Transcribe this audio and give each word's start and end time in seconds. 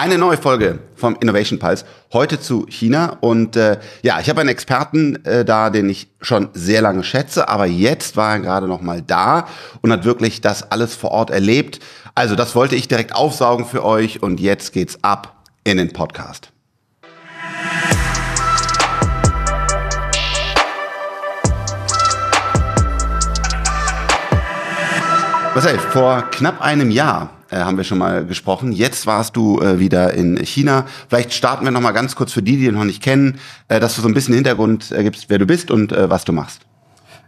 Eine 0.00 0.16
neue 0.16 0.38
Folge 0.38 0.78
vom 0.94 1.14
Innovation 1.20 1.58
Pulse, 1.58 1.84
heute 2.14 2.40
zu 2.40 2.64
China. 2.70 3.18
Und 3.20 3.54
äh, 3.56 3.78
ja, 4.00 4.18
ich 4.18 4.30
habe 4.30 4.40
einen 4.40 4.48
Experten 4.48 5.22
äh, 5.26 5.44
da, 5.44 5.68
den 5.68 5.90
ich 5.90 6.08
schon 6.22 6.48
sehr 6.54 6.80
lange 6.80 7.04
schätze, 7.04 7.50
aber 7.50 7.66
jetzt 7.66 8.16
war 8.16 8.32
er 8.32 8.40
gerade 8.40 8.66
noch 8.66 8.80
mal 8.80 9.02
da 9.02 9.46
und 9.82 9.92
hat 9.92 10.06
wirklich 10.06 10.40
das 10.40 10.72
alles 10.72 10.94
vor 10.94 11.10
Ort 11.10 11.28
erlebt. 11.28 11.80
Also 12.14 12.34
das 12.34 12.54
wollte 12.54 12.76
ich 12.76 12.88
direkt 12.88 13.14
aufsaugen 13.14 13.66
für 13.66 13.84
euch 13.84 14.22
und 14.22 14.40
jetzt 14.40 14.72
geht's 14.72 14.96
ab 15.02 15.44
in 15.64 15.76
den 15.76 15.92
Podcast. 15.92 16.50
Marcel, 25.54 25.78
vor 25.78 26.22
knapp 26.30 26.62
einem 26.62 26.90
Jahr 26.90 27.28
äh, 27.50 27.58
haben 27.58 27.76
wir 27.76 27.84
schon 27.84 27.98
mal 27.98 28.24
gesprochen. 28.24 28.72
Jetzt 28.72 29.06
warst 29.06 29.36
du 29.36 29.60
äh, 29.60 29.78
wieder 29.78 30.14
in 30.14 30.36
China. 30.38 30.86
Vielleicht 31.08 31.32
starten 31.32 31.64
wir 31.64 31.72
noch 31.72 31.80
mal 31.80 31.92
ganz 31.92 32.16
kurz 32.16 32.32
für 32.32 32.42
die, 32.42 32.56
die 32.56 32.70
noch 32.70 32.84
nicht 32.84 33.02
kennen, 33.02 33.38
äh, 33.68 33.80
dass 33.80 33.96
du 33.96 34.02
so 34.02 34.08
ein 34.08 34.14
bisschen 34.14 34.34
Hintergrund 34.34 34.92
äh, 34.92 35.02
gibst, 35.02 35.26
wer 35.28 35.38
du 35.38 35.46
bist 35.46 35.70
und 35.70 35.92
äh, 35.92 36.08
was 36.08 36.24
du 36.24 36.32
machst. 36.32 36.62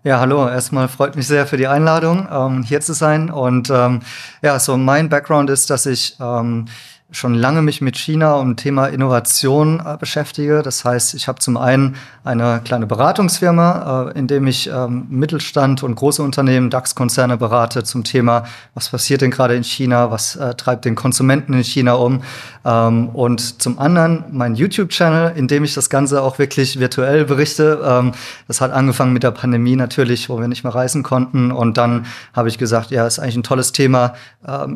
Ja, 0.04 0.18
hallo. 0.18 0.48
Erstmal 0.48 0.88
freut 0.88 1.14
mich 1.14 1.28
sehr 1.28 1.46
für 1.46 1.56
die 1.56 1.68
Einladung, 1.68 2.26
ähm, 2.28 2.64
hier 2.64 2.80
zu 2.80 2.92
sein. 2.92 3.30
Und 3.30 3.70
ähm, 3.70 4.00
ja, 4.42 4.58
so 4.58 4.76
mein 4.76 5.08
Background 5.08 5.48
ist, 5.48 5.70
dass 5.70 5.86
ich 5.86 6.16
ähm, 6.20 6.66
schon 7.12 7.34
lange 7.34 7.62
mich 7.62 7.80
mit 7.80 7.96
China 7.96 8.34
und 8.34 8.56
Thema 8.56 8.86
Innovation 8.86 9.80
äh, 9.84 9.96
beschäftige. 9.98 10.62
Das 10.62 10.84
heißt, 10.84 11.14
ich 11.14 11.28
habe 11.28 11.38
zum 11.38 11.56
einen 11.56 11.96
eine 12.24 12.60
kleine 12.64 12.86
Beratungsfirma, 12.86 14.10
äh, 14.14 14.18
in 14.18 14.26
dem 14.26 14.46
ich 14.46 14.68
ähm, 14.68 15.06
Mittelstand 15.10 15.82
und 15.82 15.94
große 15.94 16.22
Unternehmen, 16.22 16.70
DAX-Konzerne 16.70 17.36
berate 17.36 17.84
zum 17.84 18.02
Thema, 18.02 18.44
was 18.74 18.88
passiert 18.88 19.20
denn 19.20 19.30
gerade 19.30 19.54
in 19.54 19.62
China, 19.62 20.10
was 20.10 20.36
äh, 20.36 20.54
treibt 20.54 20.84
den 20.86 20.94
Konsumenten 20.94 21.52
in 21.52 21.64
China 21.64 21.94
um. 21.94 22.22
Ähm, 22.64 23.10
und 23.10 23.60
zum 23.60 23.78
anderen 23.78 24.24
mein 24.30 24.54
YouTube-Channel, 24.54 25.32
in 25.36 25.48
dem 25.48 25.64
ich 25.64 25.74
das 25.74 25.90
Ganze 25.90 26.22
auch 26.22 26.38
wirklich 26.38 26.80
virtuell 26.80 27.26
berichte. 27.26 27.80
Ähm, 27.84 28.12
das 28.48 28.60
hat 28.62 28.72
angefangen 28.72 29.12
mit 29.12 29.22
der 29.22 29.32
Pandemie 29.32 29.76
natürlich, 29.76 30.30
wo 30.30 30.40
wir 30.40 30.48
nicht 30.48 30.64
mehr 30.64 30.74
reisen 30.74 31.02
konnten. 31.02 31.52
Und 31.52 31.76
dann 31.76 32.06
habe 32.32 32.48
ich 32.48 32.56
gesagt, 32.56 32.90
ja, 32.90 33.06
ist 33.06 33.18
eigentlich 33.18 33.36
ein 33.36 33.42
tolles 33.42 33.72
Thema, 33.72 34.14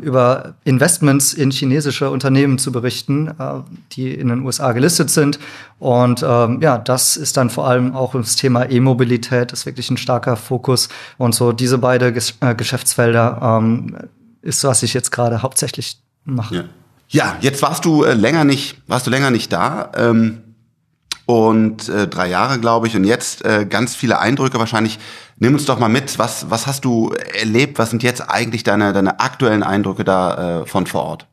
über 0.01 0.55
Investments 0.63 1.33
in 1.33 1.51
chinesische 1.51 2.09
Unternehmen 2.09 2.26
Unternehmen 2.27 2.59
zu 2.59 2.73
berichten, 2.73 3.29
äh, 3.39 3.61
die 3.93 4.13
in 4.13 4.29
den 4.29 4.45
USA 4.45 4.73
gelistet 4.73 5.11
sind. 5.11 5.39
Und 5.79 6.25
ähm, 6.27 6.61
ja, 6.61 6.77
das 6.77 7.17
ist 7.17 7.37
dann 7.37 7.51
vor 7.51 7.69
allem 7.69 7.95
auch 7.95 8.13
das 8.15 8.35
Thema 8.35 8.69
E-Mobilität, 8.69 9.53
ist 9.53 9.65
wirklich 9.65 9.91
ein 9.91 9.97
starker 9.97 10.37
Fokus. 10.37 10.89
Und 11.19 11.37
so 11.37 11.53
diese 11.53 11.79
beiden 11.79 12.13
Ges 12.13 12.35
äh, 12.41 12.57
Geschäftsfelder 12.57 13.39
ähm, 13.61 13.97
ist, 14.43 14.65
was 14.65 14.83
ich 14.83 14.93
jetzt 14.93 15.13
gerade 15.13 15.43
hauptsächlich 15.43 16.01
mache. 16.25 16.57
Ja. 16.57 16.65
ja. 17.09 17.37
jetzt 17.41 17.63
warst 17.63 17.85
du 17.85 18.03
äh, 18.03 18.15
länger 18.15 18.45
nicht, 18.45 18.83
warst 18.89 19.07
du 19.07 19.11
länger 19.13 19.31
nicht 19.31 19.53
da. 19.53 19.93
Ähm 19.97 20.43
und 21.27 21.89
äh, 21.89 22.07
drei 22.07 22.29
Jahre, 22.29 22.61
glaube 22.61 22.87
ich, 22.87 22.95
und 22.95 23.03
jetzt 23.03 23.45
äh, 23.45 23.67
ganz 23.69 23.97
viele 23.97 24.21
Eindrücke 24.21 24.61
wahrscheinlich. 24.61 25.01
Nimm 25.39 25.55
uns 25.55 25.65
doch 25.65 25.81
mal 25.81 25.89
mit, 25.89 26.21
was, 26.21 26.51
was 26.51 26.69
hast 26.69 26.85
du 26.85 27.13
erlebt, 27.35 27.81
was 27.81 27.91
sind 27.91 28.05
jetzt 28.05 28.31
eigentlich 28.31 28.63
deine, 28.63 28.93
deine 28.93 29.19
aktuellen 29.19 29.65
Eindrücke 29.65 30.05
da 30.05 30.61
äh, 30.61 30.67
von 30.67 30.87
vor 30.87 31.03
Ort? 31.03 31.27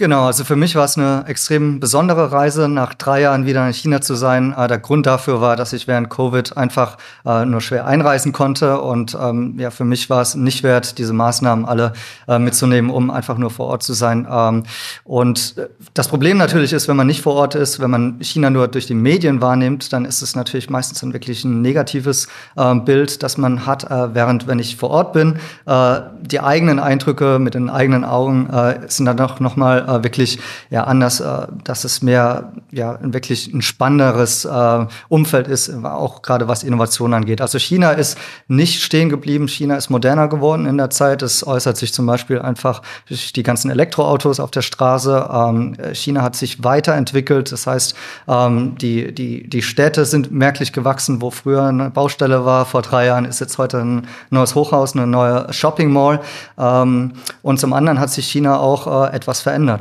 Genau, 0.00 0.24
also 0.24 0.44
für 0.44 0.56
mich 0.56 0.76
war 0.76 0.86
es 0.86 0.96
eine 0.96 1.24
extrem 1.26 1.78
besondere 1.78 2.32
Reise, 2.32 2.70
nach 2.70 2.94
drei 2.94 3.20
Jahren 3.20 3.44
wieder 3.44 3.66
in 3.66 3.74
China 3.74 4.00
zu 4.00 4.14
sein. 4.14 4.54
Äh, 4.56 4.66
der 4.66 4.78
Grund 4.78 5.04
dafür 5.04 5.42
war, 5.42 5.56
dass 5.56 5.74
ich 5.74 5.86
während 5.86 6.08
Covid 6.08 6.56
einfach 6.56 6.96
äh, 7.26 7.44
nur 7.44 7.60
schwer 7.60 7.86
einreisen 7.86 8.32
konnte. 8.32 8.80
Und 8.80 9.14
ähm, 9.20 9.56
ja, 9.58 9.70
für 9.70 9.84
mich 9.84 10.08
war 10.08 10.22
es 10.22 10.34
nicht 10.34 10.62
wert, 10.62 10.96
diese 10.96 11.12
Maßnahmen 11.12 11.66
alle 11.66 11.92
äh, 12.26 12.38
mitzunehmen, 12.38 12.90
um 12.90 13.10
einfach 13.10 13.36
nur 13.36 13.50
vor 13.50 13.66
Ort 13.66 13.82
zu 13.82 13.92
sein. 13.92 14.26
Ähm, 14.30 14.62
und 15.04 15.58
äh, 15.58 15.68
das 15.92 16.08
Problem 16.08 16.38
natürlich 16.38 16.72
ist, 16.72 16.88
wenn 16.88 16.96
man 16.96 17.06
nicht 17.06 17.20
vor 17.20 17.34
Ort 17.34 17.54
ist, 17.54 17.78
wenn 17.78 17.90
man 17.90 18.16
China 18.22 18.48
nur 18.48 18.68
durch 18.68 18.86
die 18.86 18.94
Medien 18.94 19.42
wahrnimmt, 19.42 19.92
dann 19.92 20.06
ist 20.06 20.22
es 20.22 20.34
natürlich 20.34 20.70
meistens 20.70 21.02
ein 21.02 21.12
wirklich 21.12 21.44
ein 21.44 21.60
negatives 21.60 22.26
äh, 22.56 22.74
Bild, 22.74 23.22
das 23.22 23.36
man 23.36 23.66
hat. 23.66 23.84
Äh, 23.90 24.14
während 24.14 24.46
wenn 24.46 24.60
ich 24.60 24.76
vor 24.76 24.88
Ort 24.88 25.12
bin, 25.12 25.38
die 26.22 26.40
eigenen 26.40 26.78
Eindrücke 26.78 27.38
mit 27.38 27.54
den 27.54 27.68
eigenen 27.68 28.04
Augen 28.04 28.48
sind 28.86 29.06
dann 29.06 29.16
doch 29.16 29.40
noch 29.40 29.56
mal 29.56 29.89
äh, 29.90 30.02
wirklich 30.04 30.38
ja 30.70 30.84
anders, 30.84 31.20
äh, 31.20 31.46
dass 31.64 31.84
es 31.84 32.02
mehr 32.02 32.52
ja 32.70 32.98
wirklich 33.02 33.52
ein 33.52 33.62
spannenderes 33.62 34.44
äh, 34.44 34.86
Umfeld 35.08 35.48
ist, 35.48 35.72
auch 35.84 36.22
gerade 36.22 36.48
was 36.48 36.62
Innovation 36.62 37.14
angeht. 37.14 37.40
Also 37.40 37.58
China 37.58 37.90
ist 37.90 38.16
nicht 38.48 38.82
stehen 38.82 39.08
geblieben, 39.08 39.48
China 39.48 39.76
ist 39.76 39.90
moderner 39.90 40.28
geworden 40.28 40.66
in 40.66 40.78
der 40.78 40.90
Zeit. 40.90 41.22
Es 41.22 41.46
äußert 41.46 41.76
sich 41.76 41.92
zum 41.92 42.06
Beispiel 42.06 42.40
einfach 42.40 42.82
durch 43.08 43.32
die 43.32 43.42
ganzen 43.42 43.70
Elektroautos 43.70 44.40
auf 44.40 44.50
der 44.50 44.62
Straße. 44.62 45.28
Ähm, 45.32 45.76
China 45.92 46.22
hat 46.22 46.36
sich 46.36 46.62
weiterentwickelt, 46.62 47.52
das 47.52 47.66
heißt, 47.66 47.94
ähm, 48.28 48.76
die, 48.78 49.14
die, 49.14 49.48
die 49.48 49.62
Städte 49.62 50.04
sind 50.04 50.30
merklich 50.30 50.72
gewachsen, 50.72 51.20
wo 51.20 51.30
früher 51.30 51.64
eine 51.64 51.90
Baustelle 51.90 52.44
war, 52.44 52.66
vor 52.66 52.82
drei 52.82 53.06
Jahren 53.06 53.24
ist 53.24 53.40
jetzt 53.40 53.58
heute 53.58 53.78
ein 53.78 54.06
neues 54.30 54.54
Hochhaus, 54.54 54.94
eine 54.94 55.06
neue 55.06 55.52
Shopping 55.52 55.92
Mall. 55.92 56.20
Ähm, 56.58 57.12
und 57.42 57.58
zum 57.58 57.72
anderen 57.72 57.98
hat 58.00 58.10
sich 58.10 58.26
China 58.26 58.58
auch 58.58 59.08
äh, 59.08 59.14
etwas 59.14 59.40
verändert. 59.40 59.79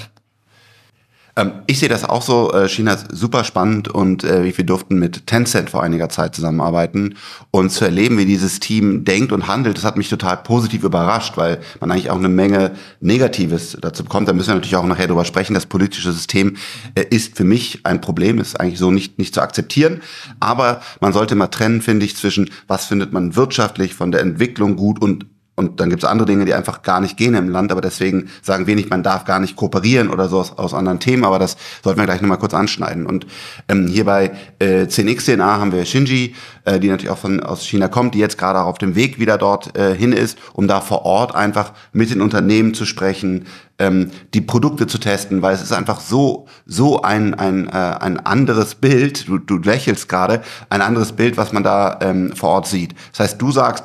Ähm, 1.40 1.54
ich 1.68 1.80
sehe 1.80 1.90
das 1.90 2.04
auch 2.04 2.22
so. 2.22 2.52
Äh, 2.52 2.68
China 2.68 2.94
ist 2.94 3.08
super 3.12 3.44
spannend 3.44 3.88
und 3.88 4.24
äh, 4.24 4.58
wir 4.58 4.66
durften 4.66 5.00
mit 5.00 5.26
Tencent 5.26 5.70
vor 5.70 5.84
einiger 5.84 6.10
Zeit 6.10 6.36
zusammenarbeiten 6.36 7.16
und 7.52 7.72
zu 7.72 7.86
erleben, 7.86 8.18
wie 8.18 8.26
dieses 8.26 8.60
Team 8.60 9.06
denkt 9.06 9.32
und 9.32 9.48
handelt, 9.48 9.78
das 9.78 9.86
hat 9.86 9.98
mich 9.98 10.10
total 10.10 10.38
positiv 10.38 10.84
überrascht, 10.84 11.38
weil 11.38 11.60
man 11.80 11.92
eigentlich 11.92 12.12
auch 12.12 12.18
eine 12.18 12.30
Menge 12.30 12.72
Negatives 13.00 13.78
dazu 13.80 14.04
bekommt. 14.04 14.28
Da 14.28 14.34
müssen 14.34 14.50
wir 14.50 14.56
natürlich 14.56 14.76
auch 14.76 14.86
nachher 14.86 15.08
drüber 15.08 15.26
sprechen. 15.26 15.54
Das 15.54 15.66
politische 15.66 16.12
System 16.12 16.58
äh, 16.96 17.06
ist 17.10 17.38
für 17.38 17.46
mich 17.46 17.86
ein 17.86 18.02
Problem, 18.02 18.40
ist 18.40 18.60
eigentlich 18.60 18.80
so 18.80 18.92
nicht, 18.92 19.18
nicht 19.18 19.34
zu 19.34 19.42
akzeptieren. 19.42 20.02
Aber 20.40 20.82
man 21.00 21.14
sollte 21.14 21.36
mal 21.36 21.48
trennen, 21.48 21.82
finde 21.82 22.06
ich, 22.06 22.18
zwischen 22.18 22.50
was 22.68 22.86
findet 22.86 23.14
man 23.14 23.36
wirtschaftlich 23.36 23.94
von 23.94 24.12
der 24.12 24.22
Entwicklung 24.22 24.76
gut 24.76 25.02
und 25.02 25.26
und 25.60 25.82
dann 25.82 25.90
gibt 25.90 26.02
es 26.02 26.10
andere 26.10 26.26
Dinge, 26.26 26.46
die 26.46 26.54
einfach 26.54 26.84
gar 26.84 27.02
nicht 27.02 27.18
gehen 27.18 27.36
im 27.36 27.50
Land, 27.50 27.74
aber 27.74 27.82
deswegen 27.82 28.30
sagen 28.42 28.66
wir 28.66 28.78
nicht, 28.78 28.90
man 28.90 29.04
darf 29.04 29.26
gar 29.26 29.42
nicht 29.42 29.58
kooperieren 29.58 30.10
oder 30.10 30.30
so 30.30 30.40
aus, 30.40 30.58
aus 30.58 30.74
anderen 30.74 31.02
Themen, 31.02 31.26
aber 31.26 31.38
das 31.38 31.58
sollten 31.84 32.00
wir 32.00 32.06
gleich 32.06 32.22
nochmal 32.22 32.38
kurz 32.38 32.54
anschneiden. 32.54 33.06
Und 33.06 33.28
ähm, 33.68 33.88
hier 33.88 34.06
bei 34.06 34.32
äh, 34.60 34.84
10xDNA 34.84 35.60
haben 35.60 35.74
wir 35.74 35.84
Shinji, 35.84 36.34
äh, 36.64 36.80
die 36.80 36.88
natürlich 36.88 37.12
auch 37.12 37.18
von 37.18 37.42
aus 37.42 37.66
China 37.66 37.90
kommt, 37.90 38.16
die 38.16 38.20
jetzt 38.20 38.38
gerade 38.38 38.62
auch 38.62 38.68
auf 38.68 38.78
dem 38.78 38.96
Weg 38.96 39.20
wieder 39.20 39.38
dort 39.38 39.78
äh, 39.78 39.94
hin 39.94 40.14
ist, 40.14 40.38
um 40.54 40.66
da 40.70 40.80
vor 40.80 41.06
Ort 41.06 41.36
einfach 41.36 41.74
mit 41.92 42.10
den 42.10 42.22
Unternehmen 42.22 42.74
zu 42.74 42.86
sprechen, 42.86 43.46
ähm, 43.80 44.12
die 44.34 44.42
Produkte 44.42 44.88
zu 44.88 44.98
testen, 44.98 45.42
weil 45.42 45.56
es 45.56 45.62
ist 45.62 45.74
einfach 45.74 46.00
so 46.00 46.48
so 46.66 47.02
ein 47.02 47.34
ein 47.34 47.68
äh, 47.68 47.72
ein 47.72 48.26
anderes 48.26 48.76
Bild. 48.76 49.28
Du, 49.28 49.40
du 49.40 49.58
lächelst 49.58 50.08
gerade, 50.08 50.42
ein 50.70 50.82
anderes 50.82 51.12
Bild, 51.12 51.36
was 51.36 51.52
man 51.52 51.64
da 51.64 52.00
ähm, 52.02 52.34
vor 52.34 52.50
Ort 52.50 52.68
sieht. 52.68 52.96
Das 53.12 53.20
heißt, 53.20 53.42
du 53.42 53.52
sagst 53.52 53.84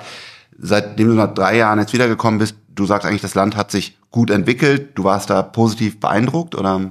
seitdem 0.64 1.08
du 1.08 1.14
nach 1.14 1.32
drei 1.32 1.58
Jahren 1.58 1.78
jetzt 1.78 1.92
wiedergekommen 1.92 2.38
bist, 2.38 2.56
du 2.74 2.86
sagst 2.86 3.06
eigentlich, 3.06 3.22
das 3.22 3.34
Land 3.34 3.56
hat 3.56 3.70
sich 3.70 3.98
gut 4.10 4.30
entwickelt. 4.30 4.96
Du 4.96 5.04
warst 5.04 5.30
da 5.30 5.42
positiv 5.42 6.00
beeindruckt 6.00 6.54
oder? 6.54 6.90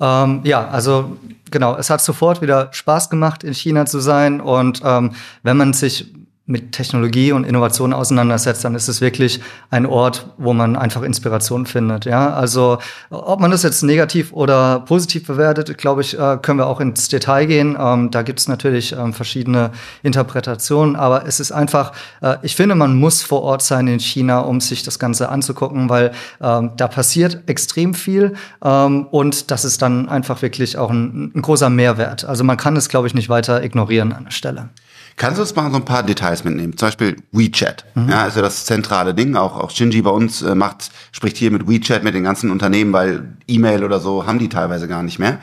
Ähm, 0.00 0.40
ja, 0.44 0.66
also 0.68 1.16
genau, 1.50 1.76
es 1.76 1.90
hat 1.90 2.00
sofort 2.00 2.42
wieder 2.42 2.68
Spaß 2.72 3.10
gemacht, 3.10 3.44
in 3.44 3.54
China 3.54 3.86
zu 3.86 4.00
sein. 4.00 4.40
Und 4.40 4.80
ähm, 4.84 5.12
wenn 5.42 5.56
man 5.56 5.72
sich 5.72 6.12
mit 6.46 6.72
Technologie 6.72 7.32
und 7.32 7.44
Innovation 7.44 7.94
auseinandersetzt, 7.94 8.64
dann 8.64 8.74
ist 8.74 8.88
es 8.88 9.00
wirklich 9.00 9.40
ein 9.70 9.86
Ort, 9.86 10.26
wo 10.36 10.52
man 10.52 10.76
einfach 10.76 11.02
Inspiration 11.02 11.64
findet. 11.64 12.04
Ja, 12.04 12.34
also 12.34 12.78
ob 13.08 13.40
man 13.40 13.50
das 13.50 13.62
jetzt 13.62 13.82
negativ 13.82 14.30
oder 14.32 14.80
positiv 14.80 15.26
bewertet, 15.26 15.78
glaube 15.78 16.02
ich, 16.02 16.18
äh, 16.18 16.36
können 16.42 16.58
wir 16.58 16.66
auch 16.66 16.80
ins 16.80 17.08
Detail 17.08 17.46
gehen. 17.46 17.78
Ähm, 17.80 18.10
da 18.10 18.20
gibt 18.20 18.40
es 18.40 18.48
natürlich 18.48 18.92
ähm, 18.92 19.14
verschiedene 19.14 19.70
Interpretationen, 20.02 20.96
aber 20.96 21.26
es 21.26 21.40
ist 21.40 21.50
einfach, 21.50 21.92
äh, 22.20 22.36
ich 22.42 22.56
finde, 22.56 22.74
man 22.74 22.96
muss 22.96 23.22
vor 23.22 23.40
Ort 23.40 23.62
sein 23.62 23.88
in 23.88 23.98
China, 23.98 24.40
um 24.40 24.60
sich 24.60 24.82
das 24.82 24.98
Ganze 24.98 25.30
anzugucken, 25.30 25.88
weil 25.88 26.12
ähm, 26.42 26.72
da 26.76 26.88
passiert 26.88 27.44
extrem 27.46 27.94
viel 27.94 28.34
und 28.60 29.50
das 29.50 29.64
ist 29.64 29.82
dann 29.82 30.08
einfach 30.08 30.42
wirklich 30.42 30.76
auch 30.78 30.90
ein, 30.90 31.32
ein 31.34 31.42
großer 31.42 31.70
Mehrwert. 31.70 32.24
Also 32.24 32.44
man 32.44 32.56
kann 32.56 32.76
es, 32.76 32.88
glaube 32.88 33.06
ich, 33.06 33.14
nicht 33.14 33.28
weiter 33.28 33.62
ignorieren 33.62 34.12
an 34.12 34.24
der 34.24 34.30
Stelle. 34.30 34.68
Kannst 35.16 35.38
du 35.38 35.42
uns 35.42 35.54
mal 35.54 35.70
so 35.70 35.76
ein 35.76 35.84
paar 35.84 36.02
Details 36.02 36.44
mitnehmen? 36.44 36.76
Zum 36.76 36.88
Beispiel 36.88 37.16
WeChat. 37.32 37.84
Mhm. 37.94 38.08
Ja, 38.08 38.26
ist 38.26 38.36
ja 38.36 38.42
das 38.42 38.64
zentrale 38.64 39.14
Ding. 39.14 39.36
Auch, 39.36 39.56
auch 39.58 39.70
Shinji 39.70 40.02
bei 40.02 40.10
uns 40.10 40.42
äh, 40.42 40.54
macht, 40.54 40.90
spricht 41.12 41.36
hier 41.36 41.50
mit 41.50 41.68
WeChat 41.68 42.02
mit 42.02 42.14
den 42.14 42.24
ganzen 42.24 42.50
Unternehmen, 42.50 42.92
weil 42.92 43.36
E-Mail 43.46 43.84
oder 43.84 44.00
so 44.00 44.26
haben 44.26 44.38
die 44.38 44.48
teilweise 44.48 44.88
gar 44.88 45.02
nicht 45.02 45.18
mehr. 45.18 45.38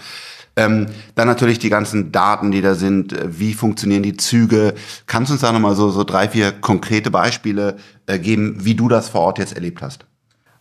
Ähm, 0.58 0.88
dann 1.16 1.28
natürlich 1.28 1.60
die 1.60 1.70
ganzen 1.70 2.12
Daten, 2.12 2.52
die 2.52 2.62
da 2.62 2.76
sind. 2.76 3.14
Äh, 3.14 3.40
wie 3.40 3.54
funktionieren 3.54 4.04
die 4.04 4.18
Züge? 4.18 4.74
Kannst 5.08 5.30
du 5.30 5.34
uns 5.34 5.42
da 5.42 5.52
nochmal 5.52 5.76
so, 5.76 5.90
so 5.90 6.04
drei, 6.04 6.28
vier 6.28 6.52
konkrete 6.52 7.10
Beispiele 7.10 7.78
äh, 8.08 8.20
geben, 8.20 8.58
wie 8.60 8.76
du 8.76 8.90
das 8.90 9.10
vor 9.10 9.22
Ort 9.22 9.40
jetzt 9.40 9.54
erlebt 9.54 9.82
hast? 9.82 10.06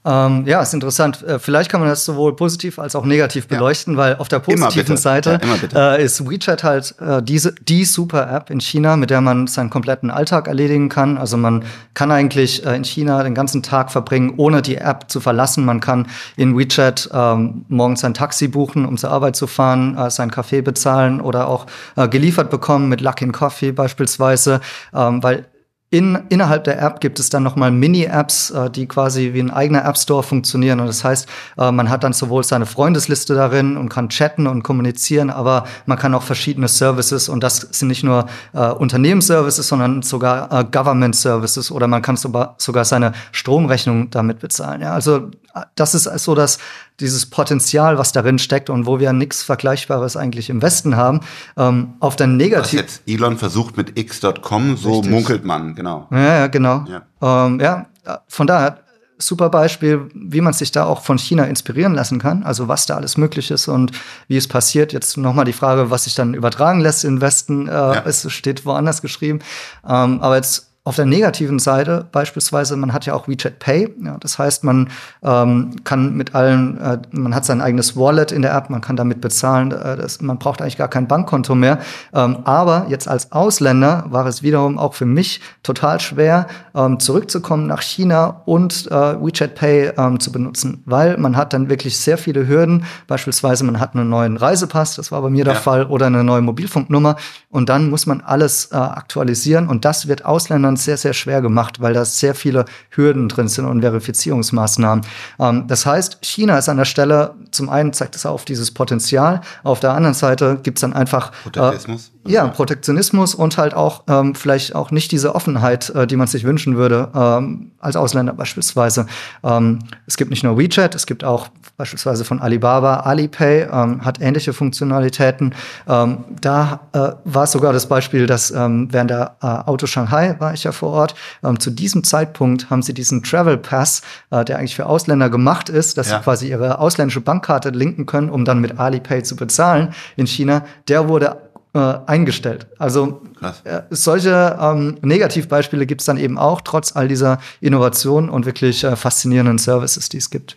Ähm, 0.02 0.46
ja, 0.46 0.62
ist 0.62 0.72
interessant. 0.72 1.22
Äh, 1.22 1.38
vielleicht 1.38 1.70
kann 1.70 1.80
man 1.80 1.90
das 1.90 2.06
sowohl 2.06 2.34
positiv 2.34 2.78
als 2.78 2.96
auch 2.96 3.04
negativ 3.04 3.48
beleuchten, 3.48 3.94
ja. 3.94 3.98
weil 3.98 4.16
auf 4.16 4.28
der 4.28 4.38
positiven 4.38 4.96
Seite 4.96 5.38
ja, 5.74 5.96
äh, 5.96 6.02
ist 6.02 6.26
WeChat 6.26 6.64
halt 6.64 6.94
äh, 7.00 7.22
diese 7.22 7.54
die 7.54 7.84
super 7.84 8.30
App 8.30 8.48
in 8.48 8.60
China, 8.60 8.96
mit 8.96 9.10
der 9.10 9.20
man 9.20 9.46
seinen 9.46 9.68
kompletten 9.68 10.10
Alltag 10.10 10.48
erledigen 10.48 10.88
kann. 10.88 11.18
Also 11.18 11.36
man 11.36 11.64
kann 11.92 12.10
eigentlich 12.10 12.64
äh, 12.64 12.74
in 12.74 12.84
China 12.84 13.22
den 13.22 13.34
ganzen 13.34 13.62
Tag 13.62 13.92
verbringen, 13.92 14.34
ohne 14.38 14.62
die 14.62 14.76
App 14.76 15.10
zu 15.10 15.20
verlassen. 15.20 15.66
Man 15.66 15.80
kann 15.80 16.06
in 16.34 16.56
WeChat 16.56 17.10
ähm, 17.12 17.66
morgens 17.68 18.02
ein 18.02 18.14
Taxi 18.14 18.48
buchen, 18.48 18.86
um 18.86 18.96
zur 18.96 19.10
Arbeit 19.10 19.36
zu 19.36 19.46
fahren, 19.46 19.98
äh, 19.98 20.10
seinen 20.10 20.30
Kaffee 20.30 20.62
bezahlen 20.62 21.20
oder 21.20 21.46
auch 21.46 21.66
äh, 21.96 22.08
geliefert 22.08 22.48
bekommen 22.48 22.88
mit 22.88 23.02
Luckin 23.02 23.32
Coffee 23.32 23.72
beispielsweise, 23.72 24.62
ähm, 24.94 25.22
weil 25.22 25.44
in, 25.92 26.16
innerhalb 26.28 26.64
der 26.64 26.80
App 26.80 27.00
gibt 27.00 27.18
es 27.18 27.30
dann 27.30 27.42
nochmal 27.42 27.72
Mini-Apps, 27.72 28.50
äh, 28.50 28.70
die 28.70 28.86
quasi 28.86 29.32
wie 29.34 29.40
ein 29.40 29.50
eigener 29.50 29.84
App 29.84 29.98
Store 29.98 30.22
funktionieren. 30.22 30.78
Und 30.78 30.86
das 30.86 31.02
heißt, 31.02 31.28
äh, 31.58 31.72
man 31.72 31.90
hat 31.90 32.04
dann 32.04 32.12
sowohl 32.12 32.44
seine 32.44 32.64
Freundesliste 32.64 33.34
darin 33.34 33.76
und 33.76 33.88
kann 33.88 34.08
chatten 34.08 34.46
und 34.46 34.62
kommunizieren, 34.62 35.30
aber 35.30 35.64
man 35.86 35.98
kann 35.98 36.14
auch 36.14 36.22
verschiedene 36.22 36.68
Services 36.68 37.28
und 37.28 37.42
das 37.42 37.56
sind 37.72 37.88
nicht 37.88 38.04
nur 38.04 38.26
äh, 38.52 38.70
Unternehmensservices, 38.70 39.66
sondern 39.66 40.02
sogar 40.02 40.52
äh, 40.52 40.64
Government 40.64 41.16
Services 41.16 41.72
oder 41.72 41.88
man 41.88 42.02
kann 42.02 42.16
sogar, 42.16 42.56
seine 42.84 43.12
Stromrechnung 43.32 44.10
damit 44.10 44.38
bezahlen. 44.38 44.82
Ja, 44.82 44.92
also 44.92 45.30
das 45.74 45.94
ist 45.94 46.04
so 46.04 46.34
das, 46.34 46.58
dieses 47.00 47.26
Potenzial, 47.26 47.98
was 47.98 48.12
darin 48.12 48.38
steckt 48.38 48.70
und 48.70 48.86
wo 48.86 49.00
wir 49.00 49.12
nichts 49.12 49.42
Vergleichbares 49.42 50.16
eigentlich 50.16 50.50
im 50.50 50.62
Westen 50.62 50.96
haben. 50.96 51.20
Ähm, 51.56 51.94
auf 52.00 52.16
der 52.16 52.26
Negativ. 52.26 52.64
Was 52.64 52.72
jetzt 52.72 53.02
Elon 53.06 53.38
versucht 53.38 53.76
mit 53.76 53.98
X.com, 53.98 54.76
so 54.76 54.94
Richtig. 54.94 55.10
munkelt 55.10 55.44
man, 55.44 55.74
genau. 55.74 56.06
Ja, 56.10 56.38
ja 56.38 56.46
genau. 56.46 56.84
Ja. 56.88 57.46
Ähm, 57.46 57.60
ja, 57.60 57.86
von 58.28 58.46
daher 58.46 58.78
super 59.22 59.50
Beispiel, 59.50 60.08
wie 60.14 60.40
man 60.40 60.52
sich 60.52 60.72
da 60.72 60.84
auch 60.84 61.02
von 61.02 61.18
China 61.18 61.44
inspirieren 61.44 61.94
lassen 61.94 62.18
kann, 62.18 62.42
also 62.42 62.68
was 62.68 62.86
da 62.86 62.96
alles 62.96 63.16
möglich 63.16 63.50
ist 63.50 63.68
und 63.68 63.92
wie 64.28 64.36
es 64.36 64.48
passiert. 64.48 64.92
Jetzt 64.92 65.16
nochmal 65.16 65.44
die 65.44 65.52
Frage, 65.52 65.90
was 65.90 66.04
sich 66.04 66.14
dann 66.14 66.34
übertragen 66.34 66.80
lässt 66.80 67.04
in 67.04 67.16
den 67.16 67.20
Westen, 67.20 67.68
äh, 67.68 67.70
ja. 67.70 68.02
es 68.04 68.30
steht 68.32 68.64
woanders 68.64 69.02
geschrieben. 69.02 69.40
Ähm, 69.86 70.20
aber 70.20 70.36
jetzt 70.36 70.69
auf 70.82 70.96
der 70.96 71.04
negativen 71.04 71.58
Seite 71.58 72.06
beispielsweise, 72.10 72.74
man 72.74 72.94
hat 72.94 73.04
ja 73.04 73.12
auch 73.12 73.28
WeChat 73.28 73.58
Pay. 73.58 73.94
Ja, 74.02 74.16
das 74.18 74.38
heißt, 74.38 74.64
man 74.64 74.88
ähm, 75.22 75.76
kann 75.84 76.16
mit 76.16 76.34
allen, 76.34 76.78
äh, 76.80 76.98
man 77.10 77.34
hat 77.34 77.44
sein 77.44 77.60
eigenes 77.60 77.98
Wallet 77.98 78.32
in 78.32 78.40
der 78.40 78.54
App, 78.54 78.70
man 78.70 78.80
kann 78.80 78.96
damit 78.96 79.20
bezahlen. 79.20 79.72
Äh, 79.72 79.98
das, 79.98 80.22
man 80.22 80.38
braucht 80.38 80.62
eigentlich 80.62 80.78
gar 80.78 80.88
kein 80.88 81.06
Bankkonto 81.06 81.54
mehr. 81.54 81.80
Ähm, 82.14 82.38
aber 82.44 82.86
jetzt 82.88 83.08
als 83.08 83.30
Ausländer 83.30 84.06
war 84.08 84.24
es 84.24 84.42
wiederum 84.42 84.78
auch 84.78 84.94
für 84.94 85.04
mich 85.04 85.42
total 85.62 86.00
schwer, 86.00 86.46
ähm, 86.74 86.98
zurückzukommen 86.98 87.66
nach 87.66 87.82
China 87.82 88.40
und 88.46 88.86
äh, 88.90 88.90
WeChat 88.90 89.56
Pay 89.56 89.92
ähm, 89.98 90.18
zu 90.18 90.32
benutzen, 90.32 90.82
weil 90.86 91.18
man 91.18 91.36
hat 91.36 91.52
dann 91.52 91.68
wirklich 91.68 91.98
sehr 91.98 92.16
viele 92.16 92.48
Hürden. 92.48 92.84
Beispielsweise, 93.06 93.64
man 93.64 93.80
hat 93.80 93.94
einen 93.94 94.08
neuen 94.08 94.38
Reisepass, 94.38 94.96
das 94.96 95.12
war 95.12 95.20
bei 95.20 95.28
mir 95.28 95.44
der 95.44 95.54
ja. 95.54 95.60
Fall, 95.60 95.84
oder 95.84 96.06
eine 96.06 96.24
neue 96.24 96.40
Mobilfunknummer. 96.40 97.16
Und 97.50 97.68
dann 97.68 97.90
muss 97.90 98.06
man 98.06 98.22
alles 98.22 98.70
äh, 98.72 98.76
aktualisieren 98.76 99.68
und 99.68 99.84
das 99.84 100.08
wird 100.08 100.24
Ausländern 100.24 100.69
Deutschland 100.70 100.78
sehr, 100.78 100.96
sehr 100.96 101.12
schwer 101.12 101.40
gemacht, 101.40 101.80
weil 101.80 101.94
da 101.94 102.04
sehr 102.04 102.34
viele 102.34 102.64
Hürden 102.90 103.28
drin 103.28 103.48
sind 103.48 103.66
und 103.66 103.80
Verifizierungsmaßnahmen. 103.80 105.04
Ähm, 105.38 105.66
das 105.66 105.86
heißt, 105.86 106.18
China 106.22 106.58
ist 106.58 106.68
an 106.68 106.76
der 106.76 106.84
Stelle, 106.84 107.34
zum 107.50 107.68
einen 107.68 107.92
zeigt 107.92 108.16
es 108.16 108.26
auf 108.26 108.44
dieses 108.44 108.72
Potenzial, 108.72 109.40
auf 109.62 109.80
der 109.80 109.92
anderen 109.92 110.14
Seite 110.14 110.58
gibt 110.62 110.78
es 110.78 110.82
dann 110.82 110.92
einfach 110.92 111.32
Protektionismus. 111.42 112.08
Äh, 112.08 112.20
ja, 112.26 112.46
Protektionismus 112.48 113.34
und 113.34 113.56
halt 113.56 113.74
auch 113.74 114.02
ähm, 114.08 114.34
vielleicht 114.34 114.74
auch 114.74 114.90
nicht 114.90 115.10
diese 115.10 115.34
Offenheit, 115.34 115.90
äh, 115.90 116.06
die 116.06 116.16
man 116.16 116.26
sich 116.26 116.44
wünschen 116.44 116.76
würde, 116.76 117.08
ähm, 117.14 117.72
als 117.78 117.96
Ausländer 117.96 118.34
beispielsweise. 118.34 119.06
Ähm, 119.42 119.78
es 120.06 120.16
gibt 120.16 120.30
nicht 120.30 120.44
nur 120.44 120.58
WeChat, 120.58 120.94
es 120.94 121.06
gibt 121.06 121.24
auch 121.24 121.48
beispielsweise 121.78 122.24
von 122.26 122.40
Alibaba, 122.40 123.00
Alipay, 123.00 123.62
ähm, 123.72 124.04
hat 124.04 124.20
ähnliche 124.20 124.52
Funktionalitäten. 124.52 125.54
Ähm, 125.88 126.24
da 126.40 126.80
äh, 126.92 127.12
war 127.24 127.44
es 127.44 127.52
sogar 127.52 127.72
das 127.72 127.86
Beispiel, 127.86 128.26
dass 128.26 128.50
während 128.52 129.10
der 129.10 129.36
äh, 129.42 129.46
Auto 129.46 129.86
Shanghai 129.86 130.36
war 130.38 130.52
ich 130.52 130.59
ja 130.64 130.72
vor 130.72 130.90
Ort. 130.90 131.14
Ähm, 131.42 131.58
zu 131.60 131.70
diesem 131.70 132.04
Zeitpunkt 132.04 132.70
haben 132.70 132.82
sie 132.82 132.94
diesen 132.94 133.22
Travel 133.22 133.56
Pass, 133.56 134.02
äh, 134.30 134.44
der 134.44 134.58
eigentlich 134.58 134.76
für 134.76 134.86
Ausländer 134.86 135.30
gemacht 135.30 135.68
ist, 135.68 135.98
dass 135.98 136.10
ja. 136.10 136.18
sie 136.18 136.24
quasi 136.24 136.48
ihre 136.48 136.78
ausländische 136.78 137.20
Bankkarte 137.20 137.70
linken 137.70 138.06
können, 138.06 138.30
um 138.30 138.44
dann 138.44 138.60
mit 138.60 138.78
Alipay 138.78 139.22
zu 139.22 139.36
bezahlen 139.36 139.94
in 140.16 140.26
China. 140.26 140.64
Der 140.88 141.08
wurde 141.08 141.50
äh, 141.72 141.98
eingestellt. 142.06 142.66
Also 142.78 143.22
äh, 143.64 143.82
solche 143.90 144.58
ähm, 144.60 144.98
Negativbeispiele 145.02 145.86
gibt 145.86 146.00
es 146.00 146.06
dann 146.06 146.16
eben 146.16 146.38
auch, 146.38 146.60
trotz 146.62 146.96
all 146.96 147.06
dieser 147.06 147.38
Innovationen 147.60 148.28
und 148.28 148.44
wirklich 148.46 148.82
äh, 148.84 148.96
faszinierenden 148.96 149.58
Services, 149.58 150.08
die 150.08 150.16
es 150.16 150.30
gibt. 150.30 150.56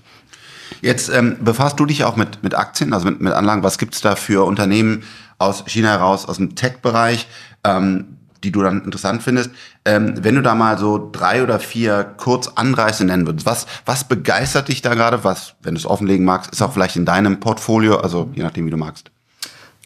Jetzt 0.81 1.09
ähm, 1.09 1.37
befasst 1.39 1.79
du 1.79 1.85
dich 1.85 2.03
auch 2.03 2.15
mit, 2.15 2.41
mit 2.41 2.55
Aktien, 2.55 2.93
also 2.93 3.05
mit, 3.05 3.21
mit 3.21 3.33
Anlagen. 3.33 3.63
Was 3.63 3.77
gibt 3.77 3.93
es 3.93 4.01
da 4.01 4.15
für 4.15 4.45
Unternehmen 4.45 5.03
aus 5.37 5.63
China 5.67 5.89
heraus, 5.89 6.27
aus 6.27 6.37
dem 6.37 6.55
Tech-Bereich, 6.55 7.27
ähm, 7.63 8.17
die 8.43 8.51
du 8.51 8.61
dann 8.61 8.83
interessant 8.83 9.23
findest? 9.23 9.51
Ähm, 9.85 10.13
wenn 10.21 10.35
du 10.35 10.41
da 10.41 10.55
mal 10.55 10.77
so 10.77 11.09
drei 11.11 11.43
oder 11.43 11.59
vier 11.59 12.03
kurz 12.17 12.47
Anreiße 12.47 13.05
nennen 13.05 13.25
würdest, 13.25 13.45
was, 13.45 13.65
was 13.85 14.03
begeistert 14.03 14.67
dich 14.67 14.81
da 14.81 14.93
gerade? 14.93 15.23
Was, 15.23 15.55
wenn 15.61 15.75
du 15.75 15.79
es 15.79 15.85
offenlegen 15.85 16.25
magst, 16.25 16.51
ist 16.51 16.61
auch 16.61 16.73
vielleicht 16.73 16.95
in 16.95 17.05
deinem 17.05 17.39
Portfolio, 17.39 17.97
also 17.97 18.29
je 18.33 18.43
nachdem, 18.43 18.65
wie 18.65 18.71
du 18.71 18.77
magst. 18.77 19.11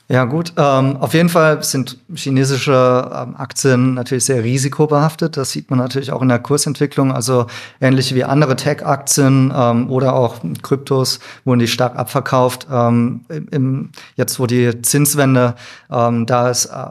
Ja, 0.10 0.24
gut. 0.24 0.54
Ähm, 0.56 0.96
auf 0.98 1.14
jeden 1.14 1.28
Fall 1.28 1.62
sind 1.64 1.98
chinesische 2.16 3.12
ähm, 3.14 3.36
Aktien 3.36 3.94
natürlich 3.94 4.24
sehr 4.24 4.42
risikobehaftet. 4.42 5.36
Das 5.36 5.52
sieht 5.52 5.70
man 5.70 5.80
natürlich 5.80 6.14
auch 6.14 6.22
in 6.22 6.30
der 6.30 6.40
Kursentwicklung. 6.40 7.12
Also 7.12 7.48
ähnlich 7.82 8.16
wie 8.16 8.24
andere 8.24 8.56
Tech-Aktien 8.56 9.52
ähm, 9.54 9.90
oder 9.90 10.14
auch 10.14 10.38
Kryptos 10.62 11.20
wurden 11.44 11.60
die 11.60 11.68
stark 11.68 11.98
abverkauft. 11.98 12.68
Ähm, 12.72 13.26
im, 13.52 13.90
jetzt, 14.16 14.40
wo 14.40 14.46
die 14.46 14.82
Zinswende 14.82 15.56
ähm, 15.92 16.26
da 16.26 16.50
ist, 16.50 16.68
äh, 16.68 16.88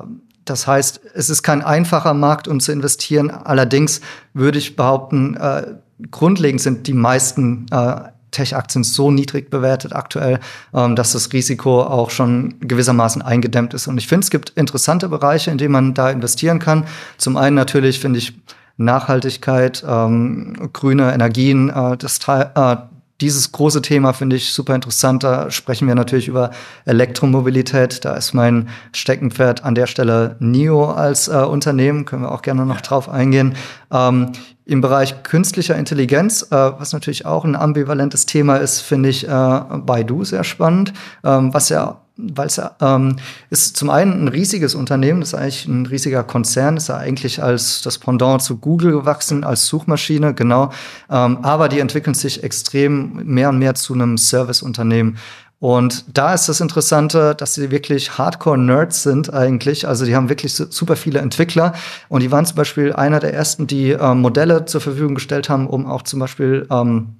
das 0.46 0.66
heißt, 0.66 1.00
es 1.14 1.28
ist 1.28 1.42
kein 1.42 1.62
einfacher 1.62 2.14
Markt, 2.14 2.48
um 2.48 2.60
zu 2.60 2.72
investieren. 2.72 3.30
Allerdings 3.30 4.00
würde 4.32 4.58
ich 4.58 4.76
behaupten, 4.76 5.36
äh, 5.36 5.74
grundlegend 6.10 6.60
sind 6.60 6.86
die 6.86 6.94
meisten 6.94 7.66
äh, 7.70 7.96
Tech-Aktien 8.30 8.84
so 8.84 9.10
niedrig 9.10 9.50
bewertet 9.50 9.94
aktuell, 9.94 10.40
ähm, 10.74 10.96
dass 10.96 11.12
das 11.12 11.32
Risiko 11.32 11.82
auch 11.82 12.10
schon 12.10 12.54
gewissermaßen 12.60 13.22
eingedämmt 13.22 13.74
ist. 13.74 13.86
Und 13.86 13.98
ich 13.98 14.06
finde, 14.06 14.24
es 14.24 14.30
gibt 14.30 14.50
interessante 14.50 15.08
Bereiche, 15.08 15.50
in 15.50 15.58
denen 15.58 15.72
man 15.72 15.94
da 15.94 16.10
investieren 16.10 16.58
kann. 16.58 16.84
Zum 17.18 17.36
einen 17.36 17.56
natürlich 17.56 18.00
finde 18.00 18.18
ich 18.18 18.34
Nachhaltigkeit, 18.76 19.84
ähm, 19.88 20.70
grüne 20.72 21.12
Energien, 21.12 21.70
äh, 21.70 21.96
das 21.96 22.18
Teil, 22.18 22.50
äh, 22.54 22.76
dieses 23.20 23.52
große 23.52 23.80
Thema 23.80 24.12
finde 24.12 24.36
ich 24.36 24.52
super 24.52 24.74
interessant. 24.74 25.24
Da 25.24 25.50
sprechen 25.50 25.88
wir 25.88 25.94
natürlich 25.94 26.28
über 26.28 26.50
Elektromobilität. 26.84 28.04
Da 28.04 28.14
ist 28.14 28.34
mein 28.34 28.68
Steckenpferd 28.92 29.64
an 29.64 29.74
der 29.74 29.86
Stelle 29.86 30.36
NIO 30.38 30.90
als 30.90 31.28
äh, 31.28 31.36
Unternehmen. 31.36 32.04
Können 32.04 32.22
wir 32.22 32.32
auch 32.32 32.42
gerne 32.42 32.66
noch 32.66 32.80
drauf 32.82 33.08
eingehen. 33.08 33.54
Ähm, 33.90 34.32
Im 34.66 34.80
Bereich 34.82 35.22
künstlicher 35.22 35.76
Intelligenz, 35.76 36.42
äh, 36.50 36.54
was 36.54 36.92
natürlich 36.92 37.24
auch 37.24 37.44
ein 37.44 37.56
ambivalentes 37.56 38.26
Thema 38.26 38.56
ist, 38.56 38.80
finde 38.80 39.08
ich 39.08 39.26
äh, 39.26 39.30
Baidu 39.30 40.24
sehr 40.24 40.44
spannend, 40.44 40.92
ähm, 41.24 41.54
was 41.54 41.70
ja 41.70 42.02
weil 42.16 42.46
es 42.46 42.60
ähm, 42.80 43.16
ist 43.50 43.76
zum 43.76 43.90
einen 43.90 44.24
ein 44.24 44.28
riesiges 44.28 44.74
Unternehmen, 44.74 45.20
das 45.20 45.30
ist 45.30 45.34
eigentlich 45.34 45.66
ein 45.66 45.86
riesiger 45.86 46.24
Konzern, 46.24 46.76
ist 46.76 46.88
ja 46.88 46.96
eigentlich 46.96 47.42
als 47.42 47.82
das 47.82 47.98
Pendant 47.98 48.42
zu 48.42 48.56
Google 48.58 48.92
gewachsen, 48.92 49.44
als 49.44 49.66
Suchmaschine, 49.66 50.34
genau. 50.34 50.70
Ähm, 51.10 51.38
aber 51.42 51.68
die 51.68 51.80
entwickeln 51.80 52.14
sich 52.14 52.42
extrem 52.42 53.24
mehr 53.24 53.50
und 53.50 53.58
mehr 53.58 53.74
zu 53.74 53.94
einem 53.94 54.16
Serviceunternehmen. 54.16 55.18
Und 55.58 56.04
da 56.16 56.34
ist 56.34 56.48
das 56.48 56.60
Interessante, 56.60 57.34
dass 57.34 57.54
sie 57.54 57.70
wirklich 57.70 58.18
Hardcore-Nerds 58.18 59.02
sind 59.02 59.32
eigentlich. 59.32 59.88
Also 59.88 60.04
die 60.04 60.14
haben 60.14 60.28
wirklich 60.28 60.54
super 60.54 60.96
viele 60.96 61.20
Entwickler. 61.20 61.72
Und 62.08 62.22
die 62.22 62.30
waren 62.30 62.44
zum 62.44 62.56
Beispiel 62.56 62.92
einer 62.92 63.20
der 63.20 63.32
ersten, 63.32 63.66
die 63.66 63.92
äh, 63.92 64.14
Modelle 64.14 64.66
zur 64.66 64.82
Verfügung 64.82 65.14
gestellt 65.14 65.48
haben, 65.48 65.66
um 65.66 65.86
auch 65.86 66.02
zum 66.02 66.20
Beispiel 66.20 66.66
ähm, 66.70 67.16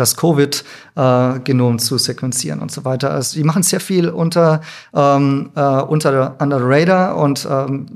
das 0.00 0.16
Covid-Genom 0.16 1.74
äh, 1.74 1.78
zu 1.78 1.98
sequenzieren 1.98 2.60
und 2.60 2.70
so 2.70 2.84
weiter. 2.84 3.10
Also 3.10 3.36
die 3.36 3.44
machen 3.44 3.62
sehr 3.62 3.80
viel 3.80 4.08
unter, 4.08 4.60
ähm, 4.94 5.50
äh, 5.54 5.60
unter 5.60 6.36
under 6.40 6.58
the 6.58 6.64
radar 6.66 7.16
und 7.16 7.46
ähm, 7.50 7.86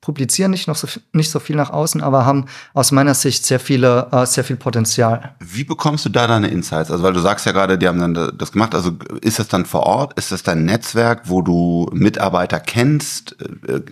publizieren 0.00 0.50
nicht 0.50 0.66
noch 0.66 0.76
so, 0.76 0.88
nicht 1.12 1.30
so 1.30 1.38
viel 1.38 1.56
nach 1.56 1.70
außen, 1.70 2.02
aber 2.02 2.24
haben 2.24 2.46
aus 2.72 2.90
meiner 2.90 3.14
Sicht 3.14 3.44
sehr 3.44 3.60
viele, 3.60 4.08
äh, 4.12 4.26
sehr 4.26 4.44
viel 4.44 4.56
Potenzial. 4.56 5.34
Wie 5.40 5.64
bekommst 5.64 6.04
du 6.04 6.08
da 6.08 6.26
deine 6.26 6.48
Insights? 6.48 6.90
Also 6.90 7.04
weil 7.04 7.12
du 7.12 7.20
sagst 7.20 7.46
ja 7.46 7.52
gerade, 7.52 7.76
die 7.76 7.86
haben 7.86 8.00
dann 8.00 8.32
das 8.36 8.52
gemacht. 8.52 8.74
Also 8.74 8.92
ist 9.20 9.38
das 9.38 9.48
dann 9.48 9.66
vor 9.66 9.82
Ort? 9.82 10.14
Ist 10.18 10.32
das 10.32 10.42
dein 10.42 10.64
Netzwerk, 10.64 11.22
wo 11.26 11.42
du 11.42 11.88
Mitarbeiter 11.92 12.60
kennst? 12.60 13.36
Äh, 13.68 13.82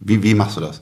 wie, 0.00 0.22
wie 0.22 0.34
machst 0.34 0.56
du 0.56 0.60
das? 0.60 0.80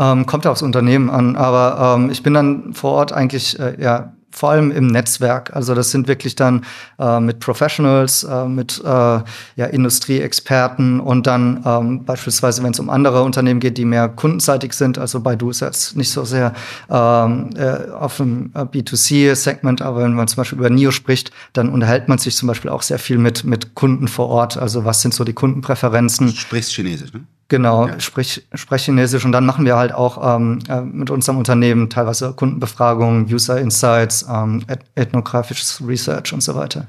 Ähm, 0.00 0.26
kommt 0.26 0.46
aufs 0.46 0.62
Unternehmen 0.62 1.10
an, 1.10 1.36
aber 1.36 1.96
ähm, 1.96 2.10
ich 2.10 2.22
bin 2.22 2.34
dann 2.34 2.72
vor 2.72 2.92
Ort 2.92 3.12
eigentlich 3.12 3.58
äh, 3.58 3.80
ja 3.82 4.12
vor 4.38 4.50
allem 4.50 4.70
im 4.70 4.86
Netzwerk. 4.86 5.54
Also 5.54 5.74
das 5.74 5.90
sind 5.90 6.06
wirklich 6.06 6.36
dann 6.36 6.64
äh, 6.98 7.18
mit 7.18 7.40
Professionals, 7.40 8.22
äh, 8.22 8.46
mit 8.46 8.80
äh, 8.84 8.88
ja, 8.88 9.24
Industrieexperten 9.56 11.00
und 11.00 11.26
dann 11.26 11.62
ähm, 11.66 12.04
beispielsweise, 12.04 12.62
wenn 12.62 12.70
es 12.70 12.78
um 12.78 12.88
andere 12.88 13.24
Unternehmen 13.24 13.58
geht, 13.58 13.76
die 13.78 13.84
mehr 13.84 14.08
kundenseitig 14.08 14.74
sind. 14.74 14.96
Also 14.96 15.20
bei 15.20 15.34
Du 15.34 15.50
ist 15.50 15.60
jetzt 15.60 15.96
nicht 15.96 16.10
so 16.10 16.24
sehr 16.24 16.52
ähm, 16.88 17.50
äh, 17.56 17.90
auf 17.90 18.18
dem 18.18 18.52
äh, 18.54 18.60
B2C-Segment, 18.60 19.82
aber 19.82 20.02
wenn 20.02 20.14
man 20.14 20.28
zum 20.28 20.36
Beispiel 20.36 20.58
über 20.58 20.70
NIO 20.70 20.92
spricht, 20.92 21.32
dann 21.52 21.68
unterhält 21.68 22.08
man 22.08 22.18
sich 22.18 22.36
zum 22.36 22.46
Beispiel 22.46 22.70
auch 22.70 22.82
sehr 22.82 23.00
viel 23.00 23.18
mit, 23.18 23.42
mit 23.44 23.74
Kunden 23.74 24.06
vor 24.06 24.28
Ort. 24.28 24.56
Also 24.56 24.84
was 24.84 25.02
sind 25.02 25.14
so 25.14 25.24
die 25.24 25.32
Kundenpräferenzen? 25.32 26.28
Du 26.28 26.32
sprichst 26.32 26.72
Chinesisch, 26.72 27.12
ne? 27.12 27.24
Genau, 27.48 27.86
ja. 27.86 27.98
sprich, 27.98 28.46
sprich 28.54 28.84
Chinesisch 28.84 29.24
und 29.24 29.32
dann 29.32 29.46
machen 29.46 29.64
wir 29.64 29.76
halt 29.76 29.92
auch 29.92 30.36
ähm, 30.36 30.58
äh, 30.68 30.82
mit 30.82 31.08
unserem 31.08 31.38
Unternehmen 31.38 31.88
teilweise 31.88 32.34
Kundenbefragungen, 32.34 33.26
User 33.32 33.58
Insights, 33.58 34.26
ähm, 34.30 34.64
ethnografisches 34.94 35.82
Research 35.86 36.34
und 36.34 36.42
so 36.42 36.54
weiter. 36.54 36.86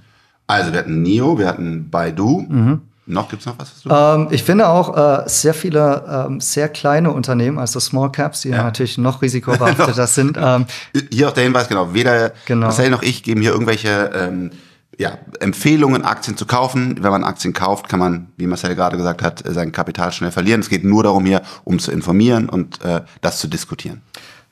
Also 0.48 0.74
wir 0.74 0.80
hatten 0.80 1.02
NIO, 1.02 1.38
wir 1.38 1.48
hatten 1.48 1.90
Baidu. 1.90 2.46
Mhm. 2.50 2.82
Noch 3.06 3.30
gibt's 3.30 3.46
noch 3.46 3.56
was? 3.58 3.84
Ähm, 3.90 4.28
ich 4.32 4.44
finde 4.44 4.68
auch 4.68 4.96
äh, 4.96 5.28
sehr 5.28 5.54
viele 5.54 6.04
ähm, 6.28 6.42
sehr 6.42 6.70
kleine 6.70 7.12
Unternehmen, 7.12 7.58
also 7.58 7.80
Small 7.80 8.12
Caps, 8.12 8.42
die 8.42 8.50
ja. 8.50 8.64
natürlich 8.64 8.98
noch 8.98 9.22
risikobehafteter 9.22 10.08
sind. 10.08 10.38
Ähm, 10.40 10.66
hier 11.12 11.30
auch 11.30 11.34
der 11.34 11.46
Hinweis, 11.46 11.70
genau. 11.70 11.94
Weder 11.94 12.34
genau. 12.46 12.68
Marcel 12.68 12.90
noch 12.90 13.02
ich 13.02 13.24
geben 13.24 13.42
hier 13.42 13.52
irgendwelche 13.52 14.12
ähm, 14.14 14.52
ja, 14.98 15.18
Empfehlungen, 15.40 16.04
Aktien 16.04 16.36
zu 16.36 16.46
kaufen. 16.46 16.98
Wenn 17.02 17.12
man 17.12 17.24
Aktien 17.24 17.54
kauft, 17.54 17.88
kann 17.88 18.00
man, 18.00 18.28
wie 18.38 18.48
Marcel 18.48 18.76
gerade 18.76 18.98
gesagt 18.98 19.22
hat, 19.22 19.44
sein 19.46 19.72
Kapital 19.72 20.12
schnell 20.12 20.32
verlieren. 20.32 20.60
Es 20.62 20.70
geht 20.70 20.84
nur 20.84 21.04
darum 21.04 21.26
hier, 21.26 21.42
um 21.64 21.80
zu 21.80 21.92
informieren 21.92 22.50
und 22.50 22.82
äh, 22.84 23.02
das 23.22 23.40
zu 23.40 23.48
diskutieren. 23.48 24.02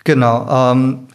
Genau. 0.04 0.72
Ähm, 0.72 1.08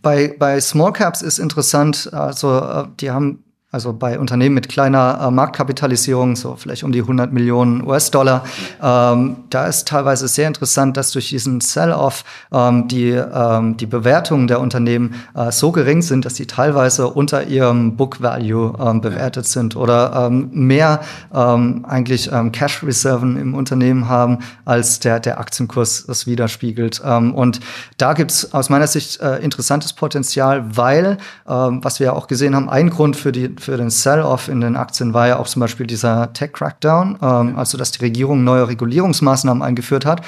bei, 0.00 0.34
bei 0.38 0.60
Small 0.60 0.92
Caps 0.92 1.22
ist 1.22 1.38
interessant, 1.38 2.12
also 2.12 2.58
äh, 2.58 2.84
die 3.00 3.10
haben 3.10 3.42
also 3.72 3.94
bei 3.94 4.18
Unternehmen 4.18 4.54
mit 4.54 4.68
kleiner 4.68 5.18
äh, 5.22 5.30
Marktkapitalisierung, 5.30 6.36
so 6.36 6.56
vielleicht 6.56 6.84
um 6.84 6.92
die 6.92 7.00
100 7.00 7.32
Millionen 7.32 7.82
US-Dollar, 7.86 8.44
ähm, 8.82 9.36
da 9.48 9.64
ist 9.64 9.88
teilweise 9.88 10.28
sehr 10.28 10.46
interessant, 10.46 10.98
dass 10.98 11.10
durch 11.10 11.30
diesen 11.30 11.62
Sell-off 11.62 12.22
ähm, 12.52 12.86
die, 12.88 13.12
ähm, 13.12 13.78
die 13.78 13.86
Bewertungen 13.86 14.46
der 14.46 14.60
Unternehmen 14.60 15.14
äh, 15.34 15.50
so 15.50 15.72
gering 15.72 16.02
sind, 16.02 16.26
dass 16.26 16.36
sie 16.36 16.46
teilweise 16.46 17.08
unter 17.08 17.46
ihrem 17.46 17.96
Book 17.96 18.20
Value 18.20 18.74
ähm, 18.78 19.00
bewertet 19.00 19.46
sind 19.46 19.74
oder 19.74 20.26
ähm, 20.26 20.50
mehr 20.52 21.00
ähm, 21.34 21.86
eigentlich 21.88 22.30
Cash-Reserven 22.52 23.38
im 23.38 23.54
Unternehmen 23.54 24.06
haben, 24.08 24.40
als 24.66 25.00
der, 25.00 25.18
der 25.18 25.40
Aktienkurs 25.40 26.04
das 26.06 26.26
widerspiegelt. 26.26 27.00
Und 27.00 27.60
da 27.96 28.12
gibt's 28.12 28.52
aus 28.52 28.68
meiner 28.68 28.86
Sicht 28.86 29.20
äh, 29.20 29.38
interessantes 29.38 29.92
Potenzial, 29.92 30.76
weil, 30.76 31.18
was 31.44 32.00
wir 32.00 32.06
ja 32.06 32.12
auch 32.12 32.26
gesehen 32.26 32.54
haben, 32.54 32.68
ein 32.68 32.90
Grund 32.90 33.16
für 33.16 33.32
die 33.32 33.54
für 33.62 33.76
den 33.76 33.90
Sell-off 33.90 34.48
in 34.48 34.60
den 34.60 34.76
Aktien 34.76 35.14
war 35.14 35.28
ja 35.28 35.38
auch 35.38 35.46
zum 35.46 35.60
Beispiel 35.60 35.86
dieser 35.86 36.32
Tech-Crackdown, 36.32 37.18
ähm, 37.22 37.58
also 37.58 37.78
dass 37.78 37.92
die 37.92 38.04
Regierung 38.04 38.44
neue 38.44 38.68
Regulierungsmaßnahmen 38.68 39.62
eingeführt 39.62 40.04
hat. 40.04 40.22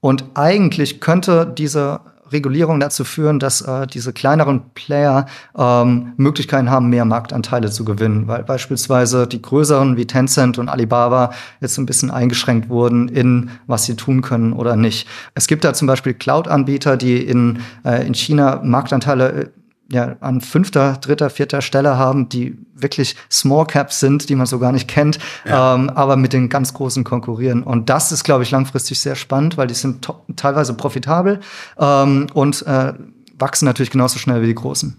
Und 0.00 0.24
eigentlich 0.34 1.00
könnte 1.00 1.46
diese 1.46 2.00
Regulierung 2.32 2.80
dazu 2.80 3.04
führen, 3.04 3.38
dass 3.38 3.60
äh, 3.60 3.86
diese 3.86 4.12
kleineren 4.12 4.70
Player 4.74 5.26
ähm, 5.56 6.12
Möglichkeiten 6.16 6.70
haben, 6.70 6.88
mehr 6.88 7.04
Marktanteile 7.04 7.70
zu 7.70 7.84
gewinnen, 7.84 8.28
weil 8.28 8.44
beispielsweise 8.44 9.26
die 9.26 9.42
größeren 9.42 9.96
wie 9.96 10.06
Tencent 10.06 10.58
und 10.58 10.68
Alibaba 10.68 11.32
jetzt 11.60 11.78
ein 11.78 11.86
bisschen 11.86 12.10
eingeschränkt 12.10 12.68
wurden 12.68 13.08
in 13.08 13.50
was 13.66 13.84
sie 13.84 13.96
tun 13.96 14.22
können 14.22 14.52
oder 14.52 14.76
nicht. 14.76 15.08
Es 15.34 15.46
gibt 15.46 15.64
da 15.64 15.74
zum 15.74 15.86
Beispiel 15.86 16.14
Cloud-Anbieter, 16.14 16.96
die 16.96 17.18
in, 17.18 17.60
äh, 17.84 18.06
in 18.06 18.14
China 18.14 18.60
Marktanteile 18.62 19.32
äh, 19.32 19.48
ja, 19.90 20.16
an 20.20 20.40
fünfter, 20.40 20.96
dritter, 21.00 21.30
vierter 21.30 21.62
Stelle 21.62 21.98
haben, 21.98 22.28
die 22.28 22.56
wirklich 22.74 23.16
Small 23.30 23.66
Caps 23.66 24.00
sind, 24.00 24.28
die 24.28 24.36
man 24.36 24.46
so 24.46 24.58
gar 24.58 24.72
nicht 24.72 24.88
kennt, 24.88 25.18
ja. 25.44 25.74
ähm, 25.74 25.90
aber 25.90 26.16
mit 26.16 26.32
den 26.32 26.48
ganz 26.48 26.72
Großen 26.72 27.04
konkurrieren. 27.04 27.62
Und 27.62 27.90
das 27.90 28.12
ist, 28.12 28.24
glaube 28.24 28.44
ich, 28.44 28.50
langfristig 28.50 29.00
sehr 29.00 29.16
spannend, 29.16 29.56
weil 29.56 29.66
die 29.66 29.74
sind 29.74 30.08
teilweise 30.36 30.74
profitabel 30.74 31.40
ähm, 31.78 32.28
und 32.32 32.66
äh, 32.66 32.92
wachsen 33.38 33.64
natürlich 33.64 33.90
genauso 33.90 34.18
schnell 34.18 34.42
wie 34.42 34.46
die 34.46 34.54
Großen. 34.54 34.96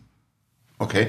Okay. 0.78 1.08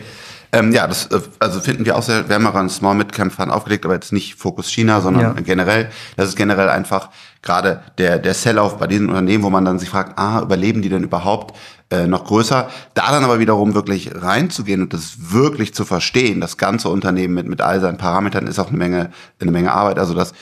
Ähm, 0.54 0.70
ja, 0.70 0.86
das 0.86 1.06
äh, 1.06 1.20
also 1.38 1.60
finden 1.60 1.86
wir 1.86 1.96
auch 1.96 2.02
sehr, 2.02 2.28
wir 2.28 2.34
haben 2.34 2.46
auch 2.46 2.54
einen 2.54 2.68
Small 2.68 2.94
Mid 2.94 3.12
Camp 3.12 3.32
Fund 3.32 3.50
aufgelegt, 3.50 3.86
aber 3.86 3.94
jetzt 3.94 4.12
nicht 4.12 4.34
Fokus 4.34 4.70
China, 4.70 5.00
sondern 5.00 5.22
ja. 5.22 5.32
generell. 5.32 5.90
Das 6.16 6.28
ist 6.28 6.36
generell 6.36 6.68
einfach 6.68 7.08
gerade 7.40 7.82
der, 7.96 8.18
der 8.18 8.34
Sell-off 8.34 8.78
bei 8.78 8.86
diesen 8.86 9.08
Unternehmen, 9.08 9.42
wo 9.44 9.50
man 9.50 9.64
dann 9.64 9.78
sich 9.78 9.88
fragt, 9.88 10.18
ah, 10.18 10.42
überleben 10.42 10.82
die 10.82 10.90
denn 10.90 11.04
überhaupt 11.04 11.56
äh, 11.92 12.06
noch 12.06 12.24
größer? 12.24 12.68
Da 12.94 13.10
dann 13.10 13.22
aber 13.22 13.38
wiederum 13.38 13.74
wirklich 13.74 14.10
reinzugehen 14.14 14.82
und 14.82 14.92
das 14.92 15.30
wirklich 15.32 15.74
zu 15.74 15.84
verstehen, 15.84 16.40
das 16.40 16.56
ganze 16.56 16.88
Unternehmen 16.88 17.34
mit, 17.34 17.46
mit 17.46 17.60
all 17.60 17.80
seinen 17.80 17.98
Parametern 17.98 18.46
ist 18.46 18.58
auch 18.58 18.68
eine 18.68 18.78
Menge, 18.78 19.10
eine 19.40 19.50
Menge 19.50 19.72
Arbeit. 19.72 19.98
Also 19.98 20.14
das, 20.14 20.32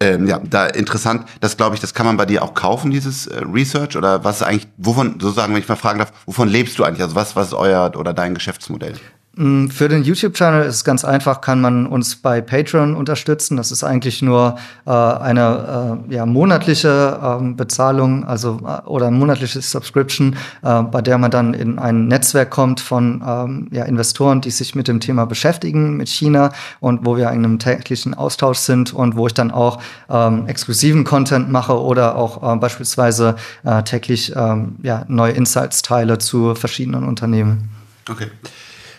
ähm, 0.00 0.26
ja, 0.26 0.40
da 0.42 0.66
interessant, 0.66 1.26
das 1.40 1.56
glaube 1.56 1.74
ich, 1.74 1.80
das 1.80 1.94
kann 1.94 2.06
man 2.06 2.16
bei 2.16 2.26
dir 2.26 2.42
auch 2.42 2.54
kaufen, 2.54 2.90
dieses 2.90 3.26
äh, 3.26 3.42
Research 3.44 3.96
oder 3.96 4.24
was 4.24 4.42
eigentlich, 4.42 4.68
wovon, 4.76 5.20
sozusagen, 5.20 5.54
wenn 5.54 5.60
ich 5.60 5.68
mal 5.68 5.76
fragen 5.76 5.98
darf, 5.98 6.12
wovon 6.26 6.48
lebst 6.48 6.78
du 6.78 6.84
eigentlich? 6.84 7.02
Also 7.02 7.14
was, 7.14 7.36
was 7.36 7.48
ist 7.48 7.54
euer 7.54 7.92
oder 7.96 8.12
dein 8.12 8.34
Geschäftsmodell? 8.34 8.94
Mm, 9.36 9.66
für 9.66 9.88
den 9.88 10.04
YouTube-Channel 10.04 10.64
ist 10.64 10.76
es 10.76 10.84
ganz 10.84 11.04
einfach, 11.04 11.40
kann 11.40 11.60
man 11.60 11.86
uns 11.86 12.16
bei 12.16 12.40
Patreon 12.40 12.94
unterstützen. 12.94 13.56
Das 13.56 13.72
ist 13.72 13.82
eigentlich 13.82 14.22
nur 14.22 14.56
äh, 14.86 14.90
eine 14.90 15.98
äh, 16.08 16.14
ja, 16.14 16.26
monatliche 16.26 17.18
ähm, 17.22 17.56
Bezahlung, 17.56 18.24
also 18.24 18.60
äh, 18.64 18.86
oder 18.86 19.10
monatliche 19.10 19.60
Subscription, 19.60 20.36
äh, 20.62 20.82
bei 20.82 21.02
der 21.02 21.18
man 21.18 21.30
dann 21.32 21.52
in 21.52 21.78
ein 21.78 22.06
Netzwerk 22.06 22.50
kommt 22.50 22.80
von 22.80 23.22
ähm, 23.26 23.68
ja, 23.72 23.84
Investoren, 23.84 24.40
die 24.40 24.50
sich 24.50 24.76
mit 24.76 24.86
dem 24.86 25.00
Thema 25.00 25.26
beschäftigen, 25.26 25.96
mit 25.96 26.08
China 26.08 26.52
und 26.78 27.04
wo 27.04 27.16
wir 27.16 27.30
in 27.30 27.44
einem 27.44 27.58
täglichen 27.58 28.14
Austausch 28.14 28.58
sind 28.58 28.92
und 28.92 29.16
wo 29.16 29.26
ich 29.26 29.34
dann 29.34 29.50
auch 29.50 29.80
ähm, 30.08 30.46
exklusiven 30.46 31.02
Content 31.02 31.50
mache 31.50 31.80
oder 31.80 32.16
auch 32.16 32.54
äh, 32.54 32.56
beispielsweise 32.56 33.34
äh, 33.64 33.82
täglich 33.82 34.32
ähm, 34.36 34.76
ja, 34.82 35.04
neue 35.08 35.32
Insights 35.32 35.82
teile 35.82 36.18
zu 36.18 36.54
verschiedenen 36.54 37.02
Unternehmen. 37.04 37.70
Okay. 38.08 38.28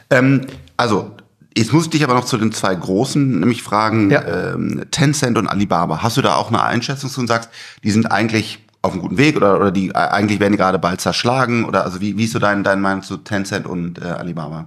Ähm, 0.09 0.41
also, 0.77 1.12
Jetzt 1.57 1.71
muss 1.71 1.85
ich 1.85 1.89
dich 1.89 2.03
aber 2.03 2.15
noch 2.15 2.25
zu 2.25 2.38
den 2.38 2.51
zwei 2.51 2.75
großen 2.75 3.39
nämlich 3.39 3.63
fragen, 3.63 4.12
ja. 4.12 4.53
ähm, 4.53 4.83
Tencent 4.91 5.38
und 5.38 5.47
Alibaba. 5.47 6.03
Hast 6.03 6.17
du 6.17 6.21
da 6.21 6.35
auch 6.35 6.50
eine 6.50 6.62
Einschätzung 6.62 7.09
zu 7.09 7.21
und 7.21 7.27
sagst, 7.27 7.50
die 7.81 7.91
sind 7.91 8.12
eigentlich 8.12 8.59
auf 8.81 8.91
einem 8.91 9.01
guten 9.01 9.17
Weg 9.17 9.38
oder, 9.38 9.55
oder 9.57 9.71
die 9.71 9.89
äh, 9.89 9.93
eigentlich 9.93 10.41
werden 10.41 10.51
die 10.51 10.57
gerade 10.57 10.79
bald 10.79 11.00
zerschlagen? 11.00 11.63
Oder 11.63 11.85
also 11.85 12.01
wie, 12.01 12.17
wie 12.17 12.25
ist 12.25 12.33
so 12.33 12.39
dein, 12.39 12.65
dein 12.65 12.81
Meinung 12.81 13.03
zu 13.03 13.15
Tencent 13.17 13.67
und 13.67 14.01
äh, 14.01 14.05
Alibaba? 14.05 14.65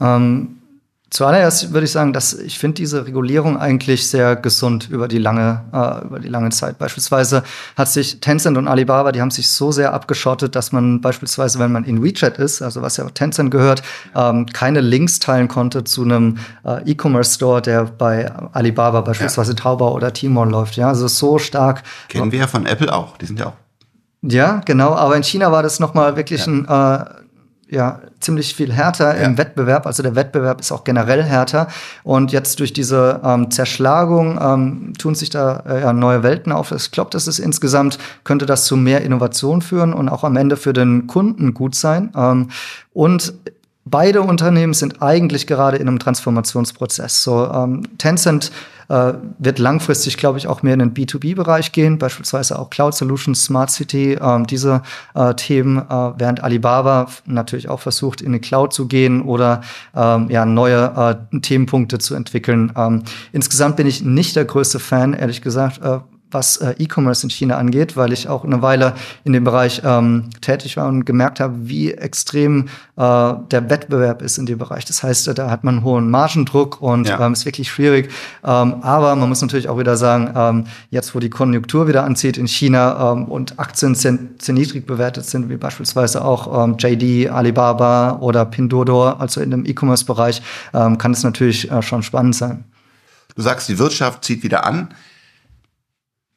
Ähm, 0.00 0.57
Zuallererst 1.10 1.72
würde 1.72 1.86
ich 1.86 1.92
sagen, 1.92 2.12
dass 2.12 2.34
ich 2.34 2.58
finde 2.58 2.74
diese 2.74 3.06
Regulierung 3.06 3.56
eigentlich 3.56 4.08
sehr 4.08 4.36
gesund 4.36 4.90
über 4.90 5.08
die 5.08 5.16
lange 5.16 5.64
äh, 5.72 6.06
über 6.06 6.18
die 6.18 6.28
lange 6.28 6.50
Zeit. 6.50 6.78
Beispielsweise 6.78 7.44
hat 7.76 7.88
sich 7.88 8.20
Tencent 8.20 8.58
und 8.58 8.68
Alibaba, 8.68 9.10
die 9.10 9.22
haben 9.22 9.30
sich 9.30 9.48
so 9.48 9.72
sehr 9.72 9.94
abgeschottet, 9.94 10.54
dass 10.54 10.70
man 10.70 11.00
beispielsweise, 11.00 11.58
wenn 11.60 11.72
man 11.72 11.84
in 11.84 12.02
WeChat 12.02 12.36
ist, 12.36 12.60
also 12.60 12.82
was 12.82 12.98
ja 12.98 13.06
auch 13.06 13.10
Tencent 13.10 13.50
gehört, 13.50 13.82
ähm, 14.14 14.44
keine 14.46 14.82
Links 14.82 15.18
teilen 15.18 15.48
konnte 15.48 15.82
zu 15.84 16.02
einem 16.02 16.38
äh, 16.66 16.90
E-Commerce 16.90 17.34
Store, 17.36 17.62
der 17.62 17.84
bei 17.84 18.30
Alibaba 18.52 19.00
beispielsweise 19.00 19.52
ja. 19.52 19.56
Taobao 19.56 19.94
oder 19.94 20.12
Tmall 20.12 20.50
läuft. 20.50 20.76
Ja, 20.76 20.88
also 20.88 21.08
so 21.08 21.38
stark. 21.38 21.84
Kennen 22.08 22.32
wir 22.32 22.40
ja 22.40 22.46
von 22.46 22.66
Apple 22.66 22.92
auch. 22.92 23.16
Die 23.16 23.24
sind 23.24 23.40
ja 23.40 23.46
auch. 23.46 23.56
Ja, 24.22 24.60
genau. 24.64 24.94
Aber 24.94 25.16
in 25.16 25.22
China 25.22 25.52
war 25.52 25.62
das 25.62 25.80
noch 25.80 25.94
mal 25.94 26.16
wirklich 26.16 26.44
ja. 26.44 26.52
ein 26.52 26.64
äh, 26.66 27.04
ja 27.70 28.00
ziemlich 28.20 28.54
viel 28.54 28.72
härter 28.72 29.16
ja. 29.16 29.24
im 29.24 29.38
Wettbewerb. 29.38 29.86
Also 29.86 30.02
der 30.02 30.14
Wettbewerb 30.14 30.60
ist 30.60 30.72
auch 30.72 30.84
generell 30.84 31.22
härter. 31.22 31.68
Und 32.02 32.32
jetzt 32.32 32.60
durch 32.60 32.72
diese 32.72 33.20
ähm, 33.24 33.50
Zerschlagung 33.50 34.38
ähm, 34.40 34.92
tun 34.98 35.14
sich 35.14 35.30
da 35.30 35.60
äh, 35.60 35.92
neue 35.92 36.22
Welten 36.22 36.52
auf. 36.52 36.72
Ich 36.72 36.90
glaube, 36.90 37.10
das 37.10 37.26
ist 37.26 37.38
insgesamt 37.38 37.98
könnte 38.24 38.46
das 38.46 38.64
zu 38.64 38.76
mehr 38.76 39.02
Innovation 39.02 39.62
führen 39.62 39.92
und 39.92 40.08
auch 40.08 40.24
am 40.24 40.36
Ende 40.36 40.56
für 40.56 40.72
den 40.72 41.06
Kunden 41.06 41.54
gut 41.54 41.74
sein. 41.74 42.12
Ähm, 42.16 42.48
und 42.92 43.34
Beide 43.90 44.22
Unternehmen 44.22 44.74
sind 44.74 45.02
eigentlich 45.02 45.46
gerade 45.46 45.76
in 45.76 45.88
einem 45.88 45.98
Transformationsprozess. 45.98 47.22
So 47.22 47.46
ähm, 47.50 47.82
Tencent 47.98 48.50
äh, 48.88 49.14
wird 49.38 49.58
langfristig, 49.58 50.16
glaube 50.16 50.38
ich, 50.38 50.46
auch 50.46 50.62
mehr 50.62 50.74
in 50.74 50.80
den 50.80 50.94
B2B-Bereich 50.94 51.72
gehen, 51.72 51.98
beispielsweise 51.98 52.58
auch 52.58 52.70
Cloud 52.70 52.94
Solutions, 52.94 53.44
Smart 53.44 53.70
City, 53.70 54.14
äh, 54.14 54.42
diese 54.44 54.82
äh, 55.14 55.34
Themen, 55.34 55.78
äh, 55.78 56.12
während 56.16 56.42
Alibaba 56.42 57.06
natürlich 57.26 57.68
auch 57.68 57.80
versucht, 57.80 58.20
in 58.20 58.32
die 58.32 58.38
Cloud 58.38 58.72
zu 58.72 58.88
gehen 58.88 59.22
oder 59.22 59.60
ähm, 59.94 60.30
ja, 60.30 60.46
neue 60.46 61.18
äh, 61.32 61.40
Themenpunkte 61.40 61.98
zu 61.98 62.14
entwickeln. 62.14 62.72
Ähm, 62.76 63.02
insgesamt 63.32 63.76
bin 63.76 63.86
ich 63.86 64.02
nicht 64.02 64.36
der 64.36 64.44
größte 64.44 64.78
Fan, 64.78 65.12
ehrlich 65.12 65.42
gesagt, 65.42 65.82
äh, 65.82 65.98
was 66.30 66.58
äh, 66.58 66.74
E-Commerce 66.78 67.24
in 67.24 67.30
China 67.30 67.56
angeht, 67.56 67.96
weil 67.96 68.12
ich 68.12 68.28
auch 68.28 68.44
eine 68.44 68.62
Weile 68.62 68.94
in 69.24 69.32
dem 69.32 69.44
Bereich 69.44 69.82
ähm, 69.84 70.30
tätig 70.40 70.76
war 70.76 70.88
und 70.88 71.04
gemerkt 71.04 71.40
habe, 71.40 71.54
wie 71.60 71.92
extrem 71.92 72.68
äh, 72.96 73.34
der 73.50 73.70
Wettbewerb 73.70 74.22
ist 74.22 74.38
in 74.38 74.46
dem 74.46 74.58
Bereich. 74.58 74.84
Das 74.84 75.02
heißt, 75.02 75.38
da 75.38 75.50
hat 75.50 75.64
man 75.64 75.76
einen 75.76 75.84
hohen 75.84 76.10
Margendruck 76.10 76.80
und 76.82 77.08
ja. 77.08 77.24
ähm, 77.24 77.32
ist 77.32 77.46
wirklich 77.46 77.70
schwierig. 77.70 78.10
Ähm, 78.44 78.82
aber 78.82 79.16
man 79.16 79.28
muss 79.28 79.40
natürlich 79.40 79.68
auch 79.68 79.78
wieder 79.78 79.96
sagen, 79.96 80.32
ähm, 80.36 80.64
jetzt 80.90 81.14
wo 81.14 81.18
die 81.18 81.30
Konjunktur 81.30 81.88
wieder 81.88 82.04
anzieht 82.04 82.36
in 82.36 82.46
China 82.46 83.12
ähm, 83.12 83.24
und 83.24 83.58
Aktien 83.58 83.94
sehr, 83.94 84.18
sehr 84.40 84.54
niedrig 84.54 84.86
bewertet 84.86 85.24
sind, 85.24 85.48
wie 85.48 85.56
beispielsweise 85.56 86.24
auch 86.24 86.64
ähm, 86.64 86.76
JD, 86.78 87.30
Alibaba 87.30 88.18
oder 88.20 88.44
Pinduoduo, 88.44 89.10
also 89.10 89.40
in 89.40 89.50
dem 89.50 89.64
E-Commerce-Bereich, 89.64 90.42
ähm, 90.74 90.98
kann 90.98 91.12
es 91.12 91.22
natürlich 91.22 91.70
äh, 91.70 91.82
schon 91.82 92.02
spannend 92.02 92.36
sein. 92.36 92.64
Du 93.34 93.42
sagst, 93.42 93.68
die 93.68 93.78
Wirtschaft 93.78 94.24
zieht 94.24 94.42
wieder 94.42 94.66
an. 94.66 94.88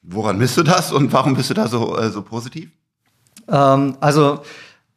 Woran 0.04 0.38
misst 0.38 0.58
du 0.58 0.64
das 0.64 0.92
und 0.92 1.14
warum 1.14 1.36
bist 1.36 1.50
du 1.50 1.54
da 1.54 1.68
so, 1.68 1.98
äh, 1.98 2.10
so 2.10 2.22
positiv? 2.22 2.72
Ähm, 3.48 3.98
also 4.00 4.42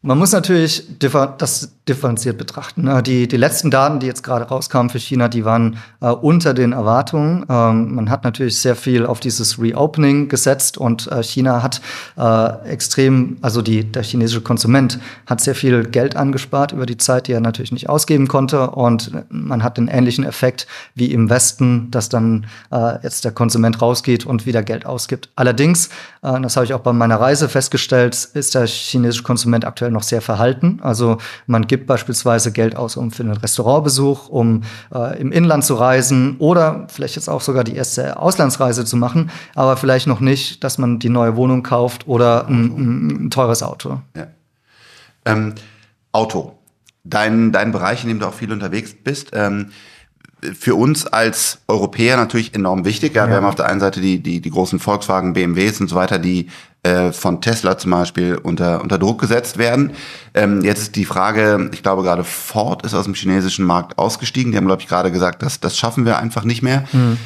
man 0.05 0.19
muss 0.19 0.33
natürlich 0.33 0.87
das 0.99 1.73
differenziert 1.89 2.37
betrachten. 2.37 2.83
Ne? 2.83 3.03
Die, 3.03 3.27
die 3.27 3.39
letzten 3.39 3.71
Daten, 3.71 4.01
die 4.01 4.07
jetzt 4.07 4.23
gerade 4.23 4.45
rauskamen 4.45 4.91
für 4.91 4.99
China, 4.99 5.29
die 5.29 5.47
waren 5.47 5.79
äh, 6.03 6.09
unter 6.09 6.53
den 6.53 6.73
Erwartungen. 6.73 7.47
Ähm, 7.49 7.95
man 7.95 8.11
hat 8.11 8.23
natürlich 8.23 8.59
sehr 8.61 8.77
viel 8.77 9.07
auf 9.07 9.21
dieses 9.21 9.59
Reopening 9.59 10.29
gesetzt 10.29 10.77
und 10.77 11.11
äh, 11.11 11.23
China 11.23 11.63
hat 11.63 11.81
äh, 12.19 12.69
extrem, 12.71 13.39
also 13.41 13.63
die, 13.63 13.85
der 13.85 14.03
chinesische 14.03 14.43
Konsument 14.43 14.99
hat 15.27 15.41
sehr 15.41 15.55
viel 15.55 15.85
Geld 15.85 16.17
angespart 16.17 16.73
über 16.73 16.85
die 16.85 16.99
Zeit, 16.99 17.27
die 17.27 17.33
er 17.33 17.41
natürlich 17.41 17.73
nicht 17.73 17.89
ausgeben 17.89 18.29
konnte. 18.29 18.71
Und 18.71 19.11
man 19.31 19.63
hat 19.63 19.79
den 19.79 19.89
ähnlichen 19.89 20.25
Effekt 20.25 20.67
wie 20.95 21.13
im 21.13 21.31
Westen, 21.31 21.91
dass 21.91 22.11
dann 22.11 22.47
äh, 22.71 23.03
jetzt 23.03 23.25
der 23.25 23.33
Konsument 23.33 23.81
rausgeht 23.81 24.27
und 24.27 24.45
wieder 24.45 24.63
Geld 24.63 24.85
ausgibt. 24.85 25.31
Allerdings, 25.35 25.89
äh, 26.21 26.39
das 26.43 26.57
habe 26.57 26.67
ich 26.67 26.75
auch 26.75 26.81
bei 26.81 26.93
meiner 26.93 27.19
Reise 27.19 27.49
festgestellt, 27.49 28.29
ist 28.35 28.55
der 28.55 28.67
chinesische 28.67 29.23
Konsument 29.23 29.65
aktuell 29.65 29.94
noch 29.95 30.03
sehr 30.03 30.21
verhalten. 30.21 30.79
Also 30.83 31.17
man 31.47 31.67
gibt 31.67 31.87
beispielsweise 31.87 32.53
Geld 32.53 32.77
aus, 32.77 32.97
um 32.97 33.11
für 33.11 33.23
einen 33.23 33.33
Restaurantbesuch, 33.33 34.29
um 34.29 34.63
äh, 34.95 35.19
im 35.19 35.33
Inland 35.33 35.65
zu 35.65 35.75
reisen 35.75 36.37
oder 36.39 36.87
vielleicht 36.89 37.17
jetzt 37.17 37.29
auch 37.29 37.41
sogar 37.41 37.65
die 37.65 37.75
erste 37.75 38.19
Auslandsreise 38.19 38.85
zu 38.85 38.99
machen, 38.99 39.31
aber 39.55 39.79
vielleicht 39.79 40.07
noch 40.07 40.21
nicht, 40.21 40.63
dass 40.63 40.77
man 40.77 40.99
die 40.99 41.09
neue 41.09 41.37
Wohnung 41.37 41.63
kauft 41.63 42.07
oder 42.07 42.47
ein, 42.49 43.25
ein 43.27 43.31
teures 43.31 43.63
Auto. 43.63 44.03
Ja. 44.15 44.27
Ähm, 45.25 45.55
Auto. 46.13 46.59
Dein, 47.05 47.53
dein 47.53 47.73
Bereich, 47.73 48.03
in 48.03 48.09
dem 48.09 48.19
du 48.19 48.27
auch 48.27 48.35
viel 48.35 48.53
unterwegs 48.53 48.95
bist. 48.95 49.31
Ähm, 49.35 49.71
für 50.59 50.75
uns 50.75 51.07
als 51.07 51.59
Europäer 51.69 52.17
natürlich 52.17 52.55
enorm 52.55 52.85
wichtig. 52.85 53.15
Ja, 53.15 53.25
ja. 53.25 53.31
Wir 53.31 53.37
haben 53.37 53.47
auf 53.47 53.55
der 53.55 53.67
einen 53.67 53.81
Seite 53.81 54.01
die, 54.01 54.23
die, 54.23 54.41
die 54.41 54.51
großen 54.51 54.79
Volkswagen, 54.79 55.33
BMWs 55.33 55.81
und 55.81 55.89
so 55.89 55.97
weiter, 55.97 56.19
die 56.19 56.49
äh, 56.83 57.13
von 57.13 57.41
Tesla 57.41 57.79
zum 57.79 57.93
Beispiel 57.93 58.37
unter, 58.37 58.83
unter 58.83 58.99
Druck 58.99 59.21
gesetzt 59.21 59.57
werden. 59.57 59.93
Ähm, 60.35 60.63
jetzt 60.63 60.83
ist 60.83 60.97
die 60.97 61.07
Frage, 61.07 61.71
ich 61.73 61.83
glaube 61.83 62.03
gerade 62.03 62.25
Ford 62.25 62.85
ist 62.85 62.95
aus 62.95 63.05
dem 63.05 63.15
chinesischen 63.15 63.65
Markt 63.65 63.99
ausgestiegen. 63.99 64.53
Die 64.53 64.59
haben, 64.59 64.67
glaube 64.67 64.83
ich, 64.83 64.89
gerade 64.89 65.11
gesagt, 65.11 65.43
dass 65.43 65.61
das 65.61 65.79
schaffen 65.79 66.05
wir 66.05 66.19
einfach 66.19 66.45
nicht 66.45 66.63
mehr. 66.63 66.85
Mhm. 66.93 67.17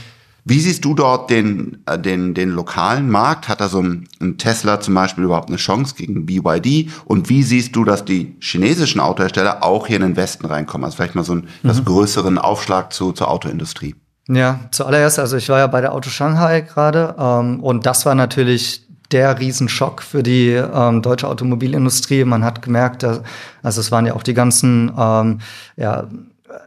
Wie 0.48 0.60
siehst 0.60 0.82
du 0.86 0.94
dort 0.94 1.28
den, 1.28 1.82
äh, 1.84 1.98
den, 1.98 2.32
den 2.32 2.48
lokalen 2.48 3.10
Markt? 3.10 3.48
Hat 3.48 3.60
da 3.60 3.68
so 3.68 3.82
ein, 3.82 4.08
ein, 4.18 4.38
Tesla 4.38 4.80
zum 4.80 4.94
Beispiel 4.94 5.24
überhaupt 5.24 5.48
eine 5.48 5.58
Chance 5.58 5.94
gegen 5.94 6.24
BYD? 6.24 6.90
Und 7.04 7.28
wie 7.28 7.42
siehst 7.42 7.76
du, 7.76 7.84
dass 7.84 8.06
die 8.06 8.34
chinesischen 8.40 8.98
Autohersteller 8.98 9.62
auch 9.62 9.86
hier 9.86 9.96
in 9.96 10.02
den 10.02 10.16
Westen 10.16 10.46
reinkommen? 10.46 10.86
Also 10.86 10.96
vielleicht 10.96 11.14
mal 11.14 11.22
so 11.22 11.32
einen 11.32 11.48
mhm. 11.62 11.84
größeren 11.84 12.38
Aufschlag 12.38 12.94
zu, 12.94 13.12
zur 13.12 13.30
Autoindustrie. 13.30 13.94
Ja, 14.26 14.60
zuallererst, 14.70 15.18
also 15.18 15.36
ich 15.36 15.50
war 15.50 15.58
ja 15.58 15.66
bei 15.66 15.82
der 15.82 15.92
Auto 15.92 16.08
Shanghai 16.08 16.62
gerade 16.62 17.14
ähm, 17.18 17.60
und 17.60 17.84
das 17.84 18.06
war 18.06 18.14
natürlich 18.14 18.86
der 19.12 19.38
Riesenschock 19.38 20.02
für 20.02 20.22
die 20.22 20.50
ähm, 20.50 21.02
deutsche 21.02 21.28
Automobilindustrie. 21.28 22.24
Man 22.24 22.44
hat 22.44 22.62
gemerkt, 22.62 23.02
dass, 23.02 23.20
also 23.62 23.80
es 23.80 23.90
waren 23.90 24.06
ja 24.06 24.14
auch 24.14 24.22
die 24.22 24.34
ganzen 24.34 24.92
ähm, 24.98 25.40
ja, 25.76 26.08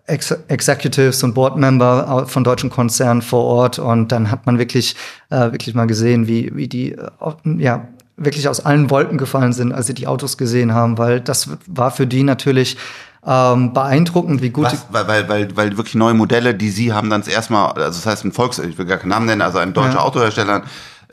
Ex 0.05 0.31
Executives 0.47 1.23
und 1.23 1.33
Boardmember 1.33 2.25
von 2.27 2.43
deutschen 2.43 2.69
Konzernen 2.69 3.21
vor 3.21 3.43
Ort 3.43 3.79
und 3.79 4.11
dann 4.11 4.31
hat 4.31 4.45
man 4.45 4.59
wirklich, 4.59 4.95
äh, 5.29 5.51
wirklich 5.51 5.75
mal 5.75 5.87
gesehen, 5.87 6.27
wie, 6.27 6.55
wie 6.55 6.67
die 6.67 6.93
äh, 6.93 7.09
ja, 7.57 7.87
wirklich 8.17 8.47
aus 8.47 8.63
allen 8.65 8.89
Wolken 8.89 9.17
gefallen 9.17 9.53
sind, 9.53 9.73
als 9.73 9.87
sie 9.87 9.93
die 9.93 10.07
Autos 10.07 10.37
gesehen 10.37 10.73
haben, 10.73 10.97
weil 10.97 11.21
das 11.21 11.49
war 11.67 11.91
für 11.91 12.07
die 12.07 12.23
natürlich 12.23 12.77
ähm, 13.25 13.73
beeindruckend, 13.73 14.41
wie 14.41 14.49
gut. 14.49 14.65
Was? 14.65 14.85
Weil, 14.89 15.07
weil, 15.07 15.29
weil, 15.29 15.57
weil 15.57 15.77
wirklich 15.77 15.95
neue 15.95 16.13
Modelle, 16.13 16.53
die 16.53 16.69
sie 16.69 16.93
haben 16.93 17.09
dann 17.09 17.23
erstmal, 17.23 17.71
also 17.73 17.99
das 17.99 18.05
heißt 18.05 18.25
ein 18.25 18.31
Volks, 18.31 18.59
ich 18.59 18.77
will 18.77 18.85
gar 18.85 18.97
keinen 18.97 19.09
Namen 19.09 19.25
nennen, 19.27 19.41
also 19.41 19.59
ein 19.59 19.73
deutscher 19.73 19.95
ja. 19.95 20.01
Autohersteller, 20.01 20.63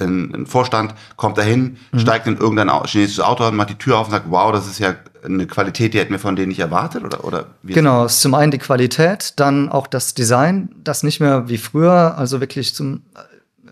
ein, 0.01 0.35
ein 0.35 0.47
Vorstand 0.47 0.95
kommt 1.17 1.39
dahin, 1.39 1.77
mhm. 1.93 1.99
steigt 1.99 2.27
in 2.27 2.37
irgendein 2.37 2.71
chinesisches 2.85 3.23
Auto 3.23 3.47
und 3.47 3.57
macht 3.57 3.71
die 3.71 3.75
Tür 3.75 3.99
auf 3.99 4.07
und 4.07 4.13
sagt, 4.13 4.27
wow, 4.29 4.53
das 4.53 4.67
ist 4.67 4.79
ja 4.79 4.95
eine 5.25 5.47
Qualität, 5.47 5.95
die 5.95 5.99
hätten 5.99 6.13
wir 6.13 6.19
von 6.19 6.37
denen 6.37 6.49
nicht 6.49 6.61
erwartet? 6.61 7.05
Oder, 7.05 7.25
oder 7.25 7.47
genau, 7.65 8.07
ist 8.07 8.21
zum 8.21 8.35
einen 8.35 8.51
die 8.51 8.59
Qualität, 8.59 9.35
dann 9.37 9.69
auch 9.69 9.87
das 9.87 10.15
Design, 10.15 10.71
das 10.85 11.03
nicht 11.03 11.21
mehr 11.21 11.49
wie 11.49 11.59
früher, 11.59 12.17
also 12.17 12.41
wirklich 12.41 12.75
zum 12.75 13.03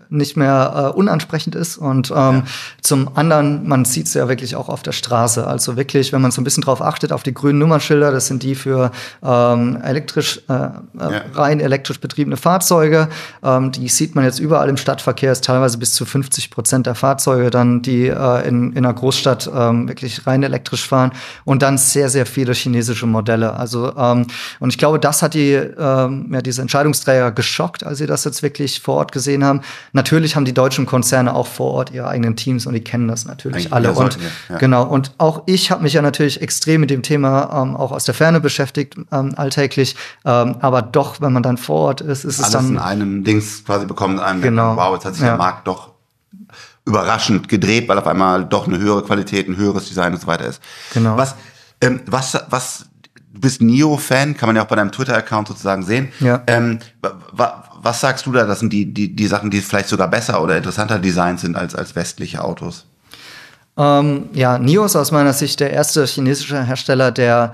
nicht 0.09 0.37
mehr 0.37 0.91
äh, 0.93 0.97
unansprechend 0.97 1.55
ist. 1.55 1.77
Und 1.77 2.11
ähm, 2.11 2.15
ja. 2.15 2.43
zum 2.81 3.17
anderen, 3.17 3.67
man 3.67 3.85
sieht 3.85 4.07
es 4.07 4.13
ja 4.13 4.27
wirklich 4.27 4.55
auch 4.55 4.69
auf 4.69 4.83
der 4.83 4.91
Straße. 4.91 5.45
Also 5.45 5.77
wirklich, 5.77 6.13
wenn 6.13 6.21
man 6.21 6.31
so 6.31 6.41
ein 6.41 6.43
bisschen 6.43 6.63
drauf 6.63 6.81
achtet, 6.81 7.11
auf 7.11 7.23
die 7.23 7.33
grünen 7.33 7.59
Nummernschilder, 7.59 8.11
das 8.11 8.27
sind 8.27 8.43
die 8.43 8.55
für 8.55 8.91
ähm, 9.23 9.79
elektrisch, 9.81 10.41
äh, 10.49 10.53
äh 10.53 10.67
ja. 10.99 11.21
rein 11.33 11.59
elektrisch 11.59 11.99
betriebene 11.99 12.37
Fahrzeuge. 12.37 13.09
Ähm, 13.43 13.71
die 13.71 13.87
sieht 13.89 14.15
man 14.15 14.23
jetzt 14.23 14.39
überall 14.39 14.69
im 14.69 14.77
Stadtverkehr, 14.77 15.31
ist 15.31 15.43
teilweise 15.43 15.77
bis 15.77 15.93
zu 15.93 16.05
50 16.05 16.51
Prozent 16.51 16.85
der 16.85 16.95
Fahrzeuge 16.95 17.49
dann, 17.49 17.81
die 17.81 18.07
äh, 18.07 18.47
in, 18.47 18.71
in 18.71 18.79
einer 18.79 18.93
Großstadt 18.93 19.49
ähm, 19.53 19.87
wirklich 19.87 20.25
rein 20.25 20.43
elektrisch 20.43 20.87
fahren. 20.87 21.11
Und 21.45 21.61
dann 21.61 21.77
sehr, 21.77 22.09
sehr 22.09 22.25
viele 22.25 22.53
chinesische 22.53 23.05
Modelle. 23.05 23.53
Also, 23.53 23.95
ähm, 23.97 24.27
und 24.59 24.69
ich 24.69 24.77
glaube, 24.77 24.99
das 24.99 25.21
hat 25.21 25.33
die, 25.33 25.53
ähm, 25.53 26.29
ja, 26.31 26.41
diese 26.41 26.61
Entscheidungsträger 26.61 27.31
geschockt, 27.31 27.85
als 27.85 27.97
sie 27.97 28.05
das 28.05 28.23
jetzt 28.23 28.43
wirklich 28.43 28.81
vor 28.81 28.95
Ort 28.95 29.11
gesehen 29.11 29.43
haben 29.43 29.61
natürlich 29.97 30.37
haben 30.37 30.45
die 30.45 30.53
deutschen 30.53 30.85
Konzerne 30.85 31.35
auch 31.35 31.47
vor 31.47 31.73
Ort 31.73 31.91
ihre 31.91 32.07
eigenen 32.07 32.37
Teams 32.37 32.65
und 32.65 32.73
die 32.73 32.79
kennen 32.79 33.09
das 33.09 33.25
natürlich 33.25 33.73
Eigentlich 33.73 33.73
alle. 33.73 33.91
Und 33.91 34.17
ja. 34.47 34.57
genau, 34.57 34.83
und 34.85 35.11
auch 35.17 35.43
ich 35.45 35.71
habe 35.71 35.83
mich 35.83 35.93
ja 35.93 36.01
natürlich 36.01 36.41
extrem 36.41 36.79
mit 36.79 36.89
dem 36.89 37.01
Thema 37.01 37.61
ähm, 37.61 37.75
auch 37.75 37.91
aus 37.91 38.05
der 38.05 38.13
Ferne 38.13 38.39
beschäftigt, 38.39 38.95
ähm, 39.11 39.33
alltäglich. 39.35 39.97
Ähm, 40.23 40.55
aber 40.61 40.81
doch, 40.81 41.19
wenn 41.19 41.33
man 41.33 41.43
dann 41.43 41.57
vor 41.57 41.87
Ort 41.87 42.01
ist, 42.01 42.23
ist 42.23 42.39
Alles 42.39 42.47
es 42.47 42.51
dann. 42.53 42.69
in 42.69 42.77
einem 42.77 43.23
Dings 43.25 43.65
quasi 43.65 43.85
bekommen, 43.85 44.19
einem 44.19 44.41
genau. 44.41 44.77
wow, 44.77 44.93
jetzt 44.93 45.05
hat 45.05 45.15
sich 45.15 45.23
ja. 45.23 45.29
der 45.29 45.37
Markt 45.37 45.67
doch 45.67 45.91
überraschend 46.85 47.49
gedreht, 47.49 47.89
weil 47.89 47.97
auf 47.97 48.07
einmal 48.07 48.45
doch 48.45 48.67
eine 48.67 48.79
höhere 48.79 49.03
Qualität, 49.03 49.49
ein 49.49 49.57
höheres 49.57 49.89
Design 49.89 50.13
und 50.13 50.21
so 50.21 50.27
weiter 50.27 50.45
ist. 50.45 50.61
Genau. 50.93 51.17
Was, 51.17 51.35
ähm, 51.81 51.99
was, 52.05 52.37
was 52.49 52.85
du 53.33 53.41
bist 53.41 53.61
Neo-Fan, 53.61 54.37
kann 54.37 54.47
man 54.47 54.55
ja 54.55 54.63
auch 54.63 54.67
bei 54.67 54.75
deinem 54.75 54.91
Twitter-Account 54.91 55.47
sozusagen 55.49 55.83
sehen. 55.83 56.09
Ja. 56.19 56.41
Ähm, 56.47 56.79
was 57.81 58.01
sagst 58.01 58.25
du 58.25 58.31
da? 58.31 58.45
Das 58.45 58.59
sind 58.59 58.73
die, 58.73 58.93
die, 58.93 59.15
die 59.15 59.27
Sachen, 59.27 59.51
die 59.51 59.61
vielleicht 59.61 59.89
sogar 59.89 60.07
besser 60.07 60.41
oder 60.41 60.57
interessanter 60.57 60.99
designt 60.99 61.39
sind 61.39 61.55
als, 61.55 61.75
als 61.75 61.95
westliche 61.95 62.43
Autos? 62.43 62.85
Ähm, 63.77 64.29
ja, 64.33 64.57
NIO 64.57 64.85
ist 64.85 64.95
aus 64.95 65.11
meiner 65.11 65.33
Sicht 65.33 65.59
der 65.59 65.71
erste 65.71 66.05
chinesische 66.05 66.63
Hersteller, 66.63 67.11
der 67.11 67.53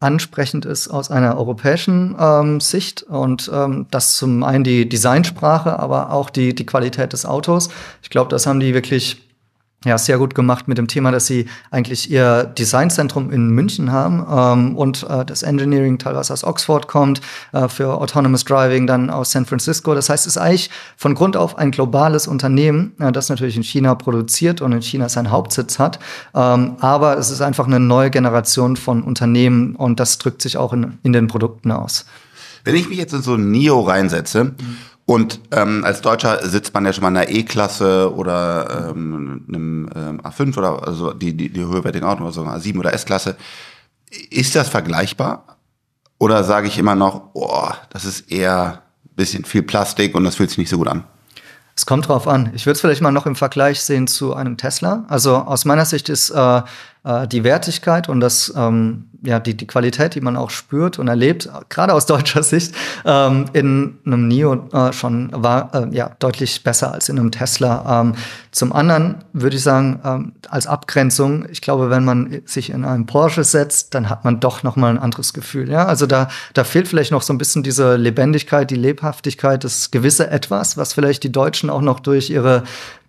ansprechend 0.00 0.66
ist 0.66 0.88
aus 0.88 1.10
einer 1.10 1.36
europäischen 1.36 2.14
ähm, 2.18 2.60
Sicht 2.60 3.02
und 3.02 3.50
ähm, 3.52 3.86
das 3.90 4.16
zum 4.16 4.42
einen 4.44 4.62
die 4.62 4.88
Designsprache, 4.88 5.78
aber 5.78 6.12
auch 6.12 6.30
die, 6.30 6.54
die 6.54 6.66
Qualität 6.66 7.12
des 7.12 7.24
Autos. 7.24 7.70
Ich 8.02 8.10
glaube, 8.10 8.28
das 8.28 8.46
haben 8.46 8.60
die 8.60 8.74
wirklich 8.74 9.22
ja, 9.84 9.98
sehr 9.98 10.18
gut 10.18 10.34
gemacht 10.34 10.68
mit 10.68 10.78
dem 10.78 10.88
Thema, 10.88 11.10
dass 11.10 11.26
sie 11.26 11.46
eigentlich 11.70 12.10
ihr 12.10 12.44
Designzentrum 12.44 13.30
in 13.30 13.50
München 13.50 13.92
haben 13.92 14.24
ähm, 14.30 14.76
und 14.76 15.04
äh, 15.08 15.24
das 15.24 15.42
Engineering 15.42 15.98
teilweise 15.98 16.32
aus 16.32 16.44
Oxford 16.44 16.88
kommt, 16.88 17.20
äh, 17.52 17.68
für 17.68 18.00
Autonomous 18.00 18.44
Driving 18.44 18.86
dann 18.86 19.10
aus 19.10 19.32
San 19.32 19.46
Francisco. 19.46 19.94
Das 19.94 20.08
heißt, 20.08 20.26
es 20.26 20.36
ist 20.36 20.42
eigentlich 20.42 20.70
von 20.96 21.14
Grund 21.14 21.36
auf 21.36 21.58
ein 21.58 21.70
globales 21.70 22.26
Unternehmen, 22.26 22.92
äh, 22.98 23.12
das 23.12 23.28
natürlich 23.28 23.56
in 23.56 23.62
China 23.62 23.94
produziert 23.94 24.60
und 24.60 24.72
in 24.72 24.82
China 24.82 25.08
seinen 25.08 25.30
Hauptsitz 25.30 25.78
hat. 25.78 25.98
Ähm, 26.34 26.76
aber 26.80 27.18
es 27.18 27.30
ist 27.30 27.40
einfach 27.40 27.66
eine 27.66 27.80
neue 27.80 28.10
Generation 28.10 28.76
von 28.76 29.02
Unternehmen 29.02 29.76
und 29.76 30.00
das 30.00 30.18
drückt 30.18 30.42
sich 30.42 30.56
auch 30.56 30.72
in, 30.72 30.98
in 31.02 31.12
den 31.12 31.28
Produkten 31.28 31.70
aus. 31.70 32.06
Wenn 32.64 32.76
ich 32.76 32.88
mich 32.88 32.96
jetzt 32.96 33.12
in 33.12 33.20
so 33.20 33.34
ein 33.34 33.50
NIO 33.50 33.80
reinsetze, 33.80 34.44
mhm 34.44 34.78
und 35.06 35.40
ähm, 35.50 35.84
als 35.84 36.00
Deutscher 36.00 36.46
sitzt 36.48 36.72
man 36.72 36.86
ja 36.86 36.92
schon 36.92 37.02
mal 37.02 37.10
in 37.10 37.16
einer 37.18 37.28
E-Klasse 37.28 38.14
oder 38.14 38.88
ähm, 38.90 39.44
einem 39.48 39.90
ähm, 39.94 40.20
A5 40.22 40.56
oder 40.56 40.86
also 40.86 41.12
die, 41.12 41.36
die, 41.36 41.50
die 41.50 41.60
höherwertigen 41.60 42.08
Autos, 42.08 42.38
also 42.38 42.42
A7 42.48 42.78
oder 42.78 42.94
S-Klasse. 42.94 43.36
Ist 44.30 44.54
das 44.54 44.68
vergleichbar? 44.68 45.58
Oder 46.18 46.42
sage 46.42 46.68
ich 46.68 46.78
immer 46.78 46.94
noch, 46.94 47.30
oh, 47.34 47.68
das 47.90 48.06
ist 48.06 48.32
eher 48.32 48.82
ein 49.04 49.14
bisschen 49.16 49.44
viel 49.44 49.62
Plastik 49.62 50.14
und 50.14 50.24
das 50.24 50.36
fühlt 50.36 50.48
sich 50.48 50.58
nicht 50.58 50.70
so 50.70 50.78
gut 50.78 50.88
an? 50.88 51.04
Es 51.76 51.84
kommt 51.84 52.08
drauf 52.08 52.26
an. 52.26 52.52
Ich 52.54 52.64
würde 52.64 52.74
es 52.74 52.80
vielleicht 52.80 53.02
mal 53.02 53.10
noch 53.10 53.26
im 53.26 53.36
Vergleich 53.36 53.80
sehen 53.80 54.06
zu 54.06 54.32
einem 54.32 54.56
Tesla. 54.56 55.04
Also 55.08 55.36
aus 55.36 55.64
meiner 55.64 55.84
Sicht 55.84 56.08
ist 56.08 56.30
äh, 56.30 56.62
äh, 57.04 57.28
die 57.28 57.44
Wertigkeit 57.44 58.08
und 58.08 58.20
das 58.20 58.52
ähm, 58.56 59.10
ja, 59.26 59.40
die, 59.40 59.56
die 59.56 59.66
Qualität, 59.66 60.14
die 60.14 60.20
man 60.20 60.36
auch 60.36 60.50
spürt 60.50 60.98
und 60.98 61.08
erlebt, 61.08 61.48
gerade 61.68 61.94
aus 61.94 62.06
deutscher 62.14 62.42
Sicht, 62.42 62.74
ähm, 63.04 63.46
in 63.52 63.98
einem 64.04 64.28
NIO 64.28 64.68
äh, 64.72 64.92
schon 64.92 65.30
war 65.32 65.74
äh, 65.74 65.94
ja 65.94 66.10
deutlich 66.18 66.62
besser 66.62 66.92
als 66.92 67.08
in 67.08 67.18
einem 67.18 67.30
Tesla. 67.30 68.00
Ähm, 68.00 68.14
zum 68.50 68.72
anderen 68.72 69.24
würde 69.32 69.56
ich 69.56 69.62
sagen, 69.62 70.00
ähm, 70.04 70.32
als 70.48 70.66
Abgrenzung, 70.66 71.46
ich 71.50 71.60
glaube, 71.60 71.90
wenn 71.90 72.04
man 72.04 72.42
sich 72.44 72.70
in 72.70 72.84
einem 72.84 73.06
Porsche 73.06 73.44
setzt, 73.44 73.94
dann 73.94 74.10
hat 74.10 74.24
man 74.24 74.40
doch 74.40 74.62
noch 74.62 74.76
mal 74.76 74.90
ein 74.90 74.98
anderes 74.98 75.32
Gefühl. 75.32 75.70
Ja, 75.70 75.86
also 75.86 76.06
da, 76.06 76.28
da 76.52 76.64
fehlt 76.64 76.88
vielleicht 76.88 77.12
noch 77.12 77.22
so 77.22 77.32
ein 77.32 77.38
bisschen 77.38 77.62
diese 77.62 77.96
Lebendigkeit, 77.96 78.70
die 78.70 78.76
Lebhaftigkeit, 78.76 79.64
das 79.64 79.90
gewisse 79.90 80.30
Etwas, 80.30 80.76
was 80.76 80.92
vielleicht 80.92 81.24
die 81.24 81.32
Deutschen 81.32 81.70
auch 81.70 81.80
noch 81.80 82.00
durch 82.00 82.30
ihre 82.30 82.64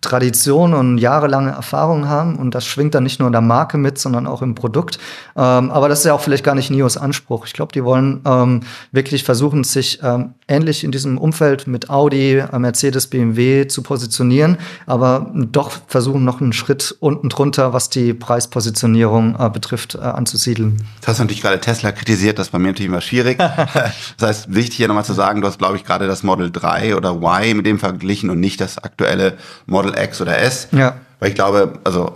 Tradition 0.05 0.75
und 0.75 0.99
jahrelange 0.99 1.49
Erfahrung 1.49 2.07
haben. 2.07 2.35
Und 2.35 2.53
das 2.53 2.65
schwingt 2.65 2.93
dann 2.93 3.03
nicht 3.03 3.19
nur 3.19 3.27
in 3.27 3.33
der 3.33 3.41
Marke 3.41 3.77
mit, 3.77 3.97
sondern 3.97 4.27
auch 4.27 4.43
im 4.43 4.53
Produkt. 4.53 4.99
Ähm, 5.35 5.71
aber 5.71 5.89
das 5.89 5.99
ist 5.99 6.05
ja 6.05 6.13
auch 6.13 6.21
vielleicht 6.21 6.43
gar 6.43 6.53
nicht 6.53 6.69
NIOs 6.69 6.95
Anspruch. 6.95 7.47
Ich 7.47 7.53
glaube, 7.53 7.73
die 7.73 7.83
wollen 7.83 8.21
ähm, 8.25 8.61
wirklich 8.91 9.23
versuchen, 9.23 9.63
sich 9.63 9.99
ähm, 10.03 10.35
ähnlich 10.47 10.83
in 10.83 10.91
diesem 10.91 11.17
Umfeld 11.17 11.65
mit 11.65 11.89
Audi, 11.89 12.37
äh, 12.37 12.59
Mercedes, 12.59 13.07
BMW 13.07 13.67
zu 13.67 13.81
positionieren, 13.81 14.57
aber 14.85 15.31
doch 15.33 15.71
versuchen, 15.87 16.23
noch 16.23 16.39
einen 16.39 16.53
Schritt 16.53 16.95
unten 16.99 17.29
drunter, 17.29 17.73
was 17.73 17.89
die 17.89 18.13
Preispositionierung 18.13 19.35
äh, 19.39 19.49
betrifft, 19.49 19.95
äh, 19.95 19.99
anzusiedeln. 19.99 20.83
Das 21.01 21.09
hast 21.09 21.19
du 21.19 21.23
natürlich 21.23 21.41
gerade 21.41 21.59
Tesla 21.59 21.91
kritisiert, 21.91 22.37
das 22.37 22.47
ist 22.47 22.51
bei 22.51 22.59
mir 22.59 22.67
natürlich 22.67 22.89
immer 22.89 23.01
schwierig. 23.01 23.37
das 24.17 24.21
heißt, 24.21 24.53
wichtig 24.53 24.75
hier 24.75 24.87
nochmal 24.87 25.05
zu 25.05 25.13
sagen, 25.13 25.41
du 25.41 25.47
hast, 25.47 25.57
glaube 25.57 25.77
ich, 25.77 25.83
gerade 25.83 26.05
das 26.05 26.21
Model 26.21 26.51
3 26.51 26.95
oder 26.95 27.15
Y 27.15 27.57
mit 27.57 27.65
dem 27.65 27.79
verglichen 27.79 28.29
und 28.29 28.39
nicht 28.39 28.61
das 28.61 28.77
aktuelle 28.77 29.37
Model 29.65 29.94
X 30.01 30.21
oder 30.21 30.37
S. 30.39 30.67
Ja. 30.71 30.95
Weil 31.19 31.29
ich 31.29 31.35
glaube, 31.35 31.79
also, 31.83 32.13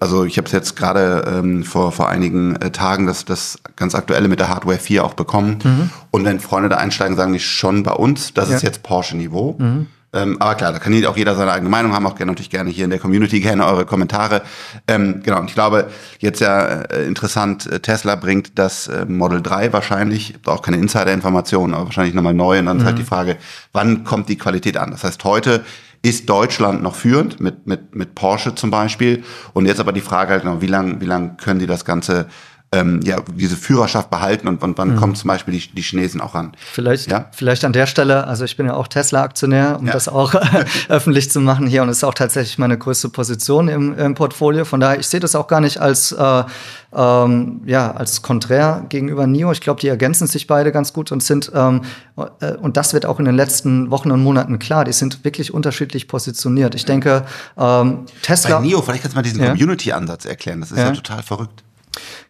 also 0.00 0.24
ich 0.24 0.36
habe 0.36 0.46
es 0.46 0.52
jetzt 0.52 0.76
gerade 0.76 1.24
ähm, 1.26 1.64
vor, 1.64 1.92
vor 1.92 2.08
einigen 2.08 2.56
äh, 2.56 2.70
Tagen 2.70 3.06
das, 3.06 3.24
das 3.24 3.58
ganz 3.76 3.94
aktuelle 3.94 4.28
mit 4.28 4.38
der 4.38 4.48
Hardware 4.48 4.78
4 4.78 5.04
auch 5.04 5.14
bekommen. 5.14 5.58
Mhm. 5.64 5.90
Und 6.10 6.24
wenn 6.24 6.40
Freunde 6.40 6.68
da 6.68 6.76
einsteigen, 6.76 7.16
sagen 7.16 7.32
die 7.32 7.40
schon 7.40 7.82
bei 7.82 7.92
uns, 7.92 8.34
das 8.34 8.50
ja. 8.50 8.56
ist 8.56 8.62
jetzt 8.62 8.82
Porsche-Niveau. 8.82 9.56
Mhm. 9.58 9.86
Ähm, 10.14 10.36
aber 10.40 10.54
klar, 10.54 10.72
da 10.72 10.78
kann 10.78 11.04
auch 11.06 11.16
jeder 11.16 11.34
seine 11.34 11.50
eigene 11.50 11.68
Meinung 11.68 11.92
haben, 11.92 12.06
auch 12.06 12.14
gerne, 12.14 12.30
natürlich 12.30 12.50
gerne 12.50 12.70
hier 12.70 12.84
in 12.84 12.90
der 12.90 13.00
Community 13.00 13.40
gerne 13.40 13.66
eure 13.66 13.84
Kommentare. 13.84 14.42
Ähm, 14.86 15.22
genau, 15.24 15.40
und 15.40 15.48
ich 15.48 15.54
glaube, 15.54 15.90
jetzt 16.20 16.40
ja 16.40 16.82
äh, 16.82 17.04
interessant, 17.06 17.66
äh, 17.66 17.80
Tesla 17.80 18.14
bringt 18.14 18.56
das 18.58 18.86
äh, 18.86 19.06
Model 19.06 19.42
3 19.42 19.72
wahrscheinlich, 19.72 20.34
auch 20.46 20.62
keine 20.62 20.76
Insider-Informationen, 20.76 21.74
aber 21.74 21.86
wahrscheinlich 21.86 22.14
nochmal 22.14 22.34
neu. 22.34 22.60
Und 22.60 22.66
dann 22.66 22.76
mhm. 22.76 22.80
ist 22.82 22.86
halt 22.86 22.96
mhm. 22.96 23.00
die 23.00 23.06
Frage, 23.06 23.36
wann 23.72 24.04
kommt 24.04 24.28
die 24.28 24.38
Qualität 24.38 24.76
an? 24.76 24.92
Das 24.92 25.02
heißt, 25.02 25.24
heute 25.24 25.64
ist 26.04 26.28
Deutschland 26.28 26.82
noch 26.82 26.94
führend 26.94 27.40
mit, 27.40 27.66
mit, 27.66 27.94
mit 27.94 28.14
Porsche 28.14 28.54
zum 28.54 28.70
Beispiel. 28.70 29.24
Und 29.54 29.64
jetzt 29.64 29.80
aber 29.80 29.92
die 29.92 30.02
Frage 30.02 30.32
halt 30.32 30.44
noch, 30.44 30.60
wie 30.60 30.66
lange 30.66 31.00
wie 31.00 31.06
lang 31.06 31.38
können 31.38 31.60
die 31.60 31.66
das 31.66 31.86
Ganze 31.86 32.26
ähm, 32.74 33.00
ja, 33.04 33.22
diese 33.34 33.56
Führerschaft 33.56 34.10
behalten 34.10 34.48
und, 34.48 34.62
und 34.62 34.76
wann 34.78 34.92
mhm. 34.92 34.96
kommen 34.96 35.14
zum 35.14 35.28
Beispiel 35.28 35.54
die, 35.54 35.74
die 35.74 35.82
Chinesen 35.82 36.20
auch 36.20 36.34
ran? 36.34 36.52
Vielleicht, 36.56 37.10
ja? 37.10 37.26
vielleicht 37.32 37.64
an 37.64 37.72
der 37.72 37.86
Stelle, 37.86 38.26
also 38.26 38.44
ich 38.44 38.56
bin 38.56 38.66
ja 38.66 38.74
auch 38.74 38.88
Tesla-Aktionär, 38.88 39.78
um 39.78 39.86
ja. 39.86 39.92
das 39.92 40.08
auch 40.08 40.34
öffentlich 40.88 41.30
zu 41.30 41.40
machen 41.40 41.66
hier 41.66 41.82
und 41.82 41.88
es 41.88 41.98
ist 41.98 42.04
auch 42.04 42.14
tatsächlich 42.14 42.58
meine 42.58 42.76
größte 42.76 43.08
Position 43.08 43.68
im, 43.68 43.96
im 43.96 44.14
Portfolio. 44.14 44.64
Von 44.64 44.80
daher, 44.80 44.98
ich 44.98 45.06
sehe 45.06 45.20
das 45.20 45.34
auch 45.34 45.46
gar 45.46 45.60
nicht 45.60 45.80
als, 45.80 46.12
äh, 46.12 46.44
ähm, 46.94 47.60
ja, 47.66 47.92
als 47.92 48.22
konträr 48.22 48.84
gegenüber 48.88 49.26
NIO. 49.26 49.52
Ich 49.52 49.60
glaube, 49.60 49.80
die 49.80 49.88
ergänzen 49.88 50.26
sich 50.26 50.46
beide 50.46 50.72
ganz 50.72 50.92
gut 50.92 51.12
und 51.12 51.22
sind, 51.22 51.50
ähm, 51.54 51.82
äh, 52.40 52.52
und 52.54 52.76
das 52.76 52.92
wird 52.92 53.06
auch 53.06 53.18
in 53.18 53.24
den 53.24 53.36
letzten 53.36 53.90
Wochen 53.90 54.10
und 54.10 54.22
Monaten 54.22 54.58
klar, 54.58 54.84
die 54.84 54.92
sind 54.92 55.24
wirklich 55.24 55.52
unterschiedlich 55.52 56.08
positioniert. 56.08 56.74
Ich 56.74 56.84
denke, 56.84 57.24
ähm, 57.58 58.06
Tesla. 58.22 58.58
Bei 58.58 58.64
NIO, 58.64 58.82
vielleicht 58.82 59.02
kannst 59.02 59.14
du 59.14 59.18
mal 59.18 59.22
diesen 59.22 59.42
ja. 59.42 59.50
Community-Ansatz 59.50 60.24
erklären. 60.24 60.60
Das 60.60 60.70
ist 60.70 60.78
ja, 60.78 60.86
ja 60.86 60.92
total 60.92 61.22
verrückt. 61.22 61.63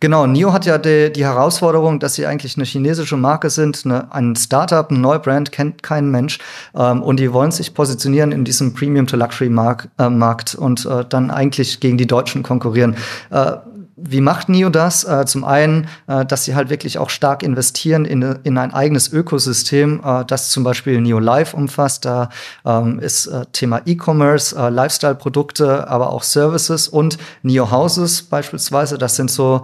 Genau, 0.00 0.26
NIO 0.26 0.52
hat 0.52 0.66
ja 0.66 0.78
die, 0.78 1.12
die, 1.12 1.24
Herausforderung, 1.24 1.98
dass 2.00 2.14
sie 2.14 2.26
eigentlich 2.26 2.56
eine 2.56 2.64
chinesische 2.64 3.16
Marke 3.16 3.50
sind, 3.50 3.82
eine, 3.84 4.12
ein 4.12 4.36
Startup, 4.36 4.90
ein 4.90 5.00
Neubrand, 5.00 5.52
kennt 5.52 5.82
kein 5.82 6.10
Mensch. 6.10 6.38
Ähm, 6.74 7.02
und 7.02 7.18
die 7.20 7.32
wollen 7.32 7.50
sich 7.50 7.74
positionieren 7.74 8.32
in 8.32 8.44
diesem 8.44 8.74
Premium-to-Luxury-Markt 8.74 10.54
äh, 10.54 10.58
und 10.58 10.86
äh, 10.86 11.04
dann 11.08 11.30
eigentlich 11.30 11.80
gegen 11.80 11.96
die 11.96 12.06
Deutschen 12.06 12.42
konkurrieren. 12.42 12.96
Äh, 13.30 13.52
wie 13.96 14.20
macht 14.20 14.48
NIO 14.48 14.70
das? 14.70 15.04
Äh, 15.04 15.24
zum 15.26 15.44
einen, 15.44 15.86
äh, 16.08 16.24
dass 16.24 16.44
sie 16.44 16.54
halt 16.54 16.68
wirklich 16.68 16.98
auch 16.98 17.10
stark 17.10 17.42
investieren 17.42 18.04
in, 18.04 18.22
in 18.42 18.58
ein 18.58 18.74
eigenes 18.74 19.12
Ökosystem, 19.12 20.00
äh, 20.04 20.24
das 20.24 20.50
zum 20.50 20.64
Beispiel 20.64 21.00
NIO 21.00 21.20
Live 21.20 21.54
umfasst. 21.54 22.04
Da 22.04 22.28
ähm, 22.64 22.98
ist 22.98 23.30
Thema 23.52 23.82
E-Commerce, 23.86 24.68
Lifestyle-Produkte, 24.68 25.88
aber 25.88 26.10
auch 26.10 26.22
Services 26.22 26.88
und 26.88 27.18
NIO 27.42 27.70
Houses 27.70 28.22
beispielsweise. 28.22 28.98
Das 28.98 29.16
sind 29.16 29.30
so 29.30 29.62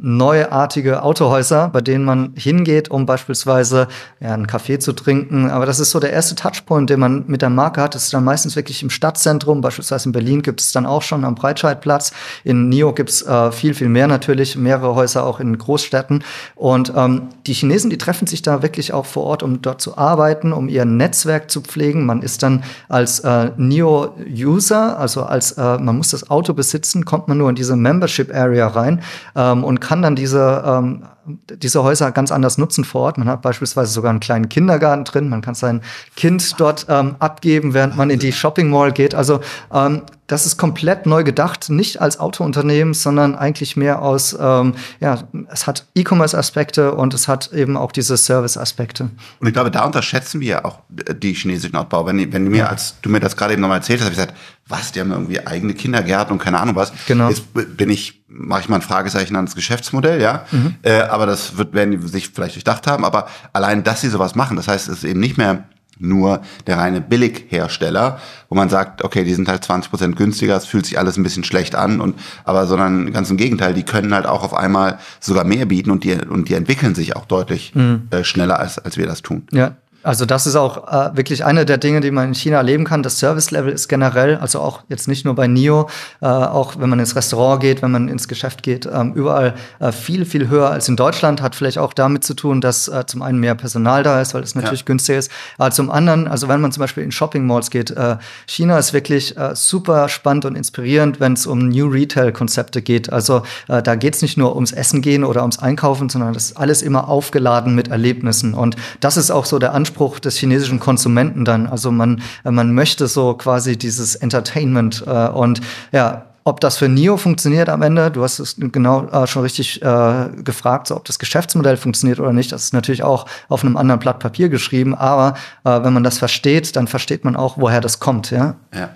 neuartige 0.00 1.02
Autohäuser, 1.02 1.68
bei 1.68 1.80
denen 1.80 2.04
man 2.04 2.32
hingeht, 2.36 2.90
um 2.90 3.06
beispielsweise 3.06 3.88
ja, 4.20 4.34
einen 4.34 4.46
Kaffee 4.46 4.78
zu 4.78 4.92
trinken. 4.92 5.50
Aber 5.50 5.66
das 5.66 5.80
ist 5.80 5.90
so 5.90 6.00
der 6.00 6.12
erste 6.12 6.34
Touchpoint, 6.34 6.90
den 6.90 7.00
man 7.00 7.24
mit 7.26 7.42
der 7.42 7.50
Marke 7.50 7.80
hat. 7.80 7.94
Das 7.94 8.04
ist 8.04 8.14
dann 8.14 8.24
meistens 8.24 8.56
wirklich 8.56 8.82
im 8.82 8.90
Stadtzentrum. 8.90 9.60
Beispielsweise 9.60 10.08
in 10.08 10.12
Berlin 10.12 10.42
gibt 10.42 10.60
es 10.60 10.72
dann 10.72 10.86
auch 10.86 11.02
schon 11.02 11.24
am 11.24 11.34
Breitscheidplatz. 11.34 12.12
In 12.44 12.68
NIO 12.68 12.92
gibt 12.92 13.10
es 13.10 13.24
viel, 13.52 13.74
viel 13.74 13.88
mehr 13.88 14.06
natürlich, 14.06 14.56
mehrere 14.56 14.94
Häuser 14.94 15.24
auch 15.24 15.40
in 15.40 15.56
Großstädten. 15.56 16.24
Und 16.54 16.92
ähm, 16.96 17.28
die 17.46 17.52
Chinesen, 17.52 17.90
die 17.90 17.98
treffen 17.98 18.26
sich 18.26 18.42
da 18.42 18.62
wirklich 18.62 18.92
auch 18.92 19.06
vor 19.06 19.24
Ort, 19.24 19.42
um 19.42 19.62
dort 19.62 19.80
zu 19.80 19.96
arbeiten, 19.98 20.52
um 20.52 20.68
ihr 20.68 20.84
Netzwerk 20.84 21.50
zu 21.50 21.60
pflegen. 21.60 22.06
Man 22.06 22.22
ist 22.22 22.42
dann 22.42 22.64
als 22.88 23.20
äh, 23.20 23.50
Neo-User, 23.56 24.98
also 24.98 25.22
als 25.24 25.52
äh, 25.52 25.78
man 25.78 25.96
muss 25.96 26.10
das 26.10 26.30
Auto 26.30 26.54
besitzen, 26.54 27.04
kommt 27.04 27.28
man 27.28 27.38
nur 27.38 27.48
in 27.48 27.56
diese 27.56 27.76
Membership 27.76 28.34
Area 28.34 28.66
rein 28.68 29.02
ähm, 29.34 29.64
und 29.64 29.80
kann 29.80 30.02
dann 30.02 30.16
diese 30.16 30.62
ähm, 30.66 31.02
diese 31.26 31.82
Häuser 31.82 32.12
ganz 32.12 32.30
anders 32.30 32.58
nutzen 32.58 32.84
vor 32.84 33.02
Ort. 33.02 33.18
Man 33.18 33.28
hat 33.28 33.42
beispielsweise 33.42 33.92
sogar 33.92 34.10
einen 34.10 34.20
kleinen 34.20 34.48
Kindergarten 34.48 35.04
drin. 35.04 35.28
Man 35.28 35.42
kann 35.42 35.54
sein 35.54 35.82
Kind 36.16 36.58
dort 36.58 36.86
ähm, 36.88 37.16
abgeben, 37.18 37.74
während 37.74 37.96
man 37.96 38.10
in 38.10 38.18
die 38.18 38.32
Shopping 38.32 38.70
Mall 38.70 38.92
geht. 38.92 39.14
Also 39.14 39.40
ähm, 39.72 40.02
das 40.26 40.44
ist 40.44 40.56
komplett 40.56 41.06
neu 41.06 41.22
gedacht, 41.22 41.70
nicht 41.70 42.00
als 42.00 42.18
Autounternehmen, 42.18 42.94
sondern 42.94 43.36
eigentlich 43.36 43.76
mehr 43.76 44.02
aus, 44.02 44.36
ähm, 44.38 44.74
ja, 45.00 45.22
es 45.50 45.66
hat 45.66 45.86
E-Commerce-Aspekte 45.94 46.94
und 46.94 47.14
es 47.14 47.28
hat 47.28 47.52
eben 47.52 47.76
auch 47.76 47.92
diese 47.92 48.16
Service-Aspekte. 48.16 49.10
Und 49.40 49.46
ich 49.46 49.52
glaube, 49.52 49.70
da 49.70 49.84
unterschätzen 49.84 50.40
wir 50.40 50.66
auch 50.66 50.80
die 50.88 51.32
chinesischen 51.32 51.76
Autobau. 51.76 52.06
Wenn, 52.06 52.32
wenn 52.32 52.44
du 52.44 52.50
mir, 52.50 52.68
als 52.68 52.96
du 53.02 53.10
mir 53.10 53.20
das 53.20 53.36
gerade 53.36 53.52
eben 53.52 53.62
nochmal 53.62 53.78
erzählt 53.78 54.00
hast, 54.00 54.06
habe 54.06 54.14
ich 54.14 54.20
gesagt, 54.20 54.34
was, 54.68 54.92
die 54.92 55.00
haben 55.00 55.12
irgendwie 55.12 55.46
eigene 55.46 55.74
Kindergärten 55.74 56.32
und 56.32 56.38
keine 56.38 56.60
Ahnung 56.60 56.74
was. 56.74 56.92
Genau. 57.06 57.28
Jetzt 57.28 57.44
bin 57.76 57.88
ich, 57.88 58.24
mache 58.28 58.62
ich 58.62 58.68
mal 58.68 58.76
ein 58.76 58.82
Fragezeichen 58.82 59.36
ans 59.36 59.54
Geschäftsmodell, 59.54 60.20
ja. 60.20 60.44
Mhm. 60.50 60.74
Äh, 60.82 61.02
aber 61.02 61.26
das 61.26 61.56
wird, 61.56 61.72
werden 61.72 61.92
die 61.92 62.08
sich 62.08 62.30
vielleicht 62.30 62.56
durchdacht 62.56 62.86
haben. 62.86 63.04
Aber 63.04 63.28
allein, 63.52 63.84
dass 63.84 64.00
sie 64.00 64.08
sowas 64.08 64.34
machen, 64.34 64.56
das 64.56 64.66
heißt, 64.66 64.88
es 64.88 64.98
ist 64.98 65.04
eben 65.04 65.20
nicht 65.20 65.38
mehr 65.38 65.64
nur 65.98 66.42
der 66.66 66.78
reine 66.78 67.00
Billighersteller, 67.00 68.20
wo 68.48 68.54
man 68.54 68.68
sagt, 68.68 69.02
okay, 69.02 69.24
die 69.24 69.34
sind 69.34 69.48
halt 69.48 69.64
20 69.64 69.90
Prozent 69.90 70.16
günstiger, 70.16 70.56
es 70.56 70.66
fühlt 70.66 70.84
sich 70.86 70.98
alles 70.98 71.16
ein 71.16 71.22
bisschen 71.22 71.44
schlecht 71.44 71.74
an 71.74 72.00
und 72.00 72.16
aber 72.44 72.66
sondern 72.66 73.12
ganz 73.12 73.30
im 73.30 73.36
Gegenteil, 73.36 73.72
die 73.72 73.82
können 73.82 74.12
halt 74.14 74.26
auch 74.26 74.42
auf 74.42 74.54
einmal 74.54 74.98
sogar 75.20 75.44
mehr 75.44 75.66
bieten 75.66 75.90
und 75.90 76.04
die 76.04 76.12
und 76.12 76.48
die 76.48 76.54
entwickeln 76.54 76.94
sich 76.94 77.16
auch 77.16 77.24
deutlich 77.24 77.74
mhm. 77.74 78.08
äh, 78.10 78.24
schneller 78.24 78.58
als 78.58 78.78
als 78.78 78.96
wir 78.96 79.06
das 79.06 79.22
tun. 79.22 79.46
Ja, 79.52 79.76
also 80.06 80.24
das 80.24 80.46
ist 80.46 80.54
auch 80.54 80.86
äh, 80.86 81.16
wirklich 81.16 81.44
eine 81.44 81.66
der 81.66 81.78
Dinge, 81.78 82.00
die 82.00 82.12
man 82.12 82.28
in 82.28 82.34
China 82.34 82.58
erleben 82.58 82.84
kann. 82.84 83.02
Das 83.02 83.18
Service-Level 83.18 83.72
ist 83.72 83.88
generell, 83.88 84.36
also 84.36 84.60
auch 84.60 84.82
jetzt 84.88 85.08
nicht 85.08 85.24
nur 85.24 85.34
bei 85.34 85.48
NIO, 85.48 85.88
äh, 86.22 86.26
auch 86.26 86.78
wenn 86.78 86.88
man 86.88 87.00
ins 87.00 87.16
Restaurant 87.16 87.60
geht, 87.60 87.82
wenn 87.82 87.90
man 87.90 88.08
ins 88.08 88.28
Geschäft 88.28 88.62
geht, 88.62 88.86
ähm, 88.86 89.14
überall 89.14 89.54
äh, 89.80 89.90
viel, 89.90 90.24
viel 90.24 90.48
höher 90.48 90.70
als 90.70 90.88
in 90.88 90.94
Deutschland. 90.94 91.42
Hat 91.42 91.56
vielleicht 91.56 91.78
auch 91.78 91.92
damit 91.92 92.22
zu 92.22 92.34
tun, 92.34 92.60
dass 92.60 92.86
äh, 92.86 93.04
zum 93.06 93.20
einen 93.22 93.40
mehr 93.40 93.56
Personal 93.56 94.04
da 94.04 94.20
ist, 94.20 94.32
weil 94.32 94.44
es 94.44 94.54
natürlich 94.54 94.80
ja. 94.80 94.86
günstiger 94.86 95.18
ist. 95.18 95.30
Aber 95.58 95.72
zum 95.72 95.90
anderen, 95.90 96.28
also 96.28 96.46
wenn 96.46 96.60
man 96.60 96.70
zum 96.70 96.82
Beispiel 96.82 97.02
in 97.02 97.10
Shopping-Malls 97.10 97.70
geht, 97.70 97.90
äh, 97.90 98.16
China 98.46 98.78
ist 98.78 98.92
wirklich 98.92 99.36
äh, 99.36 99.56
super 99.56 100.08
spannend 100.08 100.44
und 100.44 100.54
inspirierend, 100.54 101.18
wenn 101.18 101.32
es 101.32 101.46
um 101.46 101.68
New 101.68 101.88
Retail-Konzepte 101.88 102.80
geht. 102.80 103.12
Also 103.12 103.42
da 103.66 103.94
geht 103.94 104.14
es 104.14 104.22
nicht 104.22 104.36
nur 104.36 104.54
ums 104.54 104.72
Essen 104.72 105.02
gehen 105.02 105.24
oder 105.24 105.42
ums 105.42 105.58
Einkaufen, 105.58 106.08
sondern 106.08 106.32
das 106.32 106.46
ist 106.46 106.56
alles 106.56 106.82
immer 106.82 107.08
aufgeladen 107.08 107.74
mit 107.74 107.88
Erlebnissen. 107.88 108.54
Und 108.54 108.76
das 109.00 109.16
ist 109.16 109.30
auch 109.30 109.44
so 109.44 109.58
der 109.58 109.74
Anspruch, 109.74 109.95
Anspruch 109.96 110.18
des 110.18 110.36
chinesischen 110.36 110.78
Konsumenten 110.78 111.46
dann. 111.46 111.66
Also 111.66 111.90
man, 111.90 112.20
man 112.44 112.74
möchte 112.74 113.06
so 113.06 113.32
quasi 113.32 113.78
dieses 113.78 114.14
Entertainment 114.14 115.02
äh, 115.06 115.28
und 115.28 115.62
ja, 115.90 116.26
ob 116.46 116.60
das 116.60 116.78
für 116.78 116.88
NIO 116.88 117.16
funktioniert 117.16 117.68
am 117.68 117.82
Ende, 117.82 118.08
du 118.08 118.22
hast 118.22 118.38
es 118.38 118.54
genau 118.56 119.08
äh, 119.08 119.26
schon 119.26 119.42
richtig 119.42 119.82
äh, 119.82 120.28
gefragt, 120.44 120.86
so, 120.86 120.94
ob 120.94 121.04
das 121.04 121.18
Geschäftsmodell 121.18 121.76
funktioniert 121.76 122.20
oder 122.20 122.32
nicht, 122.32 122.52
das 122.52 122.62
ist 122.62 122.72
natürlich 122.72 123.02
auch 123.02 123.26
auf 123.48 123.64
einem 123.64 123.76
anderen 123.76 123.98
Blatt 123.98 124.20
Papier 124.20 124.48
geschrieben, 124.48 124.94
aber 124.94 125.34
äh, 125.64 125.82
wenn 125.82 125.92
man 125.92 126.04
das 126.04 126.18
versteht, 126.18 126.76
dann 126.76 126.86
versteht 126.86 127.24
man 127.24 127.34
auch, 127.34 127.58
woher 127.58 127.80
das 127.80 127.98
kommt. 127.98 128.30
Ja. 128.30 128.54
ja. 128.72 128.90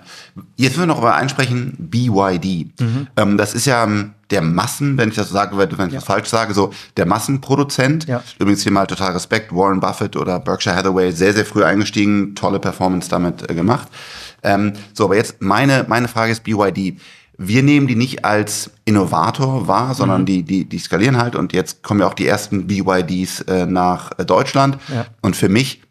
Jetzt 0.55 0.77
müssen 0.77 0.83
wir 0.83 0.85
noch 0.85 0.99
über 0.99 1.13
einsprechen, 1.13 1.75
BYD. 1.77 2.79
Mhm. 2.79 3.07
Ähm, 3.17 3.37
das 3.37 3.53
ist 3.53 3.65
ja 3.65 3.83
ähm, 3.83 4.13
der 4.29 4.41
Massen, 4.41 4.97
wenn 4.97 5.09
ich 5.09 5.15
das 5.15 5.27
so 5.27 5.33
sage, 5.33 5.57
wenn 5.57 5.69
ich 5.69 5.77
ja. 5.77 5.99
das 5.99 6.05
falsch 6.05 6.29
sage, 6.29 6.53
so 6.53 6.71
der 6.95 7.05
Massenproduzent. 7.05 8.07
Ja. 8.07 8.23
Übrigens 8.39 8.63
hier 8.63 8.71
mal 8.71 8.85
total 8.85 9.11
Respekt, 9.11 9.53
Warren 9.53 9.81
Buffett 9.81 10.15
oder 10.15 10.39
Berkshire 10.39 10.73
Hathaway, 10.73 11.11
sehr, 11.11 11.33
sehr 11.33 11.45
früh 11.45 11.65
eingestiegen, 11.65 12.33
tolle 12.33 12.59
Performance 12.59 13.09
damit 13.09 13.49
äh, 13.49 13.53
gemacht. 13.53 13.89
Ähm, 14.41 14.71
so, 14.93 15.03
aber 15.03 15.17
jetzt 15.17 15.41
meine, 15.41 15.85
meine 15.89 16.07
Frage 16.07 16.31
ist 16.31 16.45
BYD 16.45 16.97
wir 17.47 17.63
nehmen 17.63 17.87
die 17.87 17.95
nicht 17.95 18.25
als 18.25 18.71
Innovator 18.85 19.67
wahr, 19.67 19.93
sondern 19.95 20.21
mhm. 20.21 20.25
die, 20.25 20.43
die, 20.43 20.65
die 20.65 20.79
skalieren 20.79 21.17
halt 21.17 21.35
und 21.35 21.53
jetzt 21.53 21.83
kommen 21.83 21.99
ja 21.99 22.07
auch 22.07 22.13
die 22.13 22.27
ersten 22.27 22.67
BYDs 22.67 23.41
äh, 23.41 23.65
nach 23.65 24.11
äh, 24.17 24.25
Deutschland. 24.25 24.77
Ja. 24.93 25.05
Und 25.21 25.35
für 25.35 25.49
mich 25.49 25.81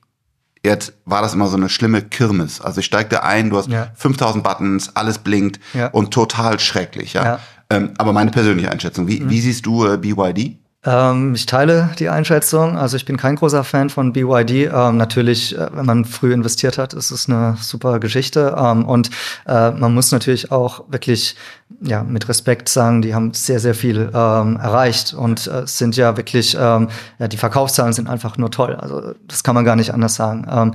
jetzt 0.63 0.93
war 1.05 1.23
das 1.23 1.35
immer 1.35 1.47
so 1.47 1.57
eine 1.57 1.69
schlimme 1.69 2.03
Kirmes. 2.03 2.61
Also 2.61 2.81
ich 2.81 2.87
steigte 2.87 3.23
ein, 3.23 3.51
du 3.51 3.57
hast 3.57 3.71
ja. 3.71 3.89
5000 3.95 4.45
Buttons, 4.45 4.95
alles 4.95 5.19
blinkt 5.19 5.61
ja. 5.75 5.89
und 5.89 6.13
total 6.13 6.59
schrecklich. 6.61 7.15
Ja. 7.15 7.25
ja. 7.25 7.41
Ähm, 7.71 7.93
aber 7.99 8.13
meine 8.13 8.31
persönliche 8.31 8.71
Einschätzung, 8.71 9.09
wie, 9.09 9.21
mhm. 9.21 9.31
wie 9.31 9.41
siehst 9.41 9.65
du 9.67 9.87
äh, 9.87 9.97
BYD? 9.97 10.59
Ähm, 10.83 11.35
ich 11.35 11.45
teile 11.45 11.91
die 11.99 12.09
Einschätzung. 12.09 12.79
Also 12.79 12.97
ich 12.97 13.05
bin 13.05 13.19
kein 13.19 13.37
großer 13.37 13.65
Fan 13.65 13.91
von 13.91 14.15
BYD. 14.15 14.73
Ähm, 14.73 14.97
natürlich, 14.97 15.57
äh, 15.57 15.69
wenn 15.75 15.85
man 15.85 16.05
früh 16.07 16.33
investiert 16.33 16.79
hat, 16.79 16.95
ist 16.95 17.11
es 17.11 17.29
eine 17.29 17.57
super 17.61 18.01
Geschichte. 18.01 18.55
Ähm, 18.57 18.87
und 18.87 19.11
äh, 19.47 19.73
man 19.73 19.93
muss 19.93 20.11
natürlich 20.11 20.51
auch 20.51 20.85
wirklich 20.89 21.37
ja, 21.83 22.03
mit 22.03 22.29
Respekt 22.29 22.71
sagen, 22.71 23.03
die 23.03 23.15
haben 23.15 23.35
sehr, 23.35 23.61
sehr 23.61 23.75
viel 23.75 24.11
ähm, 24.15 24.57
erreicht 24.57 25.13
und 25.13 25.47
äh, 25.47 25.67
sind 25.67 25.97
ja 25.97 26.17
wirklich, 26.17 26.57
ähm, 26.59 26.89
ja, 27.19 27.29
die 27.29 27.37
Verkaufszahlen 27.37 27.93
sind 27.93 28.09
einfach 28.09 28.39
nur 28.39 28.51
toll. 28.51 28.75
Also 28.75 29.15
das 29.29 29.43
kann 29.43 29.55
man 29.55 29.67
gar 29.67 29.77
nicht 29.77 29.93
anders 29.93 30.15
sagen. 30.15 30.47
Ähm, 30.51 30.75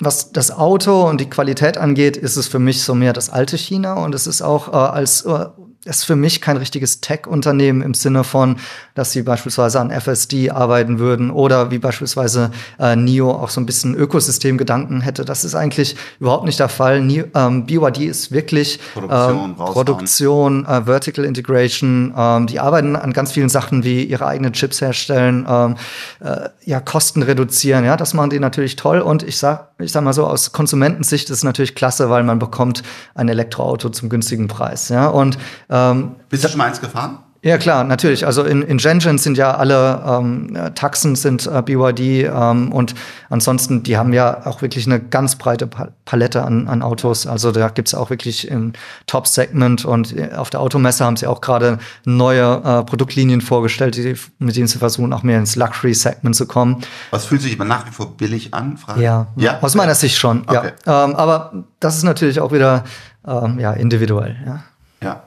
was 0.00 0.32
das 0.32 0.50
Auto 0.50 1.08
und 1.08 1.20
die 1.20 1.30
Qualität 1.30 1.76
angeht, 1.76 2.16
ist 2.16 2.36
es 2.36 2.46
für 2.46 2.60
mich 2.60 2.82
so 2.82 2.94
mehr 2.94 3.12
das 3.12 3.30
alte 3.30 3.56
China 3.58 3.94
und 3.94 4.14
es 4.14 4.26
ist 4.26 4.42
auch 4.42 4.72
äh, 4.72 4.76
als 4.76 5.22
äh, 5.22 5.46
ist 5.84 6.04
für 6.04 6.16
mich 6.16 6.40
kein 6.40 6.56
richtiges 6.56 7.00
Tech-Unternehmen 7.00 7.82
im 7.82 7.94
Sinne 7.94 8.24
von, 8.24 8.56
dass 8.94 9.12
sie 9.12 9.22
beispielsweise 9.22 9.80
an 9.80 9.90
FSD 9.90 10.50
arbeiten 10.50 10.98
würden 10.98 11.30
oder 11.30 11.70
wie 11.70 11.78
beispielsweise 11.78 12.50
äh, 12.78 12.96
NIO 12.96 13.30
auch 13.30 13.48
so 13.48 13.60
ein 13.60 13.66
bisschen 13.66 13.94
Ökosystemgedanken 13.94 15.00
hätte. 15.00 15.24
Das 15.24 15.44
ist 15.44 15.54
eigentlich 15.54 15.96
überhaupt 16.20 16.44
nicht 16.44 16.58
der 16.58 16.68
Fall. 16.68 17.00
NIO, 17.00 17.24
ähm, 17.34 17.66
BYD 17.66 17.98
ist 18.00 18.32
wirklich 18.32 18.80
Produktion, 18.92 19.50
äh, 19.52 19.54
Produktion 19.54 20.66
äh, 20.66 20.84
Vertical 20.84 21.24
Integration. 21.24 22.12
Ähm, 22.16 22.46
die 22.46 22.60
arbeiten 22.60 22.96
an 22.96 23.12
ganz 23.12 23.32
vielen 23.32 23.48
Sachen 23.48 23.84
wie 23.84 24.04
ihre 24.04 24.26
eigenen 24.26 24.52
Chips 24.52 24.80
herstellen, 24.80 25.46
ähm, 25.48 25.76
äh, 26.20 26.48
ja, 26.64 26.80
Kosten 26.80 27.22
reduzieren. 27.22 27.84
Ja, 27.84 27.96
das 27.96 28.14
machen 28.14 28.30
die 28.30 28.40
natürlich 28.40 28.76
toll. 28.76 29.00
Und 29.00 29.22
ich 29.22 29.38
sag, 29.38 29.67
ich 29.78 29.92
sag 29.92 30.02
mal 30.02 30.12
so, 30.12 30.26
aus 30.26 30.52
Konsumentensicht 30.52 31.30
ist 31.30 31.38
es 31.38 31.44
natürlich 31.44 31.74
klasse, 31.74 32.10
weil 32.10 32.24
man 32.24 32.38
bekommt 32.38 32.82
ein 33.14 33.28
Elektroauto 33.28 33.90
zum 33.90 34.08
günstigen 34.08 34.48
Preis. 34.48 34.88
Ja, 34.88 35.08
und 35.08 35.38
ähm, 35.70 36.16
Bist 36.28 36.44
du 36.44 36.48
schon 36.48 36.58
mal 36.58 36.66
eins 36.66 36.80
gefahren? 36.80 37.18
Ja, 37.40 37.56
klar, 37.56 37.84
natürlich. 37.84 38.26
Also 38.26 38.42
in, 38.42 38.62
in 38.62 38.80
Shenzhen 38.80 39.16
sind 39.16 39.38
ja 39.38 39.54
alle 39.54 40.02
ähm, 40.04 40.58
Taxen 40.74 41.14
sind 41.14 41.46
äh, 41.46 41.62
BYD 41.62 42.28
ähm, 42.28 42.72
und 42.72 42.96
ansonsten, 43.30 43.84
die 43.84 43.96
haben 43.96 44.12
ja 44.12 44.44
auch 44.44 44.60
wirklich 44.60 44.86
eine 44.86 44.98
ganz 44.98 45.36
breite 45.36 45.68
Palette 46.04 46.42
an, 46.42 46.66
an 46.66 46.82
Autos. 46.82 47.28
Also 47.28 47.52
da 47.52 47.68
gibt's 47.68 47.94
auch 47.94 48.10
wirklich 48.10 48.48
im 48.48 48.72
Top-Segment 49.06 49.84
und 49.84 50.16
äh, 50.16 50.32
auf 50.34 50.50
der 50.50 50.60
Automesse 50.60 51.04
haben 51.04 51.16
sie 51.16 51.28
auch 51.28 51.40
gerade 51.40 51.78
neue 52.04 52.60
äh, 52.64 52.82
Produktlinien 52.82 53.40
vorgestellt, 53.40 53.94
die, 53.94 54.16
mit 54.40 54.56
denen 54.56 54.66
sie 54.66 54.78
versuchen, 54.78 55.12
auch 55.12 55.22
mehr 55.22 55.38
ins 55.38 55.54
Luxury-Segment 55.54 56.34
zu 56.34 56.46
kommen. 56.46 56.82
Was 57.12 57.26
fühlt 57.26 57.42
sich 57.42 57.54
aber 57.54 57.64
nach 57.64 57.86
wie 57.86 57.92
vor 57.92 58.16
billig 58.16 58.52
an? 58.52 58.76
Frage? 58.78 59.00
Ja, 59.00 59.28
ja, 59.36 59.60
aus 59.60 59.76
meiner 59.76 59.94
Sicht 59.94 60.18
schon. 60.18 60.42
Okay. 60.46 60.72
Ja. 60.86 61.04
Ähm, 61.04 61.14
aber 61.14 61.52
das 61.78 61.96
ist 61.96 62.02
natürlich 62.02 62.40
auch 62.40 62.50
wieder 62.50 62.82
ähm, 63.24 63.60
ja, 63.60 63.72
individuell. 63.74 64.36
Ja. 64.44 64.64
ja. 65.00 65.22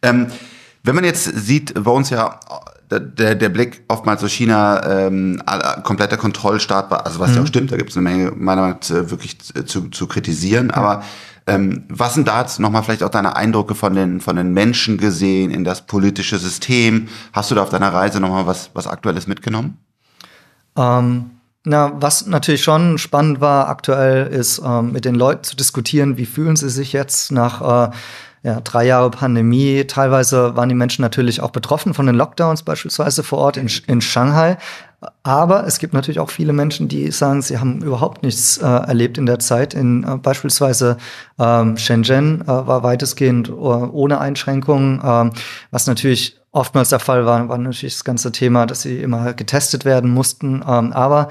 Ähm, 0.00 0.28
wenn 0.84 0.94
man 0.94 1.04
jetzt 1.04 1.24
sieht, 1.24 1.74
bei 1.82 1.90
uns 1.90 2.10
ja 2.10 2.38
der, 2.90 3.34
der 3.34 3.48
Blick 3.48 3.82
oftmals 3.88 4.20
so 4.20 4.28
China 4.28 5.06
ähm, 5.06 5.42
kompletter 5.82 6.16
Kontrollstaat 6.16 6.90
war, 6.90 7.06
also 7.06 7.18
was 7.18 7.30
mhm. 7.30 7.36
ja 7.36 7.42
auch 7.42 7.46
stimmt, 7.46 7.72
da 7.72 7.76
gibt 7.76 7.90
es 7.90 7.96
eine 7.96 8.08
Menge 8.08 8.30
meiner 8.36 8.62
Meinung 8.62 8.78
nach 8.80 8.90
äh, 8.96 9.10
wirklich 9.10 9.38
zu, 9.40 9.88
zu 9.88 10.06
kritisieren, 10.06 10.68
ja. 10.68 10.76
aber 10.76 11.02
ähm, 11.46 11.84
was 11.88 12.14
sind 12.14 12.28
da 12.28 12.40
jetzt 12.40 12.58
nochmal 12.58 12.82
vielleicht 12.82 13.02
auch 13.02 13.10
deine 13.10 13.36
Eindrücke 13.36 13.74
von 13.74 13.94
den, 13.94 14.20
von 14.20 14.36
den 14.36 14.52
Menschen 14.52 14.96
gesehen 14.96 15.50
in 15.50 15.64
das 15.64 15.86
politische 15.86 16.38
System? 16.38 17.08
Hast 17.32 17.50
du 17.50 17.54
da 17.54 17.62
auf 17.62 17.70
deiner 17.70 17.92
Reise 17.92 18.20
nochmal 18.20 18.46
was, 18.46 18.70
was 18.72 18.86
Aktuelles 18.86 19.26
mitgenommen? 19.26 19.78
Ähm, 20.76 21.30
na, 21.64 21.92
was 22.00 22.26
natürlich 22.26 22.62
schon 22.62 22.98
spannend 22.98 23.40
war 23.40 23.68
aktuell, 23.68 24.26
ist 24.26 24.60
ähm, 24.64 24.92
mit 24.92 25.04
den 25.04 25.14
Leuten 25.14 25.44
zu 25.44 25.56
diskutieren, 25.56 26.16
wie 26.16 26.26
fühlen 26.26 26.56
sie 26.56 26.70
sich 26.70 26.92
jetzt 26.92 27.30
nach 27.30 27.88
äh, 27.88 27.90
ja, 28.44 28.60
drei 28.60 28.84
Jahre 28.84 29.10
Pandemie. 29.10 29.84
Teilweise 29.84 30.54
waren 30.54 30.68
die 30.68 30.74
Menschen 30.74 31.00
natürlich 31.02 31.40
auch 31.40 31.50
betroffen 31.50 31.94
von 31.94 32.04
den 32.06 32.14
Lockdowns, 32.14 32.62
beispielsweise 32.62 33.22
vor 33.22 33.38
Ort 33.38 33.56
in, 33.56 33.70
in 33.86 34.02
Shanghai. 34.02 34.58
Aber 35.22 35.66
es 35.66 35.78
gibt 35.78 35.94
natürlich 35.94 36.20
auch 36.20 36.30
viele 36.30 36.52
Menschen, 36.52 36.86
die 36.88 37.10
sagen, 37.10 37.40
sie 37.40 37.58
haben 37.58 37.82
überhaupt 37.82 38.22
nichts 38.22 38.58
äh, 38.58 38.66
erlebt 38.66 39.16
in 39.16 39.26
der 39.26 39.38
Zeit. 39.38 39.72
In 39.72 40.04
äh, 40.04 40.16
beispielsweise 40.16 40.98
ähm, 41.38 41.78
Shenzhen 41.78 42.42
äh, 42.42 42.46
war 42.46 42.82
weitestgehend 42.82 43.48
äh, 43.48 43.52
ohne 43.52 44.20
Einschränkungen, 44.20 45.00
ähm, 45.02 45.32
was 45.70 45.86
natürlich 45.86 46.38
oftmals 46.52 46.90
der 46.90 47.00
Fall 47.00 47.26
war, 47.26 47.48
war 47.48 47.58
natürlich 47.58 47.94
das 47.94 48.04
ganze 48.04 48.30
Thema, 48.30 48.66
dass 48.66 48.82
sie 48.82 49.00
immer 49.00 49.32
getestet 49.32 49.84
werden 49.84 50.10
mussten. 50.10 50.62
Ähm, 50.66 50.92
aber 50.92 51.28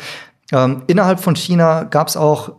ähm, 0.51 0.81
innerhalb 0.87 1.19
von 1.19 1.35
China 1.35 1.83
gab 1.83 2.07
es 2.07 2.17
auch 2.17 2.53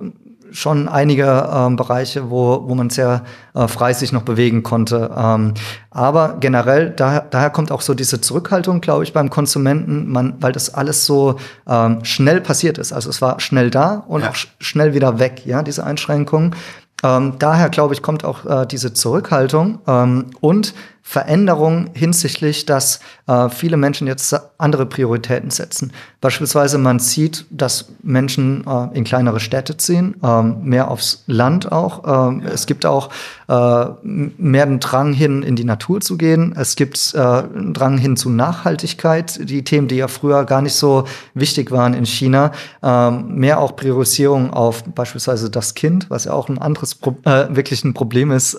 schon 0.55 0.89
einige 0.89 1.51
ähm, 1.53 1.77
Bereiche, 1.77 2.31
wo, 2.31 2.63
wo 2.67 2.75
man 2.75 2.89
sehr 2.89 3.25
äh, 3.55 3.67
frei 3.67 3.93
sich 3.93 4.13
noch 4.13 4.23
bewegen 4.23 4.63
konnte. 4.63 5.11
Ähm, 5.17 5.55
aber 5.91 6.37
generell, 6.39 6.91
daher, 6.91 7.27
daher 7.29 7.51
kommt 7.51 7.73
auch 7.73 7.81
so 7.81 7.93
diese 7.93 8.21
Zurückhaltung, 8.21 8.81
glaube 8.81 9.03
ich, 9.03 9.13
beim 9.13 9.31
Konsumenten, 9.31 10.09
man, 10.09 10.37
weil 10.41 10.53
das 10.53 10.73
alles 10.73 11.07
so 11.07 11.37
ähm, 11.69 12.05
schnell 12.05 12.41
passiert 12.41 12.79
ist. 12.79 12.93
Also 12.93 13.11
es 13.11 13.21
war 13.21 13.41
schnell 13.41 13.71
da 13.71 14.05
und 14.07 14.23
ja. 14.23 14.31
auch 14.31 14.35
sch 14.37 14.49
schnell 14.61 14.95
wieder 14.95 15.19
weg, 15.19 15.43
ja, 15.45 15.63
diese 15.63 15.85
Einschränkungen. 15.85 16.55
Ähm, 17.03 17.35
daher, 17.39 17.69
glaube 17.69 17.95
ich, 17.95 18.03
kommt 18.03 18.25
auch 18.25 18.47
äh, 18.47 18.67
diese 18.67 18.95
Zurückhaltung 18.95 19.81
ähm, 19.89 20.27
und 20.41 20.73
Veränderung 21.07 21.91
hinsichtlich, 21.93 22.65
dass 22.65 22.99
äh, 23.27 23.51
viele 23.51 23.77
Menschen 23.77 24.07
jetzt 24.07 24.35
andere 24.57 24.87
Prioritäten 24.87 25.51
setzen. 25.51 25.93
Beispielsweise 26.23 26.79
man 26.79 26.99
sieht, 26.99 27.45
dass 27.51 27.91
Menschen 28.03 28.67
äh, 28.67 28.97
in 28.97 29.05
kleinere 29.05 29.39
Städte 29.39 29.77
ziehen, 29.77 30.17
äh, 30.23 30.43
mehr 30.43 30.91
aufs 30.91 31.23
Land 31.27 31.71
auch. 31.71 32.31
Ähm, 32.31 32.41
ja. 32.43 32.51
Es 32.51 32.65
gibt 32.67 32.87
auch 32.87 33.11
äh, 33.49 33.85
mehr 34.03 34.65
den 34.65 34.81
Drang 34.81 35.13
hin, 35.13 35.43
in 35.43 35.57
die 35.57 35.65
Natur 35.65 36.01
zu 36.01 36.17
gehen. 36.17 36.55
Es 36.59 36.75
gibt 36.75 37.13
äh, 37.15 37.19
einen 37.19 37.75
Drang 37.75 37.99
hin 37.99 38.17
zu 38.17 38.31
Nachhaltigkeit, 38.31 39.39
die 39.51 39.63
Themen, 39.63 39.89
die 39.89 39.97
ja 39.97 40.09
früher 40.09 40.45
gar 40.45 40.63
nicht 40.63 40.75
so 40.75 41.05
wichtig 41.35 41.71
waren 41.71 41.93
in 41.93 42.07
China. 42.07 42.51
Ähm, 42.83 43.35
mehr 43.35 43.61
auch 43.61 43.77
Priorisierung 43.77 44.55
auf 44.55 44.85
beispielsweise 44.85 45.51
das 45.51 45.75
Kind, 45.75 46.09
was 46.09 46.25
ja 46.25 46.33
auch 46.33 46.49
ein 46.49 46.57
anderes 46.57 46.95
Pro 46.95 47.15
äh, 47.25 47.55
wirklich 47.55 47.85
ein 47.85 47.93
Problem 47.93 48.31
ist 48.31 48.57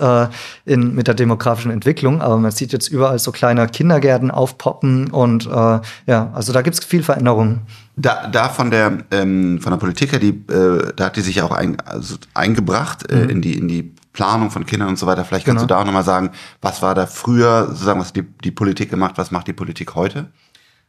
in, 0.66 0.94
mit 0.94 1.08
der 1.08 1.16
demografischen 1.16 1.72
Entwicklung. 1.72 2.22
Aber 2.22 2.35
man 2.42 2.52
sieht 2.52 2.74
jetzt 2.74 2.88
überall 2.88 3.20
so 3.20 3.32
kleine 3.32 3.68
Kindergärten 3.68 4.32
aufpoppen 4.32 5.12
und 5.12 5.46
äh, 5.46 5.80
ja, 6.08 6.32
also 6.34 6.54
da 6.54 6.62
gibt 6.62 6.80
es 6.80 6.86
viel 6.86 7.04
Veränderungen. 7.04 7.62
Da, 7.96 8.28
da 8.28 8.50
von 8.50 8.72
der 8.72 9.00
ähm, 9.12 9.60
von 9.62 9.72
der 9.72 9.78
Politik 9.78 10.20
die, 10.20 10.44
äh, 10.52 10.92
da 10.96 11.06
hat 11.06 11.16
die 11.16 11.22
sich 11.22 11.42
auch 11.42 11.52
ein, 11.52 11.80
also 11.82 12.16
eingebracht 12.34 13.10
äh, 13.10 13.24
mhm. 13.24 13.30
in 13.30 13.42
die 13.42 13.58
in 13.58 13.68
die 13.68 13.94
Planung 14.16 14.50
von 14.50 14.66
Kindern 14.66 14.90
und 14.90 14.98
so 14.98 15.06
weiter. 15.06 15.26
Vielleicht 15.26 15.46
kannst 15.46 15.62
genau. 15.62 15.68
du 15.68 15.74
da 15.74 15.82
auch 15.82 15.86
nochmal 15.86 16.04
sagen, 16.04 16.32
was 16.62 16.82
war 16.82 16.96
da 16.96 17.06
früher, 17.06 17.68
sozusagen, 17.68 18.00
was 18.00 18.14
die, 18.14 18.24
die 18.24 18.52
Politik 18.52 18.90
gemacht, 18.90 19.18
was 19.18 19.30
macht 19.30 19.48
die 19.48 19.54
Politik 19.54 19.94
heute? 19.94 20.32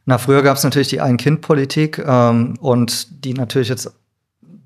Na, 0.05 0.17
früher 0.17 0.41
gab 0.41 0.55
es 0.55 0.63
natürlich 0.63 0.87
die 0.87 1.01
Ein-Kind-Politik 1.01 2.01
ähm, 2.05 2.55
und 2.61 3.25
die 3.25 3.33
natürlich 3.33 3.67
jetzt 3.67 3.91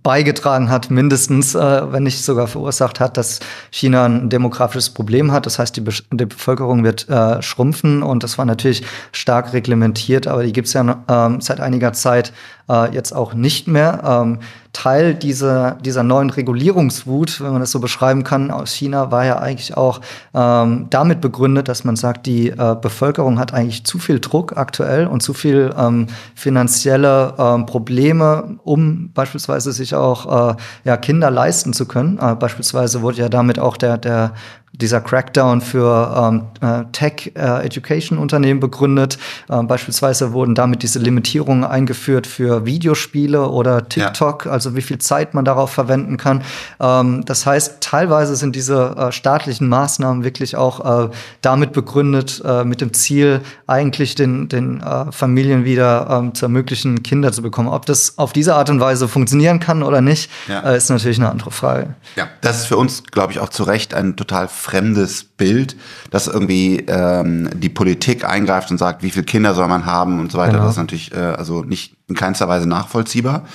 beigetragen 0.03 0.69
hat, 0.69 0.89
mindestens, 0.89 1.53
äh, 1.53 1.91
wenn 1.91 2.03
nicht 2.03 2.23
sogar 2.23 2.47
verursacht 2.47 2.99
hat, 2.99 3.17
dass 3.17 3.39
China 3.69 4.05
ein 4.05 4.29
demografisches 4.29 4.89
Problem 4.89 5.31
hat. 5.31 5.45
Das 5.45 5.59
heißt, 5.59 5.75
die, 5.75 5.81
Be 5.81 5.91
die 6.11 6.25
Bevölkerung 6.25 6.83
wird 6.83 7.07
äh, 7.09 7.41
schrumpfen 7.41 8.01
und 8.01 8.23
das 8.23 8.37
war 8.37 8.45
natürlich 8.45 8.83
stark 9.11 9.53
reglementiert, 9.53 10.27
aber 10.27 10.43
die 10.43 10.53
gibt 10.53 10.67
es 10.67 10.73
ja 10.73 11.03
ähm, 11.07 11.41
seit 11.41 11.59
einiger 11.59 11.93
Zeit 11.93 12.33
äh, 12.69 12.93
jetzt 12.93 13.13
auch 13.13 13.33
nicht 13.33 13.67
mehr. 13.67 14.01
Ähm, 14.05 14.39
Teil 14.73 15.15
dieser, 15.15 15.71
dieser 15.81 16.03
neuen 16.03 16.29
Regulierungswut, 16.29 17.41
wenn 17.41 17.51
man 17.51 17.59
das 17.59 17.71
so 17.71 17.81
beschreiben 17.81 18.23
kann, 18.23 18.51
aus 18.51 18.71
China 18.71 19.11
war 19.11 19.25
ja 19.25 19.37
eigentlich 19.37 19.75
auch 19.75 19.99
ähm, 20.33 20.87
damit 20.89 21.19
begründet, 21.19 21.67
dass 21.67 21.83
man 21.83 21.97
sagt, 21.97 22.25
die 22.25 22.49
äh, 22.49 22.75
Bevölkerung 22.81 23.37
hat 23.37 23.53
eigentlich 23.53 23.83
zu 23.83 23.99
viel 23.99 24.21
Druck 24.21 24.55
aktuell 24.55 25.07
und 25.07 25.21
zu 25.21 25.33
viel 25.33 25.73
ähm, 25.77 26.07
finanzielle 26.35 27.33
ähm, 27.37 27.65
Probleme, 27.65 28.59
um 28.63 29.11
beispielsweise 29.11 29.73
sich 29.73 29.93
auch 29.93 30.51
äh, 30.51 30.55
ja, 30.85 30.95
Kinder 30.95 31.29
leisten 31.31 31.73
zu 31.73 31.85
können. 31.85 32.17
Äh, 32.17 32.35
beispielsweise 32.35 33.01
wurde 33.01 33.17
ja 33.17 33.29
damit 33.29 33.59
auch 33.59 33.75
der, 33.75 33.97
der 33.97 34.33
dieser 34.81 35.01
Crackdown 35.01 35.61
für 35.61 36.13
ähm, 36.17 36.43
äh, 36.61 36.85
Tech-Education-Unternehmen 36.91 38.59
äh, 38.59 38.61
begründet. 38.61 39.17
Ähm, 39.49 39.67
beispielsweise 39.67 40.33
wurden 40.33 40.55
damit 40.55 40.83
diese 40.83 40.99
Limitierungen 40.99 41.63
eingeführt 41.63 42.27
für 42.27 42.65
Videospiele 42.65 43.47
oder 43.47 43.87
TikTok, 43.87 44.45
ja. 44.45 44.51
also 44.51 44.75
wie 44.75 44.81
viel 44.81 44.97
Zeit 44.97 45.33
man 45.33 45.45
darauf 45.45 45.71
verwenden 45.71 46.17
kann. 46.17 46.43
Ähm, 46.79 47.23
das 47.25 47.45
heißt, 47.45 47.81
teilweise 47.81 48.35
sind 48.35 48.55
diese 48.55 48.95
äh, 48.97 49.11
staatlichen 49.11 49.67
Maßnahmen 49.67 50.23
wirklich 50.23 50.55
auch 50.55 51.05
äh, 51.05 51.09
damit 51.41 51.73
begründet, 51.73 52.41
äh, 52.45 52.63
mit 52.63 52.81
dem 52.81 52.93
Ziel, 52.93 53.41
eigentlich 53.67 54.15
den, 54.15 54.49
den 54.49 54.81
äh, 54.81 55.11
Familien 55.11 55.65
wieder 55.65 56.07
ähm, 56.09 56.33
zu 56.33 56.45
ermöglichen, 56.45 57.03
Kinder 57.03 57.31
zu 57.31 57.41
bekommen. 57.41 57.69
Ob 57.69 57.85
das 57.85 58.17
auf 58.17 58.33
diese 58.33 58.55
Art 58.55 58.69
und 58.69 58.79
Weise 58.79 59.07
funktionieren 59.07 59.59
kann 59.59 59.83
oder 59.83 60.01
nicht, 60.01 60.29
ja. 60.47 60.61
äh, 60.61 60.77
ist 60.77 60.89
natürlich 60.89 61.17
eine 61.17 61.29
andere 61.29 61.51
Frage. 61.51 61.95
Ja, 62.15 62.27
das 62.41 62.59
ist 62.59 62.65
für 62.65 62.77
uns, 62.77 63.03
glaube 63.03 63.33
ich, 63.33 63.39
auch 63.39 63.49
zu 63.49 63.63
Recht 63.63 63.93
ein 63.93 64.15
total 64.15 64.47
fremdes 64.71 65.25
Bild, 65.25 65.75
dass 66.11 66.27
irgendwie 66.27 66.85
ähm, 66.87 67.49
die 67.53 67.69
Politik 67.69 68.23
eingreift 68.23 68.71
und 68.71 68.77
sagt, 68.77 69.03
wie 69.03 69.11
viele 69.11 69.25
Kinder 69.25 69.53
soll 69.53 69.67
man 69.67 69.85
haben 69.85 70.19
und 70.19 70.31
so 70.31 70.37
weiter. 70.37 70.53
Genau. 70.53 70.63
Das 70.63 70.73
ist 70.73 70.77
natürlich 70.77 71.11
äh, 71.13 71.17
also 71.17 71.63
nicht 71.63 71.95
in 72.07 72.15
keinster 72.15 72.47
Weise 72.47 72.67
nachvollziehbar. 72.67 73.45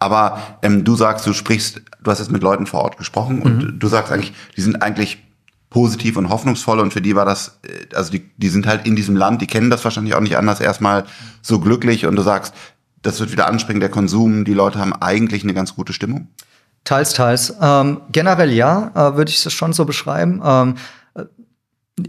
Aber 0.00 0.38
ähm, 0.62 0.84
du 0.84 0.96
sagst, 0.96 1.26
du 1.26 1.32
sprichst, 1.32 1.82
du 2.02 2.10
hast 2.10 2.18
jetzt 2.18 2.30
mit 2.30 2.42
Leuten 2.42 2.66
vor 2.66 2.82
Ort 2.82 2.98
gesprochen 2.98 3.36
mhm. 3.36 3.42
und 3.42 3.78
du 3.78 3.88
sagst 3.88 4.12
eigentlich, 4.12 4.32
die 4.56 4.60
sind 4.60 4.82
eigentlich 4.82 5.18
positiv 5.70 6.16
und 6.16 6.28
hoffnungsvoll 6.28 6.80
und 6.80 6.92
für 6.92 7.02
die 7.02 7.14
war 7.14 7.24
das, 7.24 7.60
äh, 7.62 7.94
also 7.94 8.10
die, 8.10 8.28
die 8.36 8.48
sind 8.48 8.66
halt 8.66 8.86
in 8.86 8.96
diesem 8.96 9.16
Land, 9.16 9.42
die 9.42 9.46
kennen 9.46 9.70
das 9.70 9.84
wahrscheinlich 9.84 10.14
auch 10.14 10.20
nicht 10.20 10.36
anders, 10.36 10.60
erstmal 10.60 11.04
so 11.42 11.60
glücklich 11.60 12.06
und 12.06 12.16
du 12.16 12.22
sagst, 12.22 12.54
das 13.02 13.20
wird 13.20 13.30
wieder 13.30 13.46
anspringen, 13.46 13.80
der 13.80 13.90
Konsum, 13.90 14.44
die 14.44 14.54
Leute 14.54 14.80
haben 14.80 14.92
eigentlich 14.92 15.44
eine 15.44 15.54
ganz 15.54 15.74
gute 15.76 15.92
Stimmung? 15.92 16.28
Teils, 16.84 17.12
teils. 17.12 17.54
Ähm, 17.60 18.00
generell 18.10 18.52
ja, 18.52 18.90
äh, 18.94 19.16
würde 19.16 19.30
ich 19.30 19.44
es 19.44 19.52
schon 19.52 19.72
so 19.72 19.84
beschreiben. 19.84 20.40
Ähm, 20.44 20.74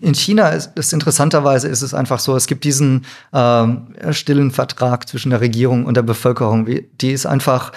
in 0.01 0.13
China 0.13 0.49
ist, 0.49 0.77
ist 0.77 0.93
interessanterweise 0.93 1.67
ist 1.67 1.81
es 1.81 1.93
einfach 1.93 2.19
so, 2.19 2.35
es 2.35 2.47
gibt 2.47 2.63
diesen 2.63 3.05
ähm, 3.33 3.95
stillen 4.11 4.51
Vertrag 4.51 5.07
zwischen 5.07 5.31
der 5.31 5.41
Regierung 5.41 5.85
und 5.85 5.95
der 5.95 6.03
Bevölkerung. 6.03 6.67
Die 6.67 7.11
ist 7.11 7.25
einfach 7.25 7.71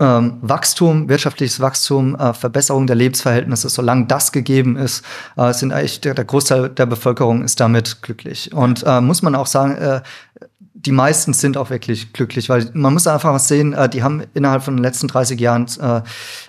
ähm, 0.00 0.38
Wachstum, 0.40 1.08
wirtschaftliches 1.08 1.60
Wachstum, 1.60 2.14
äh, 2.16 2.32
Verbesserung 2.32 2.86
der 2.86 2.96
Lebensverhältnisse, 2.96 3.68
solange 3.68 4.06
das 4.06 4.32
gegeben 4.32 4.76
ist, 4.76 5.04
äh, 5.36 5.52
sind 5.52 5.72
eigentlich 5.72 6.00
der, 6.00 6.14
der, 6.14 6.24
Großteil 6.24 6.68
der 6.68 6.86
Bevölkerung 6.86 7.42
ist 7.42 7.60
damit 7.60 8.02
glücklich. 8.02 8.52
Und 8.52 8.84
äh, 8.86 9.00
muss 9.00 9.22
man 9.22 9.34
auch 9.34 9.46
sagen, 9.46 9.76
äh, 9.76 10.02
die 10.86 10.92
meisten 10.92 11.32
sind 11.32 11.56
auch 11.56 11.70
wirklich 11.70 12.12
glücklich, 12.12 12.48
weil 12.48 12.70
man 12.74 12.92
muss 12.92 13.06
einfach 13.06 13.32
was 13.32 13.48
sehen, 13.48 13.72
äh, 13.72 13.88
die 13.88 14.02
haben 14.02 14.22
innerhalb 14.34 14.62
von 14.62 14.76
den 14.76 14.82
letzten 14.82 15.08
30 15.08 15.40
Jahren 15.40 15.66
äh, 15.80 16.02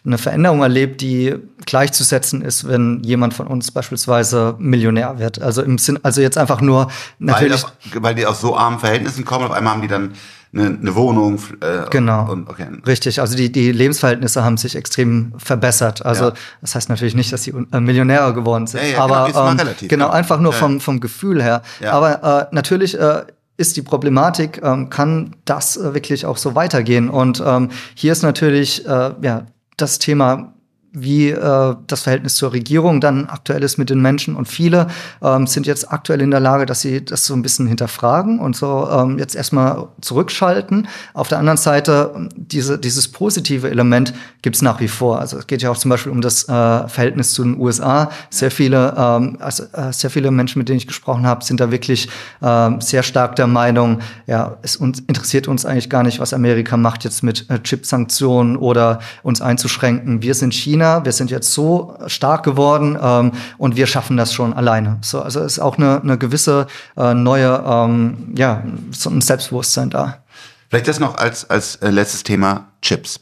eine 0.06 0.18
Veränderung 0.18 0.62
erlebt, 0.62 1.02
die 1.02 1.36
gleichzusetzen 1.66 2.42
ist, 2.42 2.68
wenn 2.68 3.02
jemand 3.04 3.34
von 3.34 3.48
uns 3.48 3.72
beispielsweise 3.72 4.56
Millionär 4.60 5.20
wird. 5.20 5.42
Also 5.42 5.62
im 5.62 5.78
Sinn, 5.78 6.00
also 6.04 6.22
jetzt 6.22 6.38
einfach 6.38 6.62
nur 6.62 6.92
natürlich. 7.20 7.64
Weil, 7.64 7.72
das, 7.94 8.04
weil 8.04 8.16
die 8.16 8.26
aus 8.26 8.42
so 8.42 8.58
armen 8.58 8.80
Verhältnissen 8.80 9.24
kommen, 9.24 9.46
auf 9.46 9.52
einmal 9.52 9.74
haben 9.74 9.82
die 9.82 9.88
dann 9.88 10.12
eine, 10.54 10.78
eine 10.80 10.96
Wohnung. 10.96 11.40
Äh, 11.62 11.90
genau. 11.90 12.32
Und, 12.32 12.50
okay. 12.50 12.68
Richtig. 12.86 13.20
Also 13.22 13.36
die, 13.36 13.52
die 13.52 13.72
Lebensverhältnisse 13.72 14.44
haben 14.44 14.58
sich 14.58 14.76
extrem 14.76 15.34
verbessert. 15.38 16.06
Also 16.06 16.26
ja. 16.26 16.34
das 16.62 16.76
heißt 16.76 16.90
natürlich 16.90 17.16
nicht, 17.16 17.32
dass 17.32 17.44
sie 17.44 17.54
äh, 17.72 17.80
Millionäre 17.80 18.34
geworden 18.34 18.68
sind. 18.68 18.82
Ja, 18.84 18.88
ja, 18.88 19.00
aber 19.00 19.28
genau, 19.28 19.50
ähm, 19.50 19.60
relativ, 19.60 19.90
genau 19.90 20.10
einfach 20.10 20.40
nur 20.40 20.54
vom, 20.54 20.80
vom 20.80 21.00
Gefühl 21.00 21.42
her. 21.44 21.62
Aber 21.90 22.50
äh, 22.52 22.56
natürlich 22.56 23.00
äh, 23.00 23.24
ist 23.58 23.78
die 23.78 23.82
Problematik, 23.82 24.62
ähm, 24.64 24.90
kann 24.90 25.36
das 25.46 25.78
äh, 25.78 25.94
wirklich 25.94 26.26
auch 26.26 26.38
so 26.38 26.56
weitergehen? 26.56 27.10
Und 27.10 27.42
ähm, 27.46 27.70
hier 27.94 28.12
ist 28.12 28.24
natürlich 28.24 28.86
äh, 28.86 29.14
ja, 29.22 29.46
das 29.78 30.00
Thema 30.00 30.55
wie 30.96 31.30
äh, 31.30 31.76
das 31.88 32.04
Verhältnis 32.04 32.36
zur 32.36 32.54
Regierung 32.54 33.02
dann 33.02 33.28
aktuell 33.28 33.64
ist 33.64 33.78
mit 33.78 33.90
den 33.90 34.02
Menschen. 34.02 34.36
Und 34.36 34.48
viele 34.48 34.88
ähm, 35.22 35.46
sind 35.46 35.68
jetzt 35.68 35.92
aktuell 35.92 36.22
in 36.22 36.32
der 36.32 36.40
Lage, 36.40 36.66
dass 36.66 36.82
sie 36.82 37.04
das 37.04 37.26
so 37.26 37.34
ein 37.34 37.42
bisschen 37.42 37.68
hinterfragen 37.68 38.40
und 38.40 38.56
so 38.56 38.88
ähm, 38.90 39.20
jetzt 39.20 39.36
erstmal 39.36 39.90
zurückschalten. 40.02 40.88
Auf 41.14 41.28
der 41.28 41.40
anderen 41.40 41.58
Seite, 41.58 42.30
diese, 42.36 42.80
dieses 42.80 43.10
positive 43.10 43.70
Element 43.70 44.14
gibt 44.42 44.56
es 44.56 44.62
nach 44.62 44.80
wie 44.80 44.88
vor. 44.88 45.20
Also 45.20 45.38
es 45.38 45.48
geht 45.48 45.62
ja 45.62 45.70
auch 45.70 45.78
zum 45.78 45.90
Beispiel 45.90 46.12
um 46.12 46.22
das 46.22 46.48
äh, 46.48 46.48
Verhältnis 46.88 47.34
zu 47.34 47.44
den 47.44 47.60
USA. 47.60 48.10
Sehr 48.30 48.52
viele, 48.52 48.94
ähm, 48.98 49.38
also, 49.42 49.64
äh, 49.74 49.92
sehr 49.92 50.10
viele 50.10 50.32
Menschen, 50.32 50.60
mit 50.60 50.70
denen 50.70 50.78
ich 50.78 50.88
gesprochen 50.88 51.26
habe, 51.26 51.44
sind 51.44 51.60
da 51.60 51.72
wirklich 51.72 52.08
äh, 52.42 52.70
sehr 52.80 53.04
stark 53.04 53.36
der 53.36 53.48
Meinung, 53.48 54.00
ja, 54.28 54.58
es 54.62 54.78
uns, 54.78 55.00
interessiert 55.02 55.48
uns 55.50 55.66
eigentlich 55.66 55.90
gar 55.90 56.04
nicht, 56.04 56.20
was 56.20 56.34
Amerika 56.34 56.78
macht 56.78 57.04
jetzt 57.04 57.22
mit 57.22 57.50
äh, 57.50 57.60
Chip-Sanktionen 57.60 58.56
oder 58.56 59.00
uns 59.24 59.42
einzuschränken. 59.42 60.22
Wir 60.22 60.34
sind 60.34 60.54
China 60.54 60.85
China, 60.86 61.04
wir 61.04 61.12
sind 61.12 61.32
jetzt 61.32 61.52
so 61.52 61.98
stark 62.08 62.44
geworden 62.44 62.98
ähm, 63.02 63.32
und 63.58 63.76
wir 63.76 63.88
schaffen 63.88 64.18
das 64.18 64.34
schon 64.34 64.54
alleine. 64.54 64.98
So, 65.02 65.22
also 65.22 65.42
ist 65.42 65.60
auch 65.60 65.78
eine, 65.78 66.02
eine 66.02 66.18
gewisse 66.18 66.68
äh, 66.96 67.14
neue, 67.14 67.64
ähm, 67.66 68.34
ja, 68.38 68.64
so 68.92 69.10
ein 69.10 69.22
Selbstbewusstsein 69.22 69.90
da. 69.90 70.24
Vielleicht 70.70 70.88
das 70.88 71.00
noch 71.00 71.18
als, 71.18 71.50
als 71.50 71.78
äh, 71.78 71.90
letztes 71.90 72.24
Thema 72.24 72.68
Chips. 72.82 73.20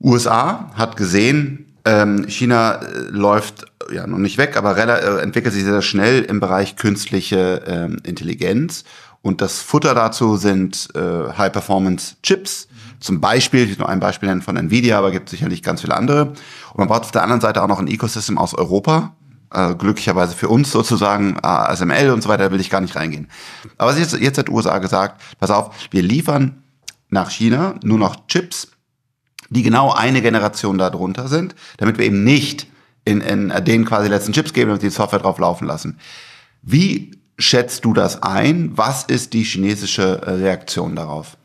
USA 0.00 0.70
hat 0.74 0.96
gesehen, 0.96 1.76
ähm, 1.84 2.28
China 2.28 2.74
äh, 2.82 3.08
läuft 3.10 3.64
ja 3.92 4.06
noch 4.06 4.18
nicht 4.18 4.38
weg, 4.38 4.56
aber 4.56 4.76
äh, 4.76 5.20
entwickelt 5.22 5.54
sich 5.54 5.64
sehr 5.64 5.82
schnell 5.82 6.22
im 6.22 6.38
Bereich 6.38 6.76
künstliche 6.76 7.62
ähm, 7.66 7.98
Intelligenz. 8.04 8.84
Und 9.22 9.40
das 9.40 9.60
Futter 9.60 9.94
dazu 9.94 10.36
sind 10.36 10.88
äh, 10.94 11.32
High-Performance-Chips, 11.36 12.68
zum 12.98 13.20
Beispiel, 13.20 13.68
ich 13.68 13.78
nur 13.78 13.88
ein 13.88 14.00
Beispiel 14.00 14.28
nennen 14.28 14.42
von 14.42 14.56
Nvidia, 14.56 14.98
aber 14.98 15.10
gibt 15.10 15.28
sicherlich 15.28 15.62
ganz 15.62 15.80
viele 15.80 15.96
andere. 15.96 16.26
Und 16.70 16.78
man 16.78 16.88
braucht 16.88 17.02
auf 17.02 17.10
der 17.10 17.22
anderen 17.22 17.40
Seite 17.40 17.62
auch 17.62 17.68
noch 17.68 17.80
ein 17.80 17.88
Ecosystem 17.88 18.38
aus 18.38 18.54
Europa. 18.54 19.16
Äh, 19.52 19.74
glücklicherweise 19.74 20.34
für 20.34 20.48
uns 20.48 20.70
sozusagen, 20.70 21.36
ASML 21.42 22.10
und 22.10 22.22
so 22.22 22.28
weiter, 22.28 22.44
da 22.44 22.52
will 22.52 22.60
ich 22.60 22.70
gar 22.70 22.80
nicht 22.80 22.96
reingehen. 22.96 23.28
Aber 23.76 23.96
jetzt, 23.96 24.18
jetzt 24.18 24.38
hat 24.38 24.48
USA 24.48 24.78
gesagt, 24.78 25.20
pass 25.38 25.50
auf, 25.50 25.74
wir 25.90 26.02
liefern 26.02 26.62
nach 27.10 27.30
China 27.30 27.74
nur 27.82 27.98
noch 27.98 28.26
Chips, 28.28 28.68
die 29.50 29.62
genau 29.62 29.92
eine 29.92 30.22
Generation 30.22 30.78
darunter 30.78 31.28
sind, 31.28 31.54
damit 31.76 31.98
wir 31.98 32.06
eben 32.06 32.24
nicht 32.24 32.66
in, 33.04 33.20
in 33.20 33.52
denen 33.64 33.84
quasi 33.84 34.08
letzten 34.08 34.32
Chips 34.32 34.52
geben 34.52 34.70
und 34.70 34.80
die 34.80 34.90
Software 34.90 35.18
drauf 35.18 35.38
laufen 35.38 35.66
lassen. 35.66 35.98
Wie 36.62 37.10
schätzt 37.38 37.84
du 37.84 37.92
das 37.92 38.22
ein? 38.22 38.72
Was 38.74 39.04
ist 39.04 39.32
die 39.32 39.42
chinesische 39.42 40.20
Reaktion 40.26 40.96
darauf? 40.96 41.36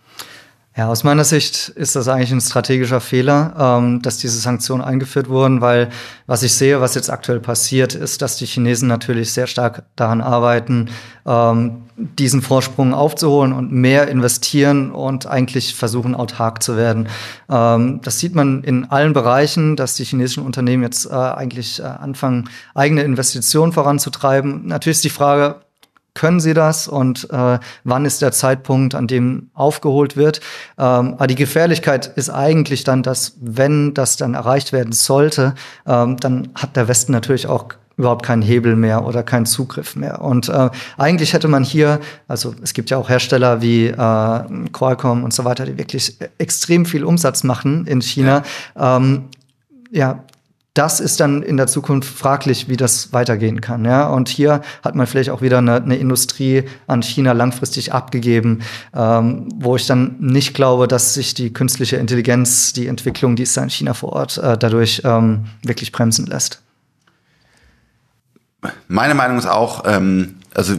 Ja, 0.77 0.89
aus 0.89 1.03
meiner 1.03 1.23
Sicht 1.23 1.69
ist 1.69 1.95
das 1.95 2.07
eigentlich 2.07 2.31
ein 2.31 2.39
strategischer 2.39 3.01
Fehler, 3.01 3.79
ähm, 3.79 3.99
dass 4.03 4.19
diese 4.19 4.37
Sanktionen 4.37 4.83
eingeführt 4.83 5.27
wurden, 5.27 5.59
weil 5.59 5.89
was 6.27 6.43
ich 6.43 6.53
sehe, 6.53 6.79
was 6.79 6.93
jetzt 6.93 7.09
aktuell 7.09 7.39
passiert, 7.39 7.95
ist, 7.95 8.21
dass 8.21 8.37
die 8.37 8.45
Chinesen 8.45 8.87
natürlich 8.87 9.33
sehr 9.33 9.47
stark 9.47 9.85
daran 9.95 10.21
arbeiten, 10.21 10.89
ähm, 11.25 11.81
diesen 11.95 12.43
Vorsprung 12.43 12.93
aufzuholen 12.93 13.53
und 13.53 13.71
mehr 13.71 14.07
investieren 14.07 14.91
und 14.91 15.25
eigentlich 15.25 15.73
versuchen, 15.73 16.13
autark 16.13 16.61
zu 16.61 16.77
werden. 16.77 17.07
Ähm, 17.49 17.99
das 18.03 18.19
sieht 18.19 18.35
man 18.35 18.63
in 18.63 18.85
allen 18.85 19.13
Bereichen, 19.13 19.77
dass 19.77 19.95
die 19.95 20.03
chinesischen 20.03 20.45
Unternehmen 20.45 20.83
jetzt 20.83 21.07
äh, 21.07 21.15
eigentlich 21.15 21.79
äh, 21.79 21.85
anfangen, 21.85 22.51
eigene 22.75 23.01
Investitionen 23.01 23.73
voranzutreiben. 23.73 24.67
Natürlich 24.67 24.97
ist 24.97 25.05
die 25.05 25.09
Frage, 25.09 25.55
können 26.17 26.39
sie 26.39 26.55
das 26.55 26.87
und 26.87 27.29
äh, 27.31 27.59
wann 27.83 28.05
ist 28.05 28.23
der 28.23 28.31
Zeitpunkt, 28.31 28.95
an 28.95 29.05
dem 29.05 29.51
aufgeholt 29.53 30.17
wird. 30.17 30.39
Ähm, 30.79 31.13
aber 31.13 31.27
die 31.27 31.35
Gefährlichkeit 31.35 32.07
ist 32.15 32.31
eigentlich 32.31 32.83
dann, 32.83 33.03
dass 33.03 33.37
wenn 33.39 33.93
das 33.93 34.17
dann 34.17 34.33
erreicht 34.33 34.73
werden 34.73 34.93
sollte, 34.93 35.53
ähm, 35.85 36.17
dann 36.17 36.49
hat 36.55 36.75
der 36.75 36.87
Westen 36.87 37.11
natürlich 37.11 37.45
auch 37.45 37.67
überhaupt 37.97 38.25
keinen 38.25 38.41
Hebel 38.41 38.75
mehr 38.75 39.05
oder 39.05 39.21
keinen 39.21 39.45
Zugriff 39.45 39.95
mehr. 39.95 40.21
Und 40.21 40.49
äh, 40.49 40.69
eigentlich 40.97 41.33
hätte 41.33 41.47
man 41.47 41.63
hier, 41.63 41.99
also 42.27 42.55
es 42.63 42.73
gibt 42.73 42.89
ja 42.89 42.97
auch 42.97 43.09
Hersteller 43.09 43.61
wie 43.61 43.87
äh, 43.87 44.39
Qualcomm 44.71 45.23
und 45.23 45.33
so 45.33 45.45
weiter, 45.45 45.65
die 45.65 45.77
wirklich 45.77 46.17
extrem 46.39 46.87
viel 46.87 47.03
Umsatz 47.03 47.43
machen 47.43 47.85
in 47.85 48.01
China. 48.01 48.41
Ja, 48.75 48.97
ähm, 48.97 49.25
ja 49.91 50.23
das 50.77 50.99
ist 50.99 51.19
dann 51.19 51.41
in 51.41 51.57
der 51.57 51.67
Zukunft 51.67 52.13
fraglich, 52.13 52.69
wie 52.69 52.77
das 52.77 53.11
weitergehen 53.11 53.61
kann. 53.61 53.83
Ja? 53.83 54.09
Und 54.09 54.29
hier 54.29 54.61
hat 54.83 54.95
man 54.95 55.07
vielleicht 55.07 55.31
auch 55.31 55.41
wieder 55.41 55.57
eine, 55.57 55.75
eine 55.75 55.95
Industrie 55.95 56.65
an 56.85 57.01
China 57.01 57.31
langfristig 57.31 57.93
abgegeben, 57.93 58.61
ähm, 58.93 59.49
wo 59.55 59.75
ich 59.75 59.87
dann 59.87 60.15
nicht 60.19 60.53
glaube, 60.53 60.87
dass 60.87 61.15
sich 61.15 61.33
die 61.33 61.51
künstliche 61.51 61.97
Intelligenz, 61.97 62.73
die 62.73 62.87
Entwicklung, 62.87 63.35
die 63.35 63.43
ist 63.43 63.57
da 63.57 63.63
in 63.63 63.69
China 63.69 63.93
vor 63.93 64.13
Ort, 64.13 64.37
äh, 64.37 64.57
dadurch 64.57 65.01
ähm, 65.03 65.45
wirklich 65.63 65.91
bremsen 65.91 66.27
lässt. 66.27 66.61
Meine 68.87 69.15
Meinung 69.15 69.37
ist 69.37 69.47
auch, 69.47 69.83
ähm, 69.85 70.35
also 70.53 70.75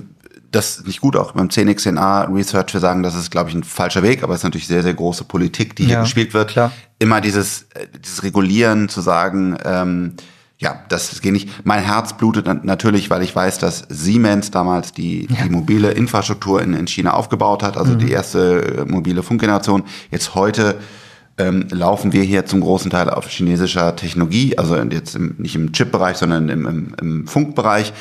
das 0.50 0.78
ist 0.78 0.86
nicht 0.86 1.00
gut, 1.00 1.16
auch 1.16 1.32
beim 1.32 1.48
10xNA 1.48 2.34
Research, 2.34 2.72
wir 2.72 2.80
sagen, 2.80 3.02
das 3.02 3.14
ist, 3.14 3.30
glaube 3.30 3.50
ich, 3.50 3.54
ein 3.54 3.64
falscher 3.64 4.02
Weg, 4.02 4.22
aber 4.22 4.32
es 4.32 4.40
ist 4.40 4.44
natürlich 4.44 4.66
sehr, 4.66 4.82
sehr 4.82 4.94
große 4.94 5.24
Politik, 5.24 5.76
die 5.76 5.84
ja, 5.84 5.88
hier 5.88 6.00
gespielt 6.00 6.32
wird. 6.32 6.50
Klar. 6.50 6.72
Immer 6.98 7.20
dieses, 7.20 7.62
äh, 7.74 7.86
dieses 8.02 8.22
Regulieren, 8.22 8.88
zu 8.88 9.00
sagen, 9.00 9.58
ähm, 9.64 10.14
ja, 10.60 10.82
das 10.88 11.20
geht 11.20 11.32
nicht. 11.32 11.64
Mein 11.64 11.84
Herz 11.84 12.14
blutet 12.14 12.64
natürlich, 12.64 13.10
weil 13.10 13.22
ich 13.22 13.34
weiß, 13.34 13.58
dass 13.58 13.84
Siemens 13.88 14.50
damals 14.50 14.92
die, 14.92 15.28
ja. 15.30 15.44
die 15.44 15.50
mobile 15.50 15.92
Infrastruktur 15.92 16.60
in, 16.62 16.74
in 16.74 16.88
China 16.88 17.12
aufgebaut 17.12 17.62
hat, 17.62 17.76
also 17.76 17.92
mhm. 17.92 17.98
die 17.98 18.10
erste 18.10 18.78
äh, 18.78 18.84
mobile 18.84 19.22
Funkgeneration. 19.22 19.84
Jetzt 20.10 20.34
heute 20.34 20.76
ähm, 21.38 21.68
laufen 21.70 22.12
wir 22.12 22.22
hier 22.22 22.44
zum 22.46 22.60
großen 22.60 22.90
Teil 22.90 23.08
auf 23.08 23.28
chinesischer 23.28 23.94
Technologie, 23.94 24.58
also 24.58 24.76
jetzt 24.76 25.14
im, 25.14 25.36
nicht 25.38 25.54
im 25.54 25.72
Chip-Bereich, 25.72 26.16
sondern 26.16 26.48
im, 26.48 26.66
im, 26.66 26.94
im 27.00 27.26
Funkbereich. 27.28 27.92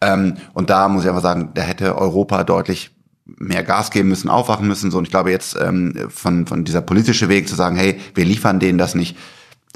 Ähm, 0.00 0.36
und 0.54 0.70
da 0.70 0.88
muss 0.88 1.04
ich 1.04 1.08
einfach 1.08 1.22
sagen, 1.22 1.50
da 1.54 1.62
hätte 1.62 1.96
Europa 1.96 2.44
deutlich 2.44 2.90
mehr 3.38 3.62
Gas 3.62 3.90
geben 3.90 4.08
müssen, 4.08 4.28
aufwachen 4.28 4.66
müssen. 4.66 4.90
So, 4.90 4.98
und 4.98 5.04
ich 5.04 5.10
glaube 5.10 5.30
jetzt 5.30 5.56
ähm, 5.60 5.94
von, 6.08 6.46
von 6.46 6.64
dieser 6.64 6.80
politische 6.80 7.28
Weg 7.28 7.48
zu 7.48 7.54
sagen, 7.54 7.76
hey, 7.76 8.00
wir 8.14 8.24
liefern 8.24 8.60
denen 8.60 8.78
das 8.78 8.94
nicht, 8.94 9.16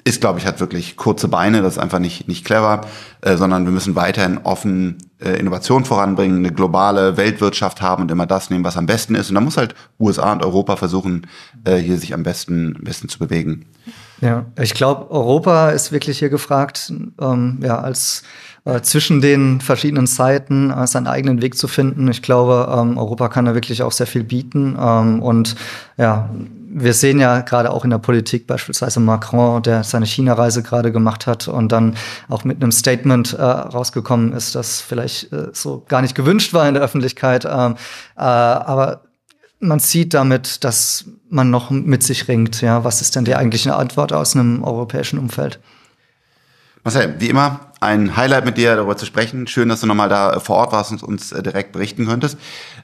ist, 0.04 0.20
glaube 0.20 0.38
ich, 0.38 0.46
hat 0.46 0.60
wirklich 0.60 0.96
kurze 0.96 1.28
Beine, 1.28 1.62
das 1.62 1.74
ist 1.74 1.78
einfach 1.78 1.98
nicht, 1.98 2.28
nicht 2.28 2.44
clever, 2.44 2.82
äh, 3.22 3.36
sondern 3.36 3.64
wir 3.64 3.72
müssen 3.72 3.96
weiterhin 3.96 4.38
offen 4.44 4.98
äh, 5.18 5.38
Innovation 5.38 5.86
voranbringen, 5.86 6.38
eine 6.38 6.52
globale 6.52 7.16
Weltwirtschaft 7.16 7.80
haben 7.80 8.02
und 8.02 8.10
immer 8.10 8.26
das 8.26 8.50
nehmen, 8.50 8.64
was 8.64 8.76
am 8.76 8.84
besten 8.84 9.14
ist. 9.14 9.30
Und 9.30 9.36
da 9.36 9.40
muss 9.40 9.56
halt 9.56 9.74
USA 9.98 10.32
und 10.32 10.44
Europa 10.44 10.76
versuchen, 10.76 11.26
äh, 11.64 11.76
hier 11.76 11.96
sich 11.96 12.12
am 12.12 12.22
besten, 12.22 12.76
am 12.76 12.84
besten 12.84 13.08
zu 13.08 13.18
bewegen. 13.18 13.64
Ja, 14.20 14.44
ich 14.60 14.74
glaube, 14.74 15.10
Europa 15.10 15.70
ist 15.70 15.90
wirklich 15.90 16.18
hier 16.18 16.28
gefragt, 16.28 16.92
ähm, 17.20 17.58
ja, 17.62 17.78
als 17.78 18.22
äh, 18.64 18.80
zwischen 18.82 19.20
den 19.20 19.60
verschiedenen 19.60 20.06
Zeiten 20.06 20.70
äh, 20.70 20.86
seinen 20.86 21.06
eigenen 21.06 21.42
Weg 21.42 21.56
zu 21.56 21.68
finden. 21.68 22.08
Ich 22.08 22.22
glaube, 22.22 22.72
ähm, 22.74 22.98
Europa 22.98 23.28
kann 23.28 23.44
da 23.44 23.54
wirklich 23.54 23.82
auch 23.82 23.92
sehr 23.92 24.06
viel 24.06 24.24
bieten. 24.24 24.76
Ähm, 24.78 25.22
und 25.22 25.56
ja, 25.96 26.30
wir 26.76 26.92
sehen 26.92 27.20
ja 27.20 27.40
gerade 27.42 27.70
auch 27.70 27.84
in 27.84 27.90
der 27.90 27.98
Politik 27.98 28.48
beispielsweise 28.48 28.98
Macron, 28.98 29.62
der 29.62 29.84
seine 29.84 30.06
China-Reise 30.06 30.64
gerade 30.64 30.90
gemacht 30.90 31.26
hat 31.28 31.46
und 31.46 31.70
dann 31.70 31.96
auch 32.28 32.42
mit 32.42 32.60
einem 32.60 32.72
Statement 32.72 33.32
äh, 33.32 33.42
rausgekommen 33.42 34.32
ist, 34.32 34.56
das 34.56 34.80
vielleicht 34.80 35.32
äh, 35.32 35.50
so 35.52 35.84
gar 35.86 36.02
nicht 36.02 36.16
gewünscht 36.16 36.52
war 36.52 36.66
in 36.66 36.74
der 36.74 36.82
Öffentlichkeit. 36.82 37.44
Ähm, 37.44 37.76
äh, 38.16 38.22
aber 38.22 39.02
man 39.60 39.78
sieht 39.78 40.14
damit, 40.14 40.64
dass 40.64 41.04
man 41.30 41.50
noch 41.50 41.70
mit 41.70 42.02
sich 42.02 42.26
ringt. 42.26 42.60
Ja, 42.60 42.82
was 42.82 43.00
ist 43.00 43.14
denn 43.14 43.24
die 43.24 43.36
eigentliche 43.36 43.76
Antwort 43.76 44.12
aus 44.12 44.34
einem 44.34 44.64
europäischen 44.64 45.20
Umfeld? 45.20 45.60
Marcel, 46.82 47.14
wie 47.18 47.28
immer, 47.28 47.60
ein 47.80 48.16
Highlight 48.16 48.46
mit 48.46 48.58
dir 48.58 48.74
darüber 48.74 48.96
zu 48.96 49.06
sprechen. 49.06 49.46
Schön, 49.46 49.68
dass 49.68 49.80
du 49.80 49.86
nochmal 49.86 50.08
da 50.08 50.40
vor 50.40 50.56
Ort 50.56 50.72
warst 50.72 50.90
und 50.90 51.04
uns 51.04 51.30
äh, 51.30 51.40
direkt 51.40 51.70
berichten 51.70 52.06
könntest. 52.06 52.36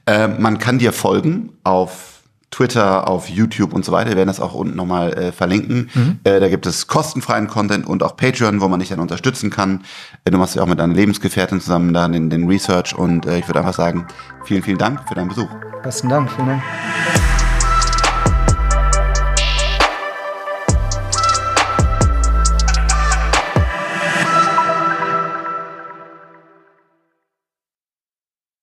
Äh, 0.07 0.29
man 0.29 0.59
kann 0.59 0.79
dir 0.79 0.93
folgen 0.93 1.53
auf 1.65 2.10
Twitter, 2.51 3.09
auf 3.09 3.29
YouTube 3.29 3.73
und 3.73 3.85
so 3.85 3.93
weiter. 3.93 4.11
Wir 4.11 4.17
werden 4.17 4.29
das 4.29 4.41
auch 4.41 4.55
unten 4.55 4.77
nochmal 4.77 5.13
äh, 5.15 5.33
verlinken. 5.33 5.89
Mhm. 5.95 6.19
Äh, 6.25 6.41
da 6.41 6.49
gibt 6.49 6.67
es 6.67 6.87
kostenfreien 6.87 7.47
Content 7.47 7.87
und 7.87 8.03
auch 8.03 8.17
Patreon, 8.17 8.61
wo 8.61 8.69
man 8.69 8.81
dich 8.81 8.89
dann 8.89 9.01
unterstützen 9.01 9.51
kann. 9.51 9.85
Äh, 10.25 10.31
du 10.31 10.39
machst 10.39 10.57
ja 10.57 10.63
auch 10.63 10.67
mit 10.67 10.79
deiner 10.79 10.95
Lebensgefährtin 10.95 11.61
zusammen 11.61 11.95
da 11.95 12.09
den, 12.09 12.29
den 12.29 12.49
Research 12.49 12.95
und 12.95 13.27
äh, 13.27 13.39
ich 13.39 13.49
würde 13.49 13.61
einfach 13.61 13.75
sagen, 13.75 14.07
vielen, 14.45 14.63
vielen 14.63 14.79
Dank 14.79 15.09
für 15.09 15.15
deinen 15.15 15.29
Besuch. 15.29 15.49
Besten 15.83 16.09
Dank, 16.09 16.31
vielen 16.31 16.49
Dank. 16.49 16.63